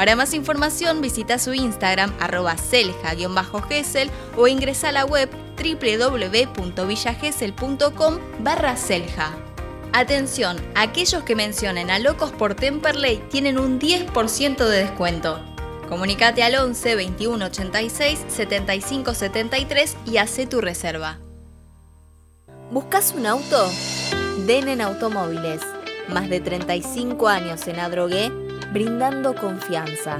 Para 0.00 0.16
más 0.16 0.32
información 0.32 1.02
visita 1.02 1.38
su 1.38 1.52
Instagram 1.52 2.10
arroba 2.20 2.56
selja-gesel 2.56 4.10
o 4.34 4.48
ingresa 4.48 4.88
a 4.88 4.92
la 4.92 5.04
web 5.04 5.28
www.villagesel.com 5.58 8.18
barra 8.38 8.78
selja. 8.78 9.36
Atención, 9.92 10.56
aquellos 10.74 11.22
que 11.24 11.36
mencionen 11.36 11.90
a 11.90 11.98
Locos 11.98 12.32
por 12.32 12.54
Temperley 12.54 13.18
tienen 13.28 13.58
un 13.58 13.78
10% 13.78 14.64
de 14.64 14.84
descuento. 14.84 15.38
Comunicate 15.86 16.44
al 16.44 16.54
11 16.54 16.94
21 16.94 17.44
86 17.44 18.24
75 18.26 19.12
73 19.12 19.96
y 20.06 20.16
hace 20.16 20.46
tu 20.46 20.62
reserva. 20.62 21.18
¿Buscas 22.70 23.12
un 23.14 23.26
auto? 23.26 23.70
Denen 24.46 24.80
Automóviles. 24.80 25.60
Más 26.08 26.30
de 26.30 26.40
35 26.40 27.28
años 27.28 27.68
en 27.68 27.78
Adrogué, 27.78 28.32
brindando 28.72 29.34
confianza. 29.34 30.18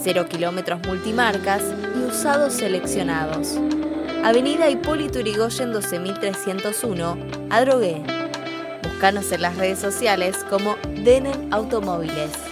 Cero 0.00 0.26
kilómetros 0.28 0.80
multimarcas 0.86 1.62
y 1.96 2.04
usados 2.08 2.54
seleccionados. 2.54 3.58
Avenida 4.24 4.70
Hipólito 4.70 5.20
Yrigoyen 5.20 5.72
12301, 5.72 7.18
Adrogué. 7.50 8.02
Búscanos 8.82 9.32
en 9.32 9.42
las 9.42 9.56
redes 9.56 9.80
sociales 9.80 10.44
como 10.48 10.76
Denen 11.04 11.52
Automóviles. 11.52 12.51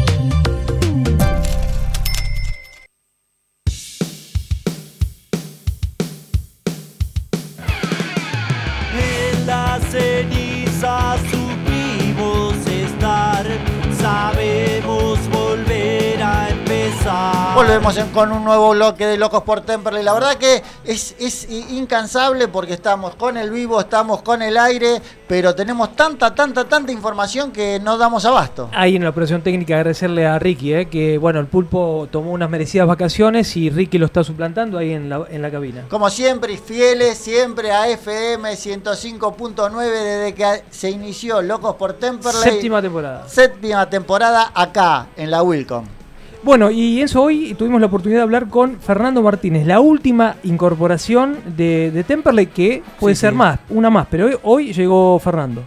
Volvemos 17.61 17.95
con 18.11 18.31
un 18.31 18.43
nuevo 18.43 18.71
bloque 18.71 19.05
de 19.05 19.17
Locos 19.17 19.43
por 19.43 19.61
Temperley. 19.61 20.03
La 20.03 20.15
verdad 20.15 20.33
que 20.33 20.63
es, 20.83 21.15
es 21.19 21.47
incansable 21.47 22.47
porque 22.47 22.73
estamos 22.73 23.13
con 23.13 23.37
el 23.37 23.51
vivo, 23.51 23.79
estamos 23.79 24.23
con 24.23 24.41
el 24.41 24.57
aire, 24.57 24.99
pero 25.27 25.53
tenemos 25.53 25.95
tanta, 25.95 26.33
tanta, 26.33 26.67
tanta 26.67 26.91
información 26.91 27.51
que 27.51 27.79
no 27.79 27.99
damos 27.99 28.25
abasto. 28.25 28.71
Ahí 28.73 28.95
en 28.95 29.03
la 29.03 29.11
operación 29.11 29.43
técnica 29.43 29.75
agradecerle 29.75 30.25
a 30.25 30.39
Ricky, 30.39 30.73
eh, 30.73 30.89
que 30.89 31.19
bueno, 31.19 31.39
el 31.39 31.45
pulpo 31.45 32.07
tomó 32.09 32.31
unas 32.31 32.49
merecidas 32.49 32.87
vacaciones 32.87 33.55
y 33.55 33.69
Ricky 33.69 33.99
lo 33.99 34.07
está 34.07 34.23
suplantando 34.23 34.79
ahí 34.79 34.93
en 34.93 35.07
la, 35.07 35.27
en 35.29 35.43
la 35.43 35.51
cabina. 35.51 35.85
Como 35.87 36.09
siempre, 36.09 36.53
y 36.53 36.57
fieles 36.57 37.19
siempre 37.19 37.71
a 37.71 37.87
FM 37.87 38.53
105.9 38.53 39.81
desde 39.83 40.33
que 40.33 40.63
se 40.71 40.89
inició 40.89 41.43
Locos 41.43 41.75
por 41.75 41.93
Temperley. 41.93 42.41
Séptima 42.41 42.81
temporada. 42.81 43.29
Séptima 43.29 43.87
temporada 43.87 44.51
acá, 44.55 45.09
en 45.15 45.29
la 45.29 45.43
Wilcom. 45.43 46.00
Bueno, 46.43 46.71
y 46.71 47.01
eso 47.03 47.21
hoy 47.21 47.53
tuvimos 47.53 47.79
la 47.79 47.87
oportunidad 47.87 48.19
de 48.19 48.23
hablar 48.23 48.49
con 48.49 48.81
Fernando 48.81 49.21
Martínez, 49.21 49.67
la 49.67 49.79
última 49.79 50.37
incorporación 50.43 51.39
de, 51.55 51.91
de 51.91 52.03
Temperley, 52.03 52.47
que 52.47 52.81
puede 52.99 53.13
Sí, 53.15 53.21
ser 53.21 53.31
sí. 53.31 53.37
más, 53.37 53.59
una 53.69 53.91
más, 53.91 54.07
pero 54.09 54.25
hoy, 54.25 54.37
hoy 54.41 54.73
llegó 54.73 55.19
Fernando. 55.19 55.63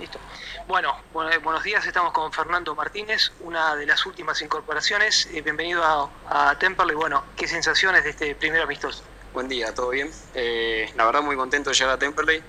Listo. 0.00 0.18
Bueno, 0.66 0.96
bueno, 1.12 1.30
eh, 1.30 1.38
buenos 1.38 1.62
días, 1.62 1.86
estamos 1.86 2.12
con 2.12 2.32
Fernando 2.32 2.74
Martínez, 2.74 3.30
una 3.44 3.76
de 3.76 3.86
las 3.86 4.04
últimas 4.04 4.42
incorporaciones. 4.42 5.28
Eh, 5.32 5.42
bienvenido 5.42 5.80
a, 5.84 6.50
a 6.50 6.58
Temperley. 6.58 6.96
Bueno, 6.96 7.22
¿qué 7.36 7.46
sensaciones 7.46 8.02
de 8.02 8.10
este 8.10 8.34
primer 8.34 8.62
amistoso? 8.62 9.04
Buen 9.32 9.46
día, 9.48 9.72
¿todo 9.72 9.90
bien? 9.90 10.10
Eh, 10.34 10.90
la 10.96 11.04
verdad 11.06 11.22
muy 11.22 11.36
contento 11.36 11.70
de 11.70 11.76
llegar 11.76 11.94
a 11.94 11.98
Temperley, 11.98 12.42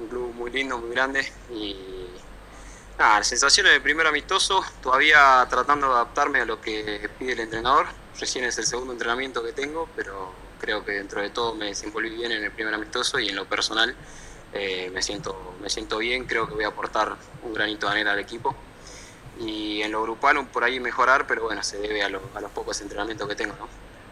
un 0.00 0.08
club 0.08 0.34
muy 0.34 0.50
lindo, 0.50 0.78
muy 0.78 0.90
grande 0.90 1.30
y 1.54 1.76
nada, 3.00 3.18
las 3.18 3.26
sensaciones 3.28 3.72
de 3.72 3.80
primer 3.80 4.06
amistoso, 4.06 4.64
todavía 4.82 5.46
tratando 5.50 5.88
de 5.88 5.94
adaptarme 5.94 6.40
a 6.40 6.44
lo 6.44 6.60
que 6.60 7.08
pide 7.18 7.32
el 7.32 7.40
entrenador. 7.40 7.86
Recién 8.18 8.44
es 8.44 8.58
el 8.58 8.66
segundo 8.66 8.92
entrenamiento 8.92 9.42
que 9.42 9.52
tengo, 9.52 9.88
pero 9.96 10.32
creo 10.60 10.84
que 10.84 10.92
dentro 10.92 11.22
de 11.22 11.30
todo 11.30 11.54
me 11.54 11.66
desenvolví 11.66 12.10
bien 12.10 12.30
en 12.32 12.44
el 12.44 12.50
primer 12.52 12.74
amistoso 12.74 13.18
y 13.18 13.28
en 13.30 13.36
lo 13.36 13.46
personal 13.46 13.96
eh, 14.52 14.90
me, 14.92 15.02
siento, 15.02 15.54
me 15.62 15.70
siento 15.70 15.98
bien, 15.98 16.26
creo 16.26 16.46
que 16.46 16.54
voy 16.54 16.64
a 16.64 16.68
aportar 16.68 17.16
un 17.42 17.54
granito 17.54 17.86
de 17.86 17.92
arena 17.92 18.12
al 18.12 18.18
equipo. 18.18 18.54
Y 19.38 19.80
en 19.80 19.92
lo 19.92 20.02
grupal 20.02 20.46
por 20.48 20.64
ahí 20.64 20.78
mejorar, 20.80 21.26
pero 21.26 21.44
bueno, 21.44 21.62
se 21.62 21.78
debe 21.78 22.02
a, 22.02 22.10
lo- 22.10 22.28
a 22.34 22.40
los 22.42 22.50
pocos 22.50 22.78
entrenamientos 22.82 23.26
que 23.26 23.34
tengo, 23.34 23.54
¿no? 23.58 23.68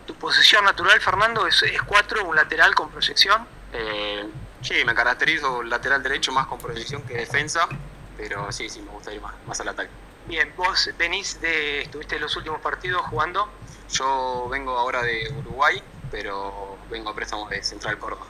Tu 0.07 0.15
posición 0.15 0.65
natural, 0.65 0.99
Fernando, 1.03 1.47
es, 1.47 1.63
es 1.65 1.83
cuatro, 1.83 2.25
un 2.25 2.35
lateral 2.35 2.75
con 2.75 2.89
proyección. 2.91 3.47
Eh, 3.75 4.27
sí, 4.63 4.83
me 4.87 4.95
caracterizo 4.95 5.63
lateral 5.63 6.03
derecho 6.03 6.33
más 6.33 6.47
con 6.47 6.59
proyección 6.59 7.03
que 7.03 7.13
defensa, 7.15 7.69
pero 8.19 8.51
sí, 8.53 8.69
sí, 8.69 8.83
me 8.83 8.91
gusta 8.91 9.13
ir 9.15 9.21
más, 9.23 9.35
más 9.47 9.61
al 9.61 9.69
ataque. 9.69 9.93
Bien, 10.25 10.53
vos 10.57 10.91
venís 10.99 11.41
de, 11.41 11.83
estuviste 11.83 12.17
en 12.17 12.23
los 12.23 12.37
últimos 12.37 12.61
partidos 12.61 13.03
jugando. 13.07 13.49
Yo 13.91 14.49
vengo 14.51 14.77
ahora 14.77 15.03
de 15.03 15.31
Uruguay, 15.39 15.83
pero 16.11 16.81
vengo 16.91 17.11
a 17.11 17.15
préstamo 17.15 17.49
de 17.49 17.63
Central 17.63 17.97
Córdoba. 17.99 18.27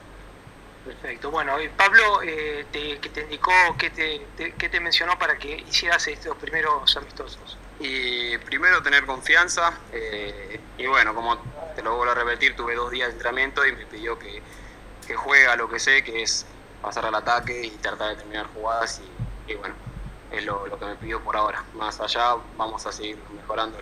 Perfecto. 0.85 1.29
Bueno, 1.31 1.59
eh, 1.59 1.69
Pablo, 1.75 2.21
eh, 2.23 2.67
te, 2.71 2.99
que 2.99 3.09
te 3.09 3.21
indicó, 3.21 3.51
que 3.77 3.89
te, 3.89 4.29
te- 4.35 4.53
qué 4.55 4.69
te 4.69 4.79
mencionó 4.79 5.17
para 5.19 5.37
que 5.37 5.49
hicieras 5.51 6.07
estos 6.07 6.37
primeros 6.37 6.95
amistosos. 6.95 7.59
Y 7.79 8.37
primero 8.39 8.81
tener 8.81 9.05
confianza, 9.05 9.81
eh, 9.91 10.61
y 10.77 10.87
bueno, 10.87 11.13
como 11.13 11.73
te 11.75 11.81
lo 11.81 11.95
vuelvo 11.97 12.11
a 12.13 12.15
repetir, 12.15 12.55
tuve 12.55 12.75
dos 12.75 12.91
días 12.91 13.07
de 13.09 13.13
entrenamiento 13.13 13.65
y 13.65 13.73
me 13.73 13.85
pidió 13.87 14.17
que, 14.17 14.41
que 15.05 15.15
juegue 15.15 15.47
a 15.47 15.55
lo 15.57 15.67
que 15.67 15.79
sé, 15.79 16.03
que 16.03 16.21
es 16.23 16.45
pasar 16.81 17.05
al 17.05 17.15
ataque 17.15 17.61
y 17.65 17.77
tratar 17.79 18.11
de 18.11 18.15
terminar 18.17 18.47
jugadas, 18.47 18.99
y, 19.01 19.18
y 19.49 19.55
bueno, 19.55 19.75
es 20.31 20.45
lo, 20.45 20.63
que 20.63 20.85
me 20.85 20.95
pidió 20.95 21.19
por 21.21 21.35
ahora. 21.35 21.63
Más 21.73 21.99
allá, 21.99 22.35
vamos 22.57 22.85
a 22.85 22.91
seguir 22.91 23.17
mejorando 23.35 23.77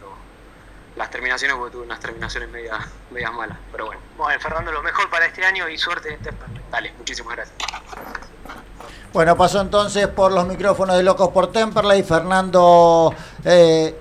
las 0.95 1.11
terminaciones, 1.11 1.55
porque 1.57 1.73
tuve 1.73 1.83
unas 1.85 1.99
terminaciones 1.99 2.49
medias, 2.49 2.79
medias 3.11 3.31
malas, 3.33 3.57
pero 3.71 3.85
bueno, 3.85 4.01
Bueno, 4.17 4.39
Fernando, 4.39 4.71
lo 4.71 4.81
mejor 4.81 5.09
para 5.09 5.27
este 5.27 5.45
año 5.45 5.69
y 5.69 5.77
suerte 5.77 6.13
en 6.13 6.19
Temperley. 6.21 6.61
dale, 6.71 6.93
muchísimas 6.97 7.35
gracias. 7.35 7.57
Bueno, 9.13 9.37
pasó 9.37 9.61
entonces 9.61 10.07
por 10.07 10.31
los 10.31 10.47
micrófonos 10.47 10.97
de 10.97 11.03
Locos 11.03 11.29
por 11.29 11.51
Temperley 11.51 12.03
Fernando 12.03 13.13
eh, 13.45 13.95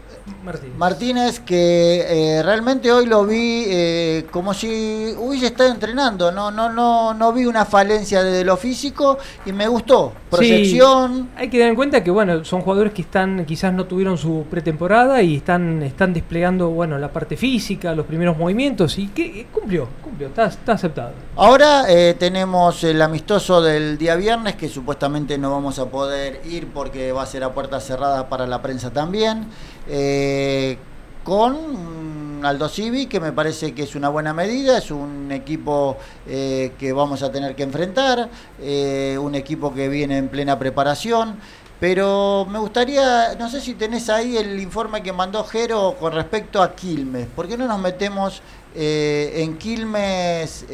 Martínez. 0.45 0.77
Martínez, 0.77 1.41
que 1.41 2.07
eh, 2.09 2.43
realmente 2.43 2.93
hoy 2.93 3.07
lo 3.07 3.25
vi 3.25 3.65
eh, 3.67 4.27
como 4.31 4.55
si 4.55 5.15
hubiese 5.19 5.47
estado 5.47 5.71
entrenando. 5.71 6.31
No, 6.33 6.51
no, 6.51 6.73
no, 6.73 7.15
no 7.15 7.33
vi 7.33 7.47
una 7.47 7.65
falencia 7.65 8.23
desde 8.23 8.45
lo 8.45 8.57
físico 8.57 9.19
y 9.45 9.53
me 9.53 9.67
gustó. 9.69 10.13
Proyección. 10.31 11.17
Sí, 11.17 11.29
hay 11.37 11.49
que 11.49 11.59
tener 11.59 11.71
en 11.71 11.77
cuenta 11.77 12.03
que 12.03 12.11
bueno, 12.11 12.45
son 12.45 12.63
jugadores 12.63 12.93
que 12.93 13.03
están 13.03 13.45
quizás 13.45 13.73
no 13.73 13.87
tuvieron 13.87 14.19
su 14.19 14.45
pretemporada 14.51 15.23
y 15.23 15.37
están 15.37 15.83
están 15.83 16.13
desplegando 16.13 16.71
bueno 16.71 16.99
la 16.99 17.13
parte 17.13 17.37
física, 17.37 17.95
los 17.95 18.07
primeros 18.07 18.37
movimientos 18.37 18.99
y 18.99 19.09
que 19.09 19.41
eh, 19.41 19.47
cumplió, 19.53 19.89
cumplió, 20.03 20.29
está, 20.29 20.47
está 20.47 20.73
aceptado. 20.73 21.13
Ahora 21.37 21.85
eh, 21.89 22.15
tenemos 22.19 22.83
el 22.85 23.01
amistoso 23.03 23.61
del 23.61 23.99
día 23.99 24.17
viernes, 24.17 24.57
que 24.57 24.69
supuestamente 24.69 25.39
no 25.39 25.51
vamos 25.51 25.79
a 25.79 25.87
poder 25.87 26.41
ir 26.47 26.69
porque 26.69 27.13
va 27.13 27.23
a 27.23 27.27
ser 27.27 27.45
a 27.45 27.53
puerta 27.53 27.81
cerrada 27.81 28.29
para 28.29 28.47
la 28.47 28.63
prensa 28.63 28.91
también, 28.91 29.47
eh, 29.89 30.79
con 31.25 32.45
Aldo 32.45 32.69
Civi, 32.69 33.07
que 33.07 33.21
me 33.21 33.33
parece 33.33 33.75
que 33.75 33.83
es 33.83 33.95
una 33.95 34.09
buena 34.09 34.33
medida, 34.33 34.79
es 34.79 34.91
un 34.91 35.31
equipo 35.33 35.97
eh, 36.27 36.73
que 36.79 36.93
vamos 36.93 37.23
a 37.23 37.33
tener 37.33 37.57
que 37.57 37.63
enfrentar, 37.63 38.29
eh, 38.61 39.19
un 39.21 39.35
equipo 39.35 39.75
que 39.75 39.89
viene 39.89 40.19
en 40.19 40.29
plena 40.29 40.59
preparación. 40.59 41.37
Pero 41.79 42.47
me 42.51 42.59
gustaría, 42.59 43.35
no 43.35 43.51
sé 43.51 43.61
si 43.61 43.75
tenés 43.75 44.09
ahí 44.09 44.39
el 44.39 44.59
informe 44.59 45.03
que 45.03 45.13
mandó 45.13 45.45
Jero 45.45 45.97
con 46.01 46.15
respecto 46.15 46.63
a 46.63 46.75
Quilmes. 46.75 47.27
¿Por 47.27 47.49
qué 47.49 47.59
no 47.59 47.67
nos 47.67 47.79
metemos 47.79 48.41
en 48.75 49.59
Quilmes 49.59 50.65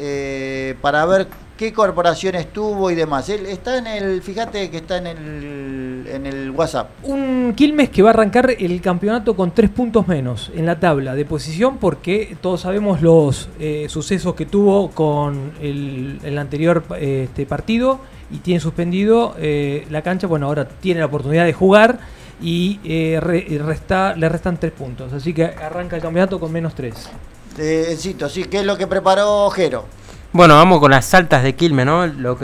para 0.81 1.05
ver 1.05 1.27
qué 1.63 1.71
corporaciones 1.71 2.51
tuvo 2.51 2.91
y 2.91 2.95
demás? 2.95 3.29
Él 3.29 3.45
está 3.45 3.77
en 3.77 3.87
el, 3.87 4.21
fíjate 4.21 4.69
que 4.69 4.77
está 4.77 4.97
en 4.97 5.07
el, 5.07 6.05
en 6.11 6.25
el 6.25 6.51
WhatsApp. 6.51 6.89
Un 7.03 7.53
Quilmes 7.55 7.89
que 7.89 8.01
va 8.01 8.09
a 8.09 8.13
arrancar 8.13 8.51
el 8.59 8.81
campeonato 8.81 9.33
con 9.33 9.51
tres 9.51 9.69
puntos 9.69 10.05
menos 10.05 10.51
en 10.53 10.65
la 10.65 10.77
tabla 10.77 11.15
de 11.15 11.23
posición 11.23 11.77
porque 11.77 12.35
todos 12.41 12.59
sabemos 12.59 13.01
los 13.01 13.47
eh, 13.61 13.85
sucesos 13.87 14.35
que 14.35 14.45
tuvo 14.45 14.91
con 14.91 15.53
el, 15.61 16.19
el 16.23 16.37
anterior 16.37 16.83
eh, 16.99 17.27
este 17.29 17.45
partido 17.45 18.01
y 18.29 18.39
tiene 18.39 18.59
suspendido 18.59 19.33
eh, 19.39 19.87
la 19.89 20.01
cancha. 20.01 20.27
Bueno, 20.27 20.47
ahora 20.47 20.67
tiene 20.67 20.99
la 20.99 21.05
oportunidad 21.05 21.45
de 21.45 21.53
jugar 21.53 21.97
y 22.41 22.81
eh, 22.83 23.19
re- 23.21 23.45
y 23.47 23.57
resta, 23.57 24.17
le 24.17 24.27
restan 24.27 24.57
tres 24.59 24.73
puntos. 24.73 25.13
Así 25.13 25.33
que 25.33 25.45
arranca 25.45 25.95
el 25.95 26.01
campeonato 26.01 26.41
con 26.41 26.51
menos 26.51 26.75
tres. 26.75 27.09
Encito, 27.57 28.27
sí, 28.27 28.43
¿qué 28.43 28.59
es 28.59 28.65
lo 28.65 28.77
que 28.77 28.85
preparó 28.85 29.49
Jero? 29.51 29.85
Bueno, 30.33 30.55
vamos 30.55 30.79
con 30.79 30.89
las 30.89 31.13
altas 31.13 31.43
de 31.43 31.53
Quilmes, 31.53 31.85
¿no? 31.85 32.07
Lo 32.07 32.39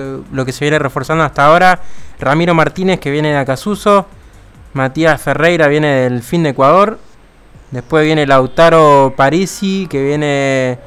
que, 0.45 0.51
se 0.51 0.63
viene 0.63 0.77
reforzando 0.77 1.23
hasta 1.23 1.47
ahora. 1.47 1.79
Ramiro 2.19 2.53
Martínez, 2.53 2.99
que 2.99 3.09
viene 3.09 3.29
de 3.29 3.37
Acasuso. 3.37 4.05
Matías 4.73 5.19
Ferreira 5.19 5.67
viene 5.67 5.87
del 6.01 6.21
fin 6.21 6.43
de 6.43 6.49
Ecuador. 6.49 6.99
Después 7.71 8.05
viene 8.05 8.27
Lautaro 8.27 9.15
Parisi, 9.17 9.87
que 9.89 10.03
viene 10.03 10.77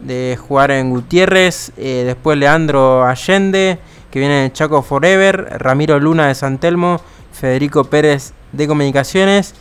de 0.00 0.36
jugar 0.38 0.70
en 0.70 0.90
Gutiérrez. 0.90 1.72
Eh, 1.78 2.02
después 2.04 2.36
Leandro 2.36 3.06
Allende, 3.06 3.78
que 4.10 4.18
viene 4.18 4.42
de 4.42 4.52
Chaco 4.52 4.82
Forever. 4.82 5.56
Ramiro 5.60 5.98
Luna 5.98 6.28
de 6.28 6.34
San 6.34 6.58
Telmo. 6.58 7.00
Federico 7.32 7.84
Pérez 7.84 8.34
de 8.52 8.68
Comunicaciones. 8.68 9.54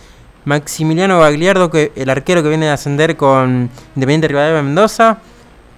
Maximiliano 0.43 1.17
Bagliardo, 1.19 1.71
que, 1.71 1.93
el 1.95 2.09
arquero 2.09 2.43
que 2.43 2.49
viene 2.49 2.65
de 2.65 2.73
ascender 2.73 3.15
con 3.15 3.69
Independiente 3.95 4.27
Rivadavia 4.27 4.61
Mendoza. 4.61 5.19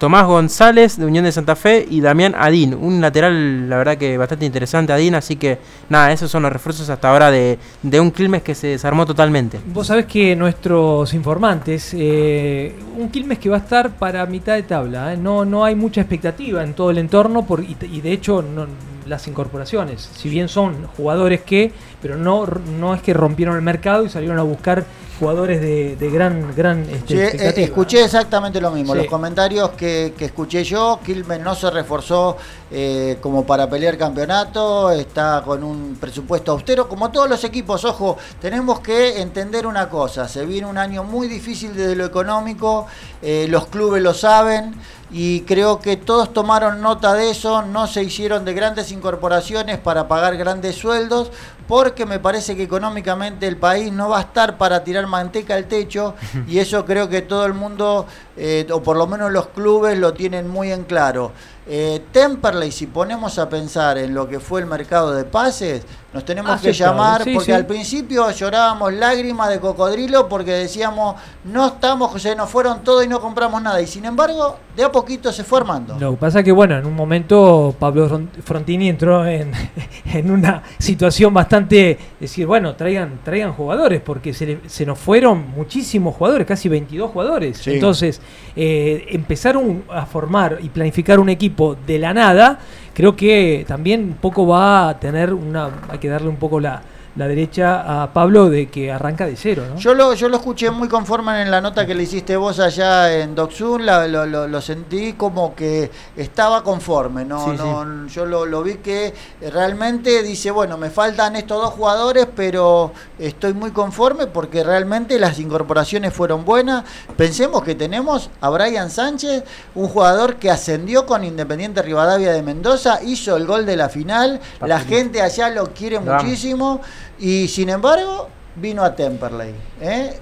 Tomás 0.01 0.25
González 0.25 0.97
de 0.97 1.05
Unión 1.05 1.25
de 1.25 1.31
Santa 1.31 1.55
Fe 1.55 1.85
y 1.87 2.01
Damián 2.01 2.33
Adín, 2.35 2.73
un 2.73 2.99
lateral 3.01 3.69
la 3.69 3.77
verdad 3.77 3.99
que 3.99 4.17
bastante 4.17 4.47
interesante 4.47 4.91
Adín, 4.91 5.13
así 5.13 5.35
que 5.35 5.59
nada, 5.89 6.11
esos 6.11 6.31
son 6.31 6.41
los 6.41 6.51
refuerzos 6.51 6.89
hasta 6.89 7.11
ahora 7.11 7.29
de, 7.29 7.59
de 7.83 7.99
un 7.99 8.09
Quilmes 8.09 8.41
que 8.41 8.55
se 8.55 8.65
desarmó 8.65 9.05
totalmente. 9.05 9.59
Vos 9.67 9.85
sabés 9.85 10.07
que 10.07 10.35
nuestros 10.35 11.13
informantes, 11.13 11.93
eh, 11.95 12.75
un 12.97 13.09
Quilmes 13.09 13.37
que 13.37 13.49
va 13.49 13.57
a 13.57 13.59
estar 13.59 13.91
para 13.91 14.25
mitad 14.25 14.55
de 14.55 14.63
tabla, 14.63 15.13
¿eh? 15.13 15.17
no, 15.17 15.45
no 15.45 15.63
hay 15.63 15.75
mucha 15.75 16.01
expectativa 16.01 16.63
en 16.63 16.73
todo 16.73 16.89
el 16.89 16.97
entorno 16.97 17.45
por, 17.45 17.63
y, 17.63 17.77
y 17.91 18.01
de 18.01 18.11
hecho 18.11 18.41
no- 18.41 18.65
las 19.05 19.27
incorporaciones, 19.27 20.09
si 20.15 20.29
bien 20.29 20.49
son 20.49 20.87
jugadores 20.97 21.41
que, 21.41 21.73
pero 22.01 22.17
no, 22.17 22.45
no 22.45 22.93
es 22.93 23.01
que 23.01 23.13
rompieron 23.13 23.55
el 23.55 23.61
mercado 23.61 24.05
y 24.05 24.09
salieron 24.09 24.39
a 24.39 24.43
buscar 24.43 24.85
jugadores 25.21 25.61
de, 25.61 25.95
de 25.97 26.09
gran, 26.09 26.55
gran 26.55 26.81
este, 26.89 27.29
Sí, 27.29 27.37
eh, 27.37 27.53
escuché 27.57 28.03
exactamente 28.03 28.59
lo 28.59 28.71
mismo. 28.71 28.93
Sí. 28.93 29.01
Los 29.01 29.07
comentarios 29.07 29.69
que, 29.71 30.15
que 30.17 30.25
escuché 30.25 30.63
yo, 30.63 30.99
Quilmes 31.05 31.39
no 31.39 31.53
se 31.53 31.69
reforzó 31.69 32.37
eh, 32.71 33.19
como 33.21 33.45
para 33.45 33.69
pelear 33.69 33.99
campeonato, 33.99 34.89
está 34.89 35.43
con 35.45 35.63
un 35.63 35.95
presupuesto 36.01 36.53
austero, 36.53 36.89
como 36.89 37.11
todos 37.11 37.29
los 37.29 37.43
equipos. 37.43 37.85
Ojo, 37.85 38.17
tenemos 38.41 38.79
que 38.79 39.21
entender 39.21 39.67
una 39.67 39.89
cosa, 39.89 40.27
se 40.27 40.43
viene 40.43 40.65
un 40.65 40.79
año 40.79 41.03
muy 41.03 41.27
difícil 41.27 41.75
desde 41.75 41.95
lo 41.95 42.05
económico, 42.05 42.87
eh, 43.21 43.45
los 43.47 43.67
clubes 43.67 44.01
lo 44.01 44.15
saben 44.15 44.73
y 45.11 45.41
creo 45.41 45.79
que 45.79 45.97
todos 45.97 46.31
tomaron 46.31 46.81
nota 46.81 47.13
de 47.13 47.31
eso, 47.31 47.63
no 47.63 47.87
se 47.87 48.03
hicieron 48.03 48.45
de 48.45 48.53
grandes 48.53 48.91
incorporaciones 48.91 49.77
para 49.77 50.07
pagar 50.07 50.37
grandes 50.37 50.75
sueldos, 50.75 51.31
porque 51.71 52.05
me 52.05 52.19
parece 52.19 52.57
que 52.57 52.63
económicamente 52.63 53.47
el 53.47 53.55
país 53.55 53.93
no 53.93 54.09
va 54.09 54.17
a 54.17 54.21
estar 54.23 54.57
para 54.57 54.83
tirar 54.83 55.07
manteca 55.07 55.55
al 55.55 55.67
techo 55.67 56.15
y 56.45 56.59
eso 56.59 56.83
creo 56.83 57.07
que 57.07 57.21
todo 57.21 57.45
el 57.45 57.53
mundo, 57.53 58.05
eh, 58.35 58.67
o 58.73 58.83
por 58.83 58.97
lo 58.97 59.07
menos 59.07 59.31
los 59.31 59.47
clubes, 59.47 59.97
lo 59.97 60.11
tienen 60.13 60.49
muy 60.49 60.69
en 60.69 60.83
claro. 60.83 61.31
Eh, 61.67 62.01
Temperley, 62.11 62.71
si 62.71 62.87
ponemos 62.87 63.37
a 63.39 63.47
pensar 63.47 63.97
en 63.99 64.13
lo 64.13 64.27
que 64.27 64.39
fue 64.39 64.59
el 64.59 64.65
mercado 64.65 65.13
de 65.13 65.23
pases, 65.23 65.83
nos 66.11 66.25
tenemos 66.25 66.59
que 66.59 66.71
Aceptable, 66.71 66.97
llamar, 66.99 67.23
sí, 67.23 67.33
porque 67.33 67.45
sí. 67.45 67.51
al 67.53 67.65
principio 67.67 68.29
llorábamos 68.31 68.91
lágrimas 68.93 69.47
de 69.49 69.59
cocodrilo 69.59 70.27
porque 70.27 70.51
decíamos, 70.51 71.15
no 71.45 71.67
estamos, 71.67 72.19
se 72.21 72.35
nos 72.35 72.49
fueron 72.49 72.83
todo 72.83 73.03
y 73.03 73.07
no 73.07 73.21
compramos 73.21 73.61
nada. 73.61 73.79
Y 73.79 73.87
sin 73.87 74.03
embargo, 74.05 74.57
de 74.75 74.83
a 74.83 74.91
poquito 74.91 75.31
se 75.31 75.43
fue 75.45 75.59
armando. 75.59 75.97
Lo 75.99 76.11
que 76.11 76.17
pasa 76.17 76.39
es 76.39 76.45
que, 76.45 76.51
bueno, 76.51 76.77
en 76.77 76.85
un 76.85 76.95
momento 76.95 77.73
Pablo 77.79 78.09
Fron- 78.09 78.29
Frontini 78.43 78.89
entró 78.89 79.25
en, 79.25 79.51
en 80.05 80.31
una 80.31 80.63
situación 80.79 81.33
bastante. 81.33 81.60
Decir, 81.67 82.45
bueno, 82.47 82.75
traigan, 82.75 83.19
traigan 83.23 83.53
jugadores, 83.53 84.01
porque 84.01 84.33
se, 84.33 84.45
le- 84.45 84.59
se 84.67 84.85
nos 84.85 84.97
fueron 84.99 85.45
muchísimos 85.55 86.15
jugadores, 86.15 86.45
casi 86.47 86.69
22 86.69 87.11
jugadores. 87.11 87.57
Sí. 87.57 87.71
Entonces, 87.71 88.21
eh, 88.55 89.05
empezar 89.09 89.57
un- 89.57 89.83
a 89.89 90.05
formar 90.05 90.59
y 90.61 90.69
planificar 90.69 91.19
un 91.19 91.29
equipo 91.29 91.75
de 91.87 91.99
la 91.99 92.13
nada, 92.13 92.59
creo 92.93 93.15
que 93.15 93.65
también 93.67 94.01
un 94.03 94.13
poco 94.15 94.45
va 94.47 94.89
a 94.89 94.99
tener 94.99 95.33
una. 95.33 95.69
Hay 95.89 95.97
que 95.99 96.07
darle 96.09 96.29
un 96.29 96.37
poco 96.37 96.59
la, 96.59 96.81
la 97.15 97.27
derecha 97.27 98.03
a 98.03 98.13
Pablo 98.13 98.49
de 98.49 98.69
que 98.69 98.91
arranca 98.91 99.25
de 99.25 99.35
cero, 99.35 99.63
¿no? 99.69 99.77
Yo 99.77 99.93
lo, 99.93 100.13
yo 100.13 100.29
lo 100.29 100.37
escuché 100.37 100.71
muy 100.71 100.87
conforme 100.87 101.41
en 101.41 101.51
la 101.51 101.59
nota 101.59 101.85
que 101.85 101.93
le 101.93 102.03
hiciste 102.03 102.37
vos 102.37 102.59
allá 102.59 103.13
en 103.19 103.35
Doxun, 103.35 103.85
lo, 103.85 104.07
lo- 104.25 104.47
lo 104.47 104.61
sentí 104.61 105.13
como 105.13 105.53
que 105.53 105.91
estaba 106.15 106.63
conforme, 106.63 107.25
no, 107.25 107.43
Sí, 107.51 107.57
no, 107.57 108.07
yo 108.07 108.25
lo, 108.25 108.45
lo 108.45 108.63
vi 108.63 108.75
que 108.75 109.13
realmente 109.51 110.23
dice, 110.23 110.51
bueno, 110.51 110.77
me 110.77 110.89
faltan 110.89 111.35
estos 111.35 111.61
dos 111.61 111.71
jugadores, 111.73 112.27
pero 112.33 112.91
estoy 113.19 113.53
muy 113.53 113.71
conforme 113.71 114.27
porque 114.27 114.63
realmente 114.63 115.19
las 115.19 115.37
incorporaciones 115.39 116.13
fueron 116.13 116.45
buenas. 116.45 116.83
Pensemos 117.17 117.61
que 117.63 117.75
tenemos 117.75 118.29
a 118.39 118.49
Brian 118.49 118.89
Sánchez, 118.89 119.43
un 119.75 119.87
jugador 119.89 120.35
que 120.37 120.49
ascendió 120.49 121.05
con 121.05 121.23
Independiente 121.25 121.81
Rivadavia 121.81 122.31
de 122.31 122.41
Mendoza, 122.41 122.99
hizo 123.03 123.35
el 123.35 123.45
gol 123.45 123.65
de 123.65 123.75
la 123.75 123.89
final, 123.89 124.39
la 124.61 124.79
gente 124.79 125.21
allá 125.21 125.49
lo 125.49 125.73
quiere 125.73 125.97
muchísimo 125.99 126.79
y 127.21 127.47
sin 127.47 127.69
embargo 127.69 128.27
vino 128.55 128.83
a 128.83 128.93
Temperley. 128.95 129.53
¿eh? 129.81 130.13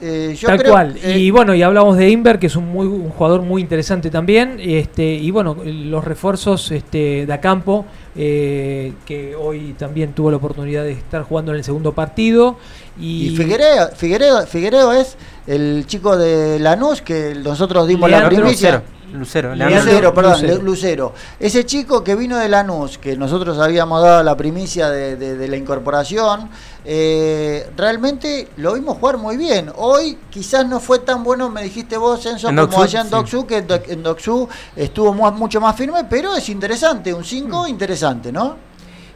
Eh, 0.00 0.36
yo 0.38 0.46
Tal 0.46 0.58
creo- 0.60 0.72
cual. 0.72 0.96
eh, 1.02 1.18
y 1.18 1.30
bueno, 1.32 1.54
y 1.56 1.62
hablamos 1.62 1.96
de 1.96 2.08
Inver, 2.08 2.38
que 2.38 2.46
es 2.46 2.54
un, 2.54 2.68
muy, 2.68 2.86
un 2.86 3.08
jugador 3.10 3.42
muy 3.42 3.60
interesante 3.62 4.10
también. 4.10 4.58
Este, 4.60 5.02
y 5.04 5.30
bueno, 5.32 5.56
los 5.64 6.04
refuerzos 6.04 6.70
este, 6.70 7.26
de 7.26 7.32
Acampo, 7.32 7.84
eh, 8.14 8.92
que 9.04 9.34
hoy 9.34 9.74
también 9.76 10.12
tuvo 10.12 10.30
la 10.30 10.36
oportunidad 10.36 10.84
de 10.84 10.92
estar 10.92 11.22
jugando 11.24 11.50
en 11.50 11.58
el 11.58 11.64
segundo 11.64 11.94
partido. 11.94 12.58
Y, 13.00 13.28
y 13.28 13.36
Figueredo, 13.36 13.88
Figueredo, 13.96 14.46
Figueredo 14.46 14.92
es 14.92 15.16
el 15.48 15.84
chico 15.88 16.16
de 16.16 16.60
Lanús 16.60 17.02
que 17.02 17.34
nosotros 17.42 17.88
dimos 17.88 18.08
la 18.08 18.28
primicia. 18.28 18.82
Lucero. 19.12 19.54
Leandro- 19.54 19.84
Lucero, 19.84 20.14
perdón, 20.14 20.64
Lucero. 20.64 21.12
Ese 21.40 21.64
chico 21.64 22.04
que 22.04 22.14
vino 22.14 22.36
de 22.36 22.48
Lanús, 22.48 22.98
que 22.98 23.16
nosotros 23.16 23.58
habíamos 23.58 24.02
dado 24.02 24.22
la 24.22 24.36
primicia 24.36 24.90
de, 24.90 25.16
de- 25.16 25.36
de 25.36 25.48
la 25.48 25.56
incorporación, 25.56 26.50
eh, 26.84 27.70
realmente 27.76 28.48
lo 28.56 28.74
vimos 28.74 28.98
jugar 28.98 29.16
muy 29.18 29.36
bien. 29.36 29.70
Hoy 29.76 30.18
quizás 30.30 30.66
no 30.66 30.80
fue 30.80 30.98
tan 31.00 31.22
bueno, 31.24 31.48
me 31.50 31.62
dijiste 31.62 31.96
vos, 31.96 32.24
Enzo, 32.26 32.48
En 32.48 32.56
como 32.56 32.66
Doxú, 32.68 32.82
allá 32.82 33.00
en 33.00 33.06
sí. 33.06 33.10
Doxú, 33.12 33.46
que 33.46 33.64
en 33.88 34.02
Doxú 34.02 34.48
estuvo 34.76 35.12
mu- 35.14 35.30
mucho 35.32 35.60
más 35.60 35.74
firme, 35.76 36.04
pero 36.04 36.34
es 36.36 36.48
interesante, 36.48 37.12
un 37.14 37.24
5 37.24 37.64
Mm. 37.64 37.68
interesante, 37.68 38.32
¿no? 38.32 38.67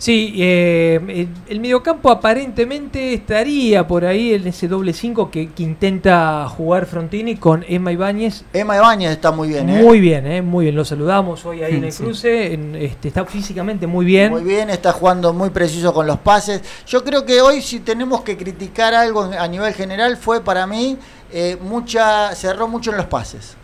Sí, 0.02 0.34
eh, 0.38 0.98
el, 1.10 1.28
el 1.48 1.60
mediocampo 1.60 2.10
aparentemente 2.10 3.14
estaría 3.14 3.86
por 3.86 4.04
ahí 4.04 4.34
en 4.34 4.48
ese 4.48 4.66
doble 4.66 4.92
5 4.92 5.30
que, 5.30 5.50
que 5.52 5.62
intenta 5.62 6.44
jugar 6.48 6.86
Frontini 6.86 7.36
con 7.36 7.64
Emma 7.68 7.92
Ibáñez. 7.92 8.42
Emma 8.52 8.74
Ibáñez 8.76 9.12
está 9.12 9.30
muy 9.30 9.46
bien, 9.50 9.70
¿eh? 9.70 9.80
Muy 9.80 10.00
bien, 10.00 10.26
eh, 10.26 10.42
muy 10.42 10.64
bien. 10.64 10.74
Lo 10.74 10.84
saludamos 10.84 11.46
hoy 11.46 11.62
ahí 11.62 11.76
en 11.76 11.84
el 11.84 11.92
Sí. 11.92 12.02
cruce. 12.02 12.52
en- 12.52 12.74
este, 12.74 13.06
está 13.06 13.24
físicamente 13.26 13.86
muy 13.86 14.04
bien. 14.04 14.32
Muy 14.32 14.42
bien, 14.42 14.70
está 14.70 14.90
jugando 14.92 15.32
muy 15.32 15.50
preciso 15.50 15.94
con 15.94 16.04
los 16.08 16.18
pases. 16.18 16.62
Yo 16.84 17.04
creo 17.04 17.24
que 17.24 17.40
hoy 17.40 17.62
si 17.62 17.78
tenemos 17.78 18.22
que 18.22 18.36
criticar 18.36 18.94
algo 18.94 19.26
en- 19.26 19.34
a 19.38 19.46
nivel 19.46 19.72
general 19.72 20.16
fue 20.16 20.40
para 20.40 20.66
mí 20.66 20.96
eh, 21.32 21.56
mucha 21.62 22.34
cerró 22.34 22.66
mucho 22.66 22.90
en 22.90 22.96
los 22.96 23.06
pases. 23.06 23.56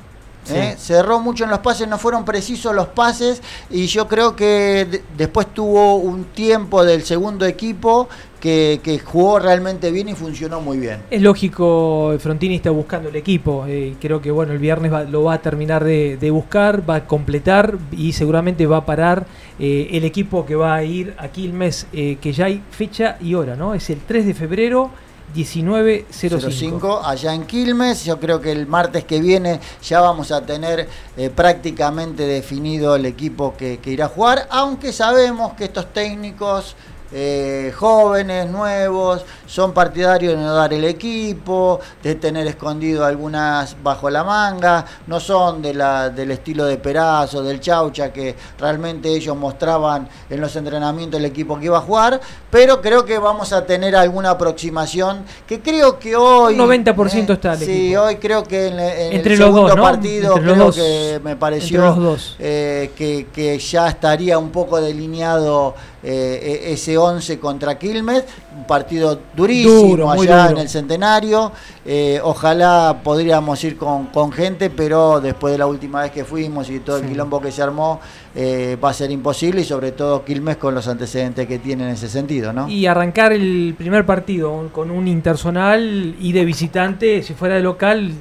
¿Eh? 0.51 0.74
Cerró 0.78 1.20
mucho 1.20 1.44
en 1.44 1.51
los 1.51 1.59
pases, 1.61 1.88
no 1.88 1.99
fueron 1.99 2.24
precisos 2.24 2.74
los 2.74 2.88
pases 2.88 3.42
y 3.70 3.86
yo 3.86 4.07
creo 4.09 4.34
que 4.36 4.86
de- 4.90 5.03
después 5.16 5.46
tuvo 5.55 5.96
un 5.96 6.24
tiempo 6.24 6.84
del 6.84 7.03
segundo 7.03 7.46
equipo 7.46 8.09
que, 8.40 8.80
que 8.84 8.99
jugó 9.01 9.38
realmente 9.40 9.90
bien 9.90 10.09
y 10.09 10.14
funcionó 10.14 10.61
muy 10.61 10.78
bien. 10.78 11.01
Es 11.11 11.20
lógico, 11.20 12.14
Frontini 12.20 12.55
está 12.57 12.70
buscando 12.70 13.09
el 13.09 13.16
equipo. 13.16 13.64
eh, 13.66 13.94
creo 14.01 14.20
que 14.22 14.30
bueno, 14.30 14.53
el 14.53 14.59
viernes 14.59 14.92
va- 14.92 15.03
lo 15.05 15.24
va 15.24 15.34
a 15.34 15.42
terminar 15.42 15.82
de, 15.84 16.16
de 16.16 16.30
buscar, 16.30 16.88
va 16.88 16.96
a 16.96 17.07
completar 17.07 17.76
y 17.90 18.12
seguramente 18.12 18.66
va 18.66 18.78
a 18.78 18.86
parar 18.86 19.26
eh, 19.59 19.88
el 19.92 20.05
equipo 20.05 20.46
que 20.46 20.55
va 20.55 20.74
a 20.76 20.84
ir 20.84 21.14
a 21.18 21.28
Quilmes, 21.28 21.86
eh, 21.92 22.16
que 22.20 22.32
ya 22.32 22.44
hay 22.46 22.62
fecha 22.70 23.16
y 23.20 23.34
hora, 23.34 23.57
¿no? 23.57 23.74
Es 23.74 23.90
el 23.90 23.99
3 24.01 24.24
de 24.26 24.34
febrero, 24.34 24.90
19.05. 25.35 26.51
05 26.51 27.03
allá 27.05 27.35
en 27.35 27.45
Quilmes. 27.45 28.05
Yo 28.05 28.18
creo 28.18 28.41
que 28.41 28.53
el 28.53 28.66
martes 28.66 29.05
que 29.05 29.20
viene 29.20 29.61
ya 29.83 30.01
vamos 30.01 30.33
a 30.33 30.45
tener 30.45 30.89
eh, 31.16 31.31
prácticamente 31.31 32.24
definido 32.26 32.97
el 32.97 33.07
equipo 33.07 33.55
que 33.57 33.81
irá 33.87 34.07
a 34.07 34.09
jugar, 34.09 34.47
aunque 34.51 34.93
sabemos 34.93 35.55
que 35.55 35.64
estos 35.64 35.93
técnicos 35.93 36.76
eh, 37.13 37.73
jóvenes, 37.77 38.49
nuevos, 38.51 39.25
son 39.47 39.73
partidarios 39.73 40.37
de 40.37 40.43
no 40.43 40.53
dar 40.55 40.73
el 40.75 40.85
equipo, 40.85 41.81
de 42.03 42.15
tener 42.17 42.47
escondido 42.47 43.05
algunas 43.05 43.77
bajo 43.83 44.11
la 44.11 44.25
manga, 44.25 44.85
no 45.07 45.19
son 45.21 45.63
de 45.63 45.75
la, 45.75 46.11
del 46.11 46.31
estilo 46.33 46.65
de 46.67 46.77
Perazo, 46.77 47.43
del 47.43 47.61
Chaucha, 47.61 48.13
que 48.13 48.37
realmente 48.59 49.09
ellos 49.09 49.37
mostraban 49.37 50.09
en 50.29 50.41
los 50.41 50.55
entrenamientos 50.57 51.19
el 51.19 51.25
equipo 51.27 51.59
que 51.59 51.67
iba 51.67 51.79
a 51.79 51.83
jugar, 51.83 52.21
pero 52.51 52.81
creo 52.83 53.05
que 53.05 53.19
vamos 53.19 53.53
a 53.53 53.65
tener 53.65 53.97
alguna 53.97 54.31
aproximación 54.31 55.25
que 55.47 55.61
creo 55.61 55.99
que 55.99 56.15
hoy... 56.17 56.59
Un 56.59 56.69
90% 56.69 57.33
está 57.33 57.53
el 57.55 57.59
Sí, 57.59 57.87
equipo. 57.87 58.03
hoy 58.03 58.17
creo 58.17 58.43
que 58.45 58.67
en, 58.69 58.79
en 58.81 59.13
Entre 59.15 59.35
el 59.35 59.39
los 59.41 59.49
segundo 59.49 59.69
dos, 59.69 59.77
¿no? 59.77 59.83
partido 59.83 60.37
Entre 60.37 60.45
los 60.47 60.55
creo 60.55 60.67
dos. 60.67 60.77
que 60.77 61.21
me 61.25 61.37
pareció 61.37 61.81
los 61.81 61.97
dos. 61.97 62.37
eh, 62.39 62.93
que, 62.97 63.27
que 63.33 63.59
ya 63.59 63.89
estaría 63.89 64.39
un 64.39 64.51
poco 64.51 64.81
delineado 64.81 65.75
eh, 66.03 66.62
e- 66.68 66.72
ese 66.72 66.96
11 66.96 67.38
contra 67.38 67.78
Quilmes, 67.78 68.24
un 68.57 68.64
partido 68.66 69.18
durísimo 69.36 69.88
Duro, 69.88 70.11
allá 70.11 70.42
duro. 70.44 70.51
en 70.57 70.59
el 70.59 70.68
centenario. 70.68 71.53
Eh, 71.84 72.20
ojalá 72.22 73.01
podríamos 73.03 73.62
ir 73.64 73.76
con, 73.76 74.07
con 74.07 74.30
gente, 74.30 74.70
pero 74.70 75.20
después 75.20 75.53
de 75.53 75.59
la 75.59 75.66
última 75.66 76.03
vez 76.03 76.11
que 76.12 76.24
fuimos 76.24 76.68
y 76.70 76.80
todo 76.80 76.96
el 76.99 77.03
Sí. 77.05 77.09
quilombo 77.11 77.40
que 77.40 77.51
se 77.51 77.62
armó, 77.62 78.01
eh, 78.34 78.76
va 78.82 78.90
a 78.90 78.92
ser 78.92 79.11
imposible 79.11 79.62
y 79.62 79.64
sobre 79.64 79.92
todo 79.92 80.24
Quilmes 80.24 80.57
con 80.59 80.74
los 80.74 80.86
antecedentes 80.86 81.46
que 81.49 81.59
tiene 81.59 81.84
en 81.84 81.90
ese 81.90 82.09
sentido, 82.09 82.53
¿no? 82.53 82.68
Y 82.68 82.86
arrancar 82.86 83.32
el 83.32 83.74
primer 83.76 84.05
partido 84.07 84.68
con 84.72 84.90
un 84.90 85.09
intersonal 85.09 86.14
y 86.20 86.32
de 86.32 86.44
visitante, 86.44 87.22
si 87.22 87.34
fuera 87.34 87.55
de 87.57 87.62
local, 87.62 88.12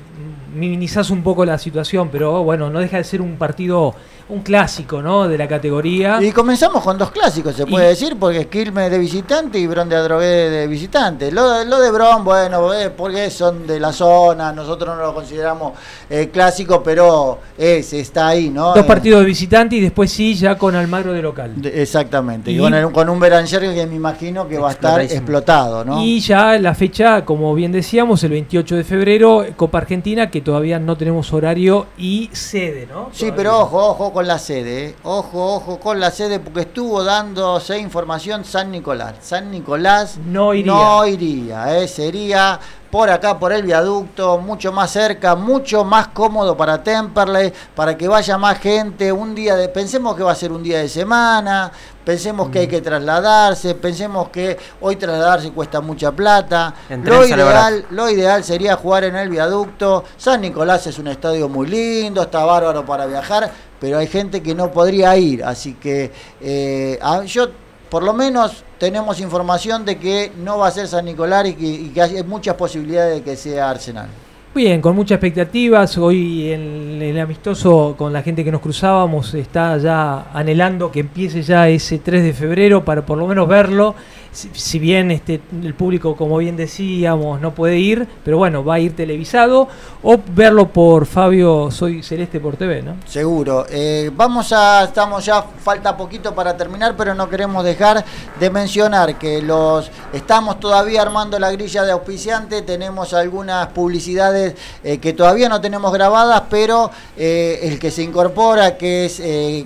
minimizás 0.56 1.10
un 1.10 1.22
poco 1.24 1.46
la 1.46 1.58
situación, 1.58 2.10
pero 2.12 2.44
bueno, 2.44 2.70
no 2.70 2.80
deja 2.80 2.98
de 2.98 3.04
ser 3.04 3.22
un 3.22 3.36
partido, 3.36 3.94
un 4.30 4.42
clásico, 4.42 5.02
¿no? 5.02 5.28
De 5.28 5.38
la 5.38 5.48
categoría. 5.48 6.20
Y 6.22 6.32
comenzamos 6.34 6.84
con 6.84 6.98
dos 6.98 7.12
clásicos, 7.12 7.56
se 7.56 7.66
puede 7.66 7.86
Y- 7.86 7.90
decir, 7.90 8.18
porque 8.20 8.40
es 8.42 8.48
Quilmes 8.48 8.92
de 8.92 8.98
visitante 9.00 9.58
y 9.58 9.68
Bron 9.68 9.88
de 9.88 9.96
Adrogué 9.96 10.26
de 10.50 10.68
visitante. 10.68 11.32
Lo, 11.32 11.64
lo 11.64 11.80
de 11.80 11.92
Bron, 11.92 12.26
bueno, 12.26 12.74
eh, 12.74 12.90
porque 12.90 13.30
son 13.30 13.66
de 13.66 13.80
la 13.80 13.94
zona, 13.94 14.52
nosotros 14.52 14.98
no 14.98 15.02
lo 15.04 15.14
consideramos 15.14 15.74
eh, 16.10 16.30
clásico, 16.32 16.84
pero 16.84 17.40
es, 17.58 17.94
está 17.94 18.28
ahí, 18.28 18.50
¿no? 18.50 18.70
Dos 18.70 18.80
Eh, 18.80 18.84
partidos 18.84 19.22
de 19.22 19.26
visitante 19.28 19.78
y 19.78 19.80
después 19.80 20.12
sí, 20.12 20.36
ya 20.36 20.58
con 20.58 20.76
Almagro 20.76 21.14
de 21.14 21.22
local. 21.22 21.54
de- 21.62 21.82
exactamente, 21.82 22.52
y, 22.52 22.56
Y- 22.56 22.60
con, 22.60 22.74
el- 22.74 22.92
con 22.92 23.08
un 23.10 23.20
Beranger 23.22 23.62
que 23.74 23.88
me 23.88 23.96
imagino 23.96 24.48
que 24.48 24.58
va 24.58 24.70
a 24.70 24.72
estar 24.74 25.00
explotado, 25.00 25.86
¿no? 25.86 26.04
Y 26.04 26.20
ya 26.20 26.58
la 26.60 26.76
fecha, 26.76 27.24
como 27.24 27.56
bien 27.56 27.72
decíamos, 27.72 28.22
el 28.26 28.32
28 28.32 28.76
de 28.76 28.84
febrero, 28.84 29.46
Copa 29.56 29.78
Argentina, 29.78 30.30
que 30.30 30.42
todavía 30.42 30.80
no 30.80 30.98
tenemos 30.98 31.32
horario 31.32 31.88
y 31.98 32.30
sede, 32.34 32.88
¿no? 32.92 33.10
Sí, 33.14 33.20
Todavía. 33.28 33.36
pero 33.38 33.60
ojo, 33.62 33.88
ojo 33.92 34.14
con 34.18 34.26
la 34.26 34.40
sede, 34.40 34.86
¿eh? 34.86 34.96
ojo, 35.04 35.54
ojo 35.58 35.80
con 35.80 36.00
la 36.00 36.10
sede, 36.10 36.40
porque 36.40 36.62
estuvo 36.62 37.04
dándose 37.04 37.78
información 37.78 38.46
San 38.46 38.72
Nicolás. 38.72 39.14
San 39.22 39.52
Nicolás 39.52 40.18
No 40.18 40.56
iría. 40.56 40.74
no 40.74 41.06
iría, 41.06 41.78
¿eh? 41.78 41.88
sería 41.88 42.60
por 42.90 43.12
acá, 43.12 43.38
por 43.38 43.54
el 43.54 43.64
viaducto, 43.64 44.40
mucho 44.40 44.72
más 44.72 44.92
cerca, 44.92 45.36
mucho 45.36 45.84
más 45.84 46.08
cómodo 46.08 46.56
para 46.56 46.82
Temperley, 46.82 47.54
para 47.76 47.98
que 47.98 48.08
vaya 48.08 48.40
más 48.40 48.60
gente, 48.60 49.12
un 49.12 49.36
día 49.36 49.56
de, 49.56 49.70
pensemos 49.70 50.16
que 50.16 50.24
va 50.24 50.32
a 50.32 50.36
ser 50.36 50.52
un 50.52 50.64
día 50.64 50.80
de 50.80 50.88
semana, 50.88 51.72
pensemos 52.06 52.50
que 52.50 52.60
hay 52.60 52.68
que 52.68 52.80
trasladarse, 52.80 53.76
pensemos 53.76 54.30
que 54.30 54.58
hoy 54.80 54.96
trasladarse 54.96 55.52
cuesta 55.52 55.82
mucha 55.82 56.14
plata. 56.14 56.74
Lo 57.04 57.26
ideal, 57.26 57.86
lo 57.90 58.10
ideal 58.10 58.46
sería 58.46 58.78
jugar 58.78 59.04
en 59.04 59.18
el 59.18 59.28
viaducto. 59.28 60.06
San 60.16 60.40
Nicolás 60.40 60.88
es 60.88 60.98
un 61.00 61.10
estadio 61.10 61.50
muy 61.50 61.68
lindo, 61.68 62.22
está 62.22 62.46
bárbaro 62.46 62.86
para 62.86 63.06
viajar, 63.06 63.52
pero 63.80 63.98
hay 63.98 64.08
gente 64.08 64.42
que 64.42 64.56
no 64.56 64.72
podría 64.72 65.16
ir, 65.18 65.44
así 65.44 65.74
que 65.74 66.12
eh, 66.42 67.00
yo 67.28 67.50
por 67.90 68.04
lo 68.04 68.14
menos 68.14 68.64
tenemos 68.78 69.20
información 69.20 69.86
de 69.86 69.98
que 69.98 70.32
no 70.44 70.58
va 70.58 70.68
a 70.68 70.72
ser 70.72 70.88
San 70.88 71.06
Nicolás 71.06 71.48
y 71.48 71.90
que, 71.90 72.02
hay 72.02 72.24
muchas 72.24 72.56
posibilidades 72.56 73.16
de 73.16 73.24
que 73.24 73.36
sea 73.36 73.70
Arsenal. 73.70 74.08
Bien, 74.54 74.82
con 74.82 74.96
muchas 74.96 75.18
expectativas. 75.18 75.98
Hoy 76.00 76.52
en 76.52 77.00
el 77.02 77.20
amistoso 77.20 77.94
con 77.96 78.12
la 78.12 78.24
gente 78.24 78.44
que 78.44 78.52
nos 78.52 78.62
cruzábamos 78.62 79.34
está 79.36 79.78
ya 79.78 80.32
anhelando 80.34 80.92
que 80.92 81.02
empiece 81.02 81.44
ya 81.44 81.70
ese 81.70 82.00
3 82.00 82.24
de 82.24 82.34
febrero 82.34 82.84
para 82.84 83.06
por 83.06 83.20
lo 83.20 83.28
menos 83.28 83.48
verlo 83.48 83.94
si, 84.32 84.80
bien 84.80 85.12
este, 85.12 85.42
el 85.64 85.74
público, 85.74 86.16
como 86.16 86.38
bien 86.38 86.56
decíamos, 86.56 87.42
no 87.42 87.54
puede 87.54 87.78
ir, 87.78 88.08
pero 88.24 88.38
bueno, 88.38 88.64
va 88.64 88.76
a 88.76 88.80
ir 88.80 88.96
televisado 88.96 89.68
o 90.04 90.20
verlo 90.36 90.68
por 90.68 91.06
Fabio 91.06 91.72
Soy 91.72 92.04
Celeste 92.04 92.40
por 92.40 92.56
TV, 92.56 92.82
¿no? 92.82 92.98
Seguro. 93.08 93.66
Eh, 93.70 94.12
vamos 94.16 94.52
a, 94.54 94.84
estamos 94.86 95.26
ya, 95.26 95.42
falta 95.42 95.96
poquito 95.96 96.36
para 96.36 96.56
terminar, 96.56 96.96
pero 96.98 97.16
no 97.16 97.30
queremos 97.30 97.64
dejar 97.64 98.04
de 98.40 98.50
mencionar 98.50 99.18
que 99.18 99.42
los 99.42 99.90
estamos 100.14 100.60
todavía 100.60 101.02
armando 101.02 101.40
la 101.40 101.52
grilla 101.52 101.84
de 101.84 101.92
auspiciante, 101.92 102.62
tenemos 102.62 103.14
algunas 103.14 103.68
publicidades 103.68 104.56
eh, 104.84 105.00
que 105.00 105.14
todavía 105.14 105.50
no 105.50 105.62
tenemos 105.62 105.92
grabadas, 105.92 106.44
pero 106.50 106.92
eh, 107.16 107.60
el 107.64 107.80
que 107.80 107.92
se 107.92 108.04
incorpora, 108.04 108.78
que 108.78 109.06
es 109.06 109.22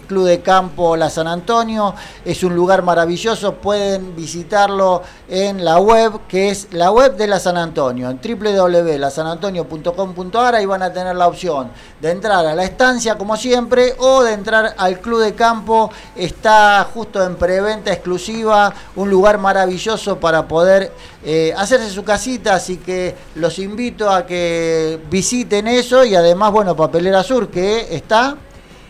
Club 0.07 0.25
de 0.25 0.41
Campo 0.41 0.95
La 0.95 1.09
San 1.09 1.27
Antonio, 1.27 1.93
es 2.23 2.43
un 2.43 2.55
lugar 2.55 2.83
maravilloso, 2.83 3.55
pueden 3.55 4.15
visitar 4.15 4.50
en 5.29 5.63
la 5.63 5.79
web, 5.79 6.19
que 6.27 6.49
es 6.49 6.67
la 6.71 6.91
web 6.91 7.15
de 7.15 7.27
la 7.27 7.39
San 7.39 7.55
Antonio, 7.57 8.09
en 8.09 8.19
www.lasanantonio.com.ar, 8.21 10.55
ahí 10.55 10.65
van 10.65 10.83
a 10.83 10.91
tener 10.91 11.15
la 11.15 11.27
opción 11.27 11.69
de 12.01 12.11
entrar 12.11 12.45
a 12.45 12.53
la 12.53 12.63
estancia 12.63 13.17
como 13.17 13.37
siempre 13.37 13.95
o 13.97 14.23
de 14.23 14.33
entrar 14.33 14.75
al 14.77 14.99
club 14.99 15.21
de 15.21 15.33
campo, 15.33 15.89
está 16.15 16.85
justo 16.93 17.23
en 17.23 17.35
preventa 17.35 17.93
exclusiva, 17.93 18.73
un 18.95 19.09
lugar 19.09 19.37
maravilloso 19.37 20.19
para 20.19 20.45
poder 20.47 20.91
eh, 21.23 21.53
hacerse 21.55 21.89
su 21.89 22.03
casita, 22.03 22.55
así 22.55 22.75
que 22.77 23.15
los 23.35 23.59
invito 23.59 24.09
a 24.09 24.25
que 24.25 24.99
visiten 25.09 25.67
eso 25.67 26.03
y 26.03 26.15
además, 26.15 26.51
bueno, 26.51 26.75
Papelera 26.75 27.23
Sur, 27.23 27.49
que 27.49 27.95
está 27.95 28.35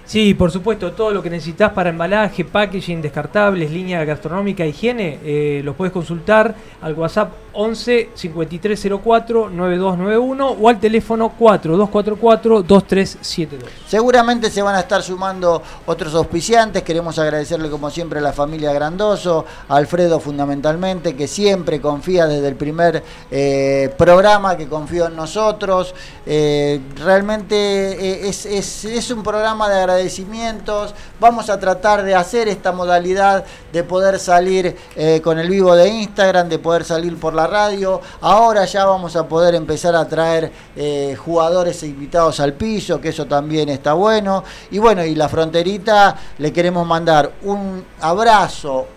Sí, 0.05 0.33
por 0.33 0.51
supuesto, 0.51 0.91
todo 0.91 1.11
lo 1.11 1.23
que 1.23 1.29
necesitas 1.29 1.71
para 1.71 1.89
embalaje, 1.89 2.43
packaging, 2.43 3.01
descartables, 3.01 3.71
línea 3.71 4.03
gastronómica, 4.03 4.65
higiene, 4.65 5.19
eh, 5.23 5.61
lo 5.63 5.73
puedes 5.73 5.93
consultar 5.93 6.55
al 6.81 6.95
WhatsApp 6.95 7.31
11 7.53 8.11
5304 8.13 9.49
9291 9.49 10.51
o 10.51 10.69
al 10.69 10.79
teléfono 10.79 11.29
4244 11.29 12.63
2372. 12.63 13.69
Seguramente 13.87 14.49
se 14.49 14.61
van 14.61 14.75
a 14.75 14.81
estar 14.81 15.01
sumando 15.01 15.61
otros 15.85 16.13
auspiciantes. 16.15 16.83
Queremos 16.83 17.17
agradecerle 17.19 17.69
como 17.69 17.89
siempre 17.89 18.19
a 18.19 18.21
la 18.21 18.33
familia 18.33 18.73
Grandoso, 18.73 19.45
a 19.67 19.75
Alfredo 19.75 20.19
fundamentalmente, 20.19 21.15
que 21.15 21.27
siempre 21.27 21.81
confía 21.81 22.27
desde 22.27 22.47
el 22.47 22.55
primer 22.55 23.03
eh, 23.29 23.93
programa, 23.97 24.55
que 24.57 24.67
confió 24.67 25.07
en 25.07 25.15
nosotros. 25.15 25.93
Eh, 26.25 26.79
realmente 26.97 28.27
es, 28.27 28.45
es 28.45 29.11
un 29.11 29.23
programa 29.23 29.69
de 29.69 29.79
agradecimientos. 29.79 30.93
Vamos 31.19 31.49
a 31.49 31.59
tratar 31.59 32.03
de 32.03 32.15
hacer 32.15 32.47
esta 32.47 32.71
modalidad 32.71 33.45
de 33.71 33.83
poder 33.83 34.19
salir 34.19 34.75
eh, 34.95 35.21
con 35.23 35.39
el 35.39 35.49
vivo 35.49 35.75
de 35.75 35.87
Instagram, 35.87 36.49
de 36.49 36.59
poder 36.59 36.83
salir 36.83 37.17
por 37.17 37.33
la 37.33 37.40
radio. 37.47 38.01
Ahora 38.21 38.65
ya 38.65 38.85
vamos 38.85 39.15
a 39.15 39.27
poder 39.27 39.55
empezar 39.55 39.95
a 39.95 40.07
traer 40.07 40.51
eh, 40.75 41.15
jugadores 41.17 41.81
e 41.83 41.87
invitados 41.87 42.39
al 42.39 42.53
piso, 42.53 42.99
que 42.99 43.09
eso 43.09 43.25
también 43.25 43.69
está 43.69 43.93
bueno. 43.93 44.43
Y 44.71 44.79
bueno, 44.79 45.03
y 45.03 45.15
la 45.15 45.29
fronterita 45.29 46.15
le 46.37 46.51
queremos 46.53 46.85
mandar 46.85 47.31
un 47.43 47.85
abrazo, 47.99 48.87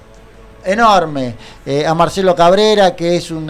enorme 0.65 1.35
eh, 1.67 1.87
a 1.87 1.95
Marcelo 1.95 2.35
Cabrera, 2.35 2.95
que 2.95 3.17
es 3.17 3.31
un, 3.31 3.49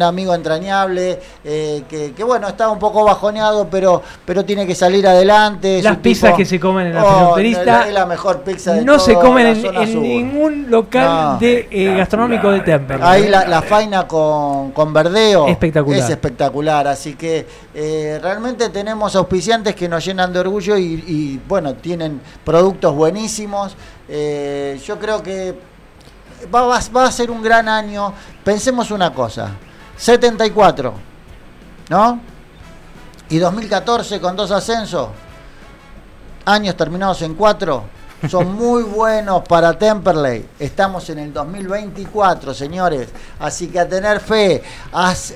amigo 0.00 0.34
entrañable, 0.34 1.18
eh, 1.44 1.82
que, 1.88 2.24
bueno, 2.24 2.48
está 2.48 2.68
un 2.68 2.78
poco 2.78 3.04
bajoneado, 3.04 3.68
pero, 3.68 4.02
pero 4.24 4.44
tiene 4.44 4.66
que 4.66 4.74
salir 4.74 5.06
adelante. 5.06 5.82
Las 5.82 5.96
pizzas 5.98 6.34
que 6.34 6.44
se 6.44 6.60
comen 6.60 6.88
en 6.88 6.94
la 6.94 7.04
oh. 7.04 7.38
Es 7.38 7.64
la 7.64 8.06
mejor 8.06 8.42
pizza 8.42 8.74
de 8.74 8.84
No 8.84 8.98
se 8.98 9.14
comen 9.14 9.46
en, 9.46 10.02
ningún 10.02 10.70
local 10.70 11.38
de, 11.40 11.66
eh, 11.70 11.94
gastronómico 11.96 12.50
de 12.50 12.60
Temper. 12.60 13.00
Ahí 13.02 13.28
la, 13.28 13.62
faina 13.62 14.06
con, 14.06 14.70
con 14.72 14.92
verdeo 14.92 15.48
espectacular. 15.48 15.98
es 15.98 16.10
espectacular. 16.10 16.86
Así 16.86 17.14
que 17.14 17.46
realmente 18.22 18.68
tenemos 18.68 19.16
auspiciantes 19.16 19.74
que 19.74 19.88
nos 19.88 20.04
llenan 20.04 20.32
de 20.32 20.40
orgullo 20.40 20.76
y, 20.76 21.02
y 21.06 21.40
bueno, 21.48 21.74
tienen 21.74 22.20
productos 22.44 22.94
buenísimos. 22.94 23.76
yo 24.08 24.98
creo 24.98 25.22
que 25.22 25.67
va, 26.46 26.76
a 27.04 27.12
ser 27.12 27.30
un 27.30 27.42
gran 27.42 27.68
año. 27.68 28.12
Pensemos 28.44 28.90
una 28.90 29.12
cosa, 29.12 29.50
74, 29.96 30.94
¿no? 31.90 32.20
Y 33.28 33.38
2014 33.38 34.20
con 34.20 34.36
dos 34.36 34.50
ascensos, 34.50 35.08
años 36.44 36.76
terminados 36.76 37.20
en 37.22 37.34
cuatro, 37.34 37.84
son 38.26 38.54
muy 38.54 38.82
buenos 38.82 39.42
para 39.46 39.78
Temperley. 39.78 40.44
Estamos 40.58 41.08
en 41.10 41.20
el 41.20 41.32
2024, 41.32 42.52
señores. 42.52 43.08
Así 43.38 43.68
que 43.68 43.78
a 43.78 43.88
tener 43.88 44.20
fe. 44.20 44.62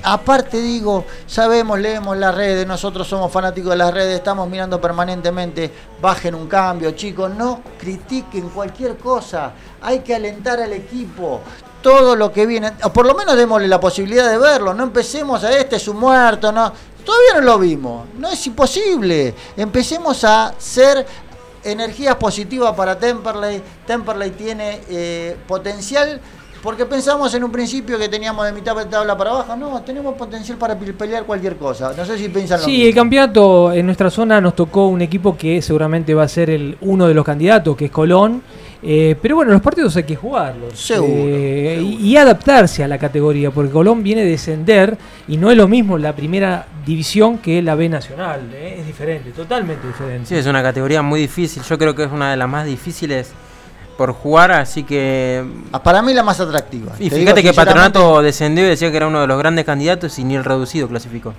aparte 0.03 0.61
digo, 0.61 1.05
sabemos, 1.27 1.79
leemos 1.79 2.17
las 2.17 2.35
redes, 2.35 2.67
nosotros 2.67 3.07
somos 3.07 3.31
fanáticos 3.31 3.71
de 3.71 3.77
las 3.77 3.95
redes, 3.95 4.17
estamos 4.17 4.49
mirando 4.49 4.81
permanentemente. 4.81 5.71
Bajen 6.01 6.35
un 6.35 6.49
cambio, 6.49 6.91
chicos, 6.93 7.33
no 7.33 7.61
critiquen 7.79 8.49
cualquier 8.49 8.97
cosa. 8.97 9.53
Hay 9.81 10.01
que 10.01 10.15
alentar 10.15 10.61
al 10.61 10.73
equipo 10.73 11.41
todo 11.83 12.17
lo 12.17 12.33
que 12.33 12.47
viene, 12.47 12.73
o 12.85 12.93
por 12.93 13.05
lo 13.07 13.15
menos 13.15 13.37
démosle 13.37 13.67
la 13.67 13.81
posibilidad 13.81 14.31
de 14.31 14.39
verlo, 14.39 14.73
no 14.73 14.85
empecemos 14.85 15.43
a 15.43 15.59
este 15.59 15.77
es 15.77 15.89
un 15.89 15.99
muerto, 15.99 16.53
no, 16.53 16.73
todavía 17.05 17.35
no 17.35 17.41
lo 17.41 17.59
vimos, 17.59 18.07
no 18.17 18.29
es 18.29 18.47
imposible, 18.47 19.35
empecemos 19.57 20.23
a 20.23 20.55
ser 20.57 21.05
energías 21.65 22.17
positivas 22.17 22.75
para 22.75 22.99
Temperley. 22.99 23.63
Temperley 23.87 24.31
tiene 24.31 24.81
eh, 24.89 25.37
potencial. 25.47 26.21
Porque 26.63 26.87
pensamos 26.87 27.35
en 27.35 27.43
un 27.43 27.51
principio 27.51 27.99
que 27.99 28.09
teníamos 28.09 28.47
de 28.47 28.53
mitad 28.53 28.77
de 28.77 28.85
tabla 28.85 29.17
para 29.19 29.31
abajo. 29.31 29.57
No, 29.57 29.83
tenemos 29.83 30.15
potencial 30.15 30.57
para 30.59 30.79
pelear 30.79 31.25
cualquier 31.25 31.57
cosa. 31.57 31.93
No 31.97 32.05
sé 32.05 32.17
si 32.17 32.29
piensan 32.29 32.61
lo 32.61 32.65
Sí, 32.65 32.87
el 32.87 32.95
campeonato 32.95 33.73
en 33.73 33.85
nuestra 33.85 34.11
zona 34.11 34.41
nos 34.41 34.55
tocó 34.55 34.87
un 34.87 35.03
equipo 35.03 35.37
que 35.37 35.61
seguramente 35.61 36.15
va 36.15 36.23
a 36.23 36.29
ser 36.29 36.51
el 36.51 36.79
uno 36.83 37.09
de 37.09 37.15
los 37.15 37.25
candidatos, 37.25 37.77
que 37.77 37.87
es 37.87 37.91
Colón 37.91 38.43
eh, 38.85 39.17
pero 39.23 39.37
bueno, 39.37 39.53
los 39.53 39.63
partidos 39.63 39.95
hay 39.97 40.03
que 40.03 40.17
jugarlos. 40.17 40.91
Eh, 40.91 41.81
y, 41.81 42.17
adaptarse 42.17 42.83
a 42.83 42.89
la 42.89 42.99
categoría, 42.99 43.53
porque 43.53 43.71
Colón 43.71 44.03
viene 44.03 44.23
a 44.23 44.25
descender 44.25 44.99
y 45.29 45.37
no 45.37 45.51
es 45.53 45.57
lo 45.57 45.69
mismo 45.69 45.99
la 45.99 46.15
primera 46.17 46.67
división 46.85 47.39
que 47.39 47.63
la 47.63 47.77
B 47.77 47.89
Nacional. 47.89 48.51
Eh, 48.53 48.79
es 48.81 48.87
diferente, 48.87 49.31
totalmente 49.31 49.87
diferente. 49.87 50.29
Sí, 50.29 50.35
es 50.35 50.47
una 50.47 50.63
categoría 50.63 51.01
muy 51.01 51.21
difícil. 51.21 51.63
Yo 51.63 51.79
creo 51.79 51.95
que 51.95 52.05
es 52.05 52.11
una 52.11 52.33
de 52.33 52.37
las 52.37 52.49
más 52.49 52.67
difíciles 52.67 53.31
por 53.97 54.13
jugar, 54.13 54.51
así 54.51 54.83
que. 54.83 55.45
Ah, 55.71 55.81
para 55.81 56.03
mí 56.03 56.13
la 56.13 56.25
más 56.25 56.41
atractiva. 56.41 56.93
Y 56.99 57.09
fíjate 57.09 57.41
que 57.41 57.53
Patronato 57.53 58.21
descendió 58.21 58.65
y 58.65 58.69
decía 58.71 58.91
que 58.91 58.97
era 58.97 59.07
uno 59.07 59.21
de 59.21 59.29
los 59.29 59.39
grandes 59.39 59.65
candidatos 59.65 60.19
y 60.19 60.25
ni 60.25 60.35
el 60.35 60.43
reducido 60.43 60.89
clasificó. 60.89 61.35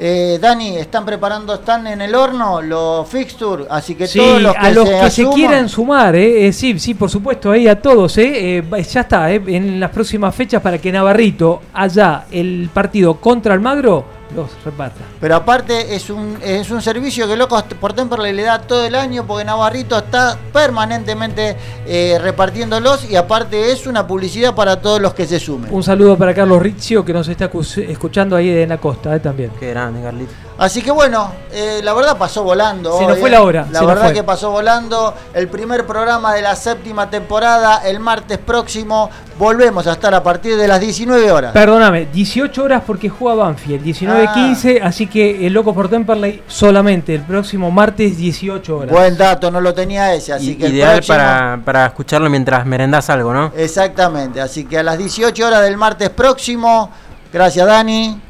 Eh, 0.00 0.38
Dani, 0.40 0.76
están 0.76 1.04
preparando, 1.04 1.54
están 1.54 1.88
en 1.88 2.00
el 2.00 2.14
horno 2.14 2.62
los 2.62 3.08
fixtures, 3.08 3.66
así 3.68 3.96
que 3.96 4.06
todos 4.06 4.40
los 4.40 4.52
que 4.52 4.58
a 4.58 4.70
los 4.70 4.88
que 4.88 5.10
se 5.10 5.28
quieran 5.30 5.68
sumar, 5.68 6.14
eh, 6.14 6.46
eh, 6.46 6.52
sí, 6.52 6.78
sí, 6.78 6.94
por 6.94 7.10
supuesto, 7.10 7.50
ahí 7.50 7.66
a 7.66 7.82
todos, 7.82 8.16
eh, 8.18 8.62
ya 8.88 9.00
está, 9.00 9.32
en 9.32 9.80
las 9.80 9.90
próximas 9.90 10.32
fechas 10.36 10.62
para 10.62 10.78
que 10.78 10.92
Navarrito 10.92 11.62
haya 11.72 12.26
el 12.30 12.70
partido 12.72 13.14
contra 13.16 13.54
Almagro 13.54 14.17
los 14.34 14.50
reparta. 14.64 15.00
Pero 15.20 15.36
aparte 15.36 15.94
es 15.94 16.10
un, 16.10 16.38
es 16.42 16.70
un 16.70 16.82
servicio 16.82 17.26
que 17.26 17.36
Locos 17.36 17.64
por 17.80 17.92
Temperley 17.92 18.32
le 18.32 18.42
da 18.42 18.60
todo 18.60 18.84
el 18.84 18.94
año 18.94 19.26
porque 19.26 19.44
Navarrito 19.44 19.98
está 19.98 20.38
permanentemente 20.52 21.56
eh, 21.86 22.18
repartiéndolos 22.20 23.10
y 23.10 23.16
aparte 23.16 23.72
es 23.72 23.86
una 23.86 24.06
publicidad 24.06 24.54
para 24.54 24.80
todos 24.80 25.00
los 25.00 25.14
que 25.14 25.26
se 25.26 25.40
sumen. 25.40 25.72
Un 25.72 25.82
saludo 25.82 26.16
para 26.16 26.34
Carlos 26.34 26.60
Rizio 26.62 27.04
que 27.04 27.12
nos 27.12 27.28
está 27.28 27.50
escuchando 27.88 28.36
ahí 28.36 28.50
en 28.50 28.68
la 28.68 28.78
costa 28.78 29.14
eh, 29.14 29.20
también. 29.20 29.50
Qué 29.58 29.70
grande, 29.70 30.02
Carlito. 30.02 30.47
Así 30.58 30.82
que 30.82 30.90
bueno, 30.90 31.32
eh, 31.52 31.80
la 31.84 31.94
verdad 31.94 32.18
pasó 32.18 32.42
volando. 32.42 32.98
Se 32.98 33.06
nos 33.06 33.18
fue 33.18 33.28
eh. 33.28 33.32
la 33.32 33.42
hora, 33.42 33.66
La 33.70 33.84
verdad 33.84 34.12
que 34.12 34.24
pasó 34.24 34.50
volando. 34.50 35.14
El 35.32 35.46
primer 35.46 35.86
programa 35.86 36.34
de 36.34 36.42
la 36.42 36.56
séptima 36.56 37.08
temporada, 37.08 37.82
el 37.84 38.00
martes 38.00 38.38
próximo, 38.38 39.08
volvemos 39.38 39.86
a 39.86 39.92
estar 39.92 40.12
a 40.14 40.20
partir 40.20 40.56
de 40.56 40.66
las 40.66 40.80
19 40.80 41.30
horas. 41.30 41.52
Perdóname, 41.52 42.06
18 42.12 42.64
horas 42.64 42.82
porque 42.84 43.08
juega 43.08 43.44
Banfield, 43.44 43.84
19.15, 43.84 44.80
así 44.82 45.06
que 45.06 45.46
el 45.46 45.52
Loco 45.52 45.72
por 45.72 45.88
Temperley 45.88 46.42
solamente 46.48 47.14
el 47.14 47.22
próximo 47.22 47.70
martes 47.70 48.16
18 48.16 48.76
horas. 48.76 48.92
Buen 48.92 49.16
dato, 49.16 49.52
no 49.52 49.60
lo 49.60 49.72
tenía 49.72 50.12
ese, 50.12 50.32
así 50.32 50.56
que 50.56 50.68
ideal 50.68 50.94
próximo- 50.94 51.16
para, 51.18 51.60
para 51.64 51.86
escucharlo 51.86 52.28
mientras 52.28 52.66
merendás 52.66 53.08
algo, 53.10 53.32
¿no? 53.32 53.52
Exactamente, 53.56 54.40
así 54.40 54.64
que 54.64 54.78
a 54.78 54.82
las 54.82 54.98
18 54.98 55.46
horas 55.46 55.62
del 55.62 55.76
martes 55.76 56.10
próximo, 56.10 56.90
gracias 57.32 57.64
Dani, 57.64 58.20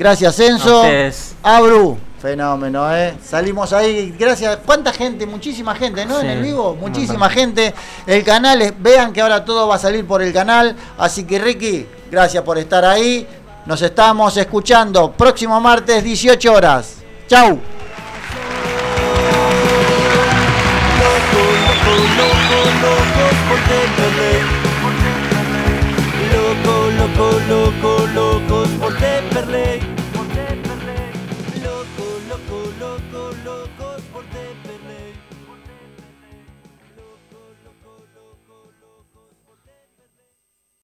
gracias 0.00 0.40
Enzo. 0.40 0.82
Abru, 1.42 1.98
fenómeno, 2.20 2.90
¿eh? 2.96 3.14
Salimos 3.22 3.72
ahí, 3.74 4.14
gracias, 4.18 4.58
¿cuánta 4.64 4.92
gente? 4.94 5.26
Muchísima 5.26 5.74
gente, 5.74 6.06
¿no? 6.06 6.20
Sí, 6.20 6.26
en 6.26 6.32
el 6.32 6.42
vivo, 6.42 6.74
muchísima 6.74 7.28
gente. 7.28 7.74
El 8.06 8.24
canal, 8.24 8.62
es- 8.62 8.72
vean 8.82 9.12
que 9.12 9.20
ahora 9.20 9.44
todo 9.44 9.68
va 9.68 9.74
a 9.74 9.78
salir 9.78 10.06
por 10.06 10.22
el 10.22 10.32
canal, 10.32 10.74
así 10.96 11.24
que 11.24 11.38
Ricky, 11.38 11.86
gracias 12.10 12.42
por 12.42 12.56
estar 12.56 12.82
ahí. 12.84 13.28
Nos 13.66 13.82
estamos 13.82 14.34
escuchando 14.38 15.12
próximo 15.12 15.60
martes 15.60 16.02
18 16.02 16.50
horas. 16.50 16.94
Chau. 17.28 17.60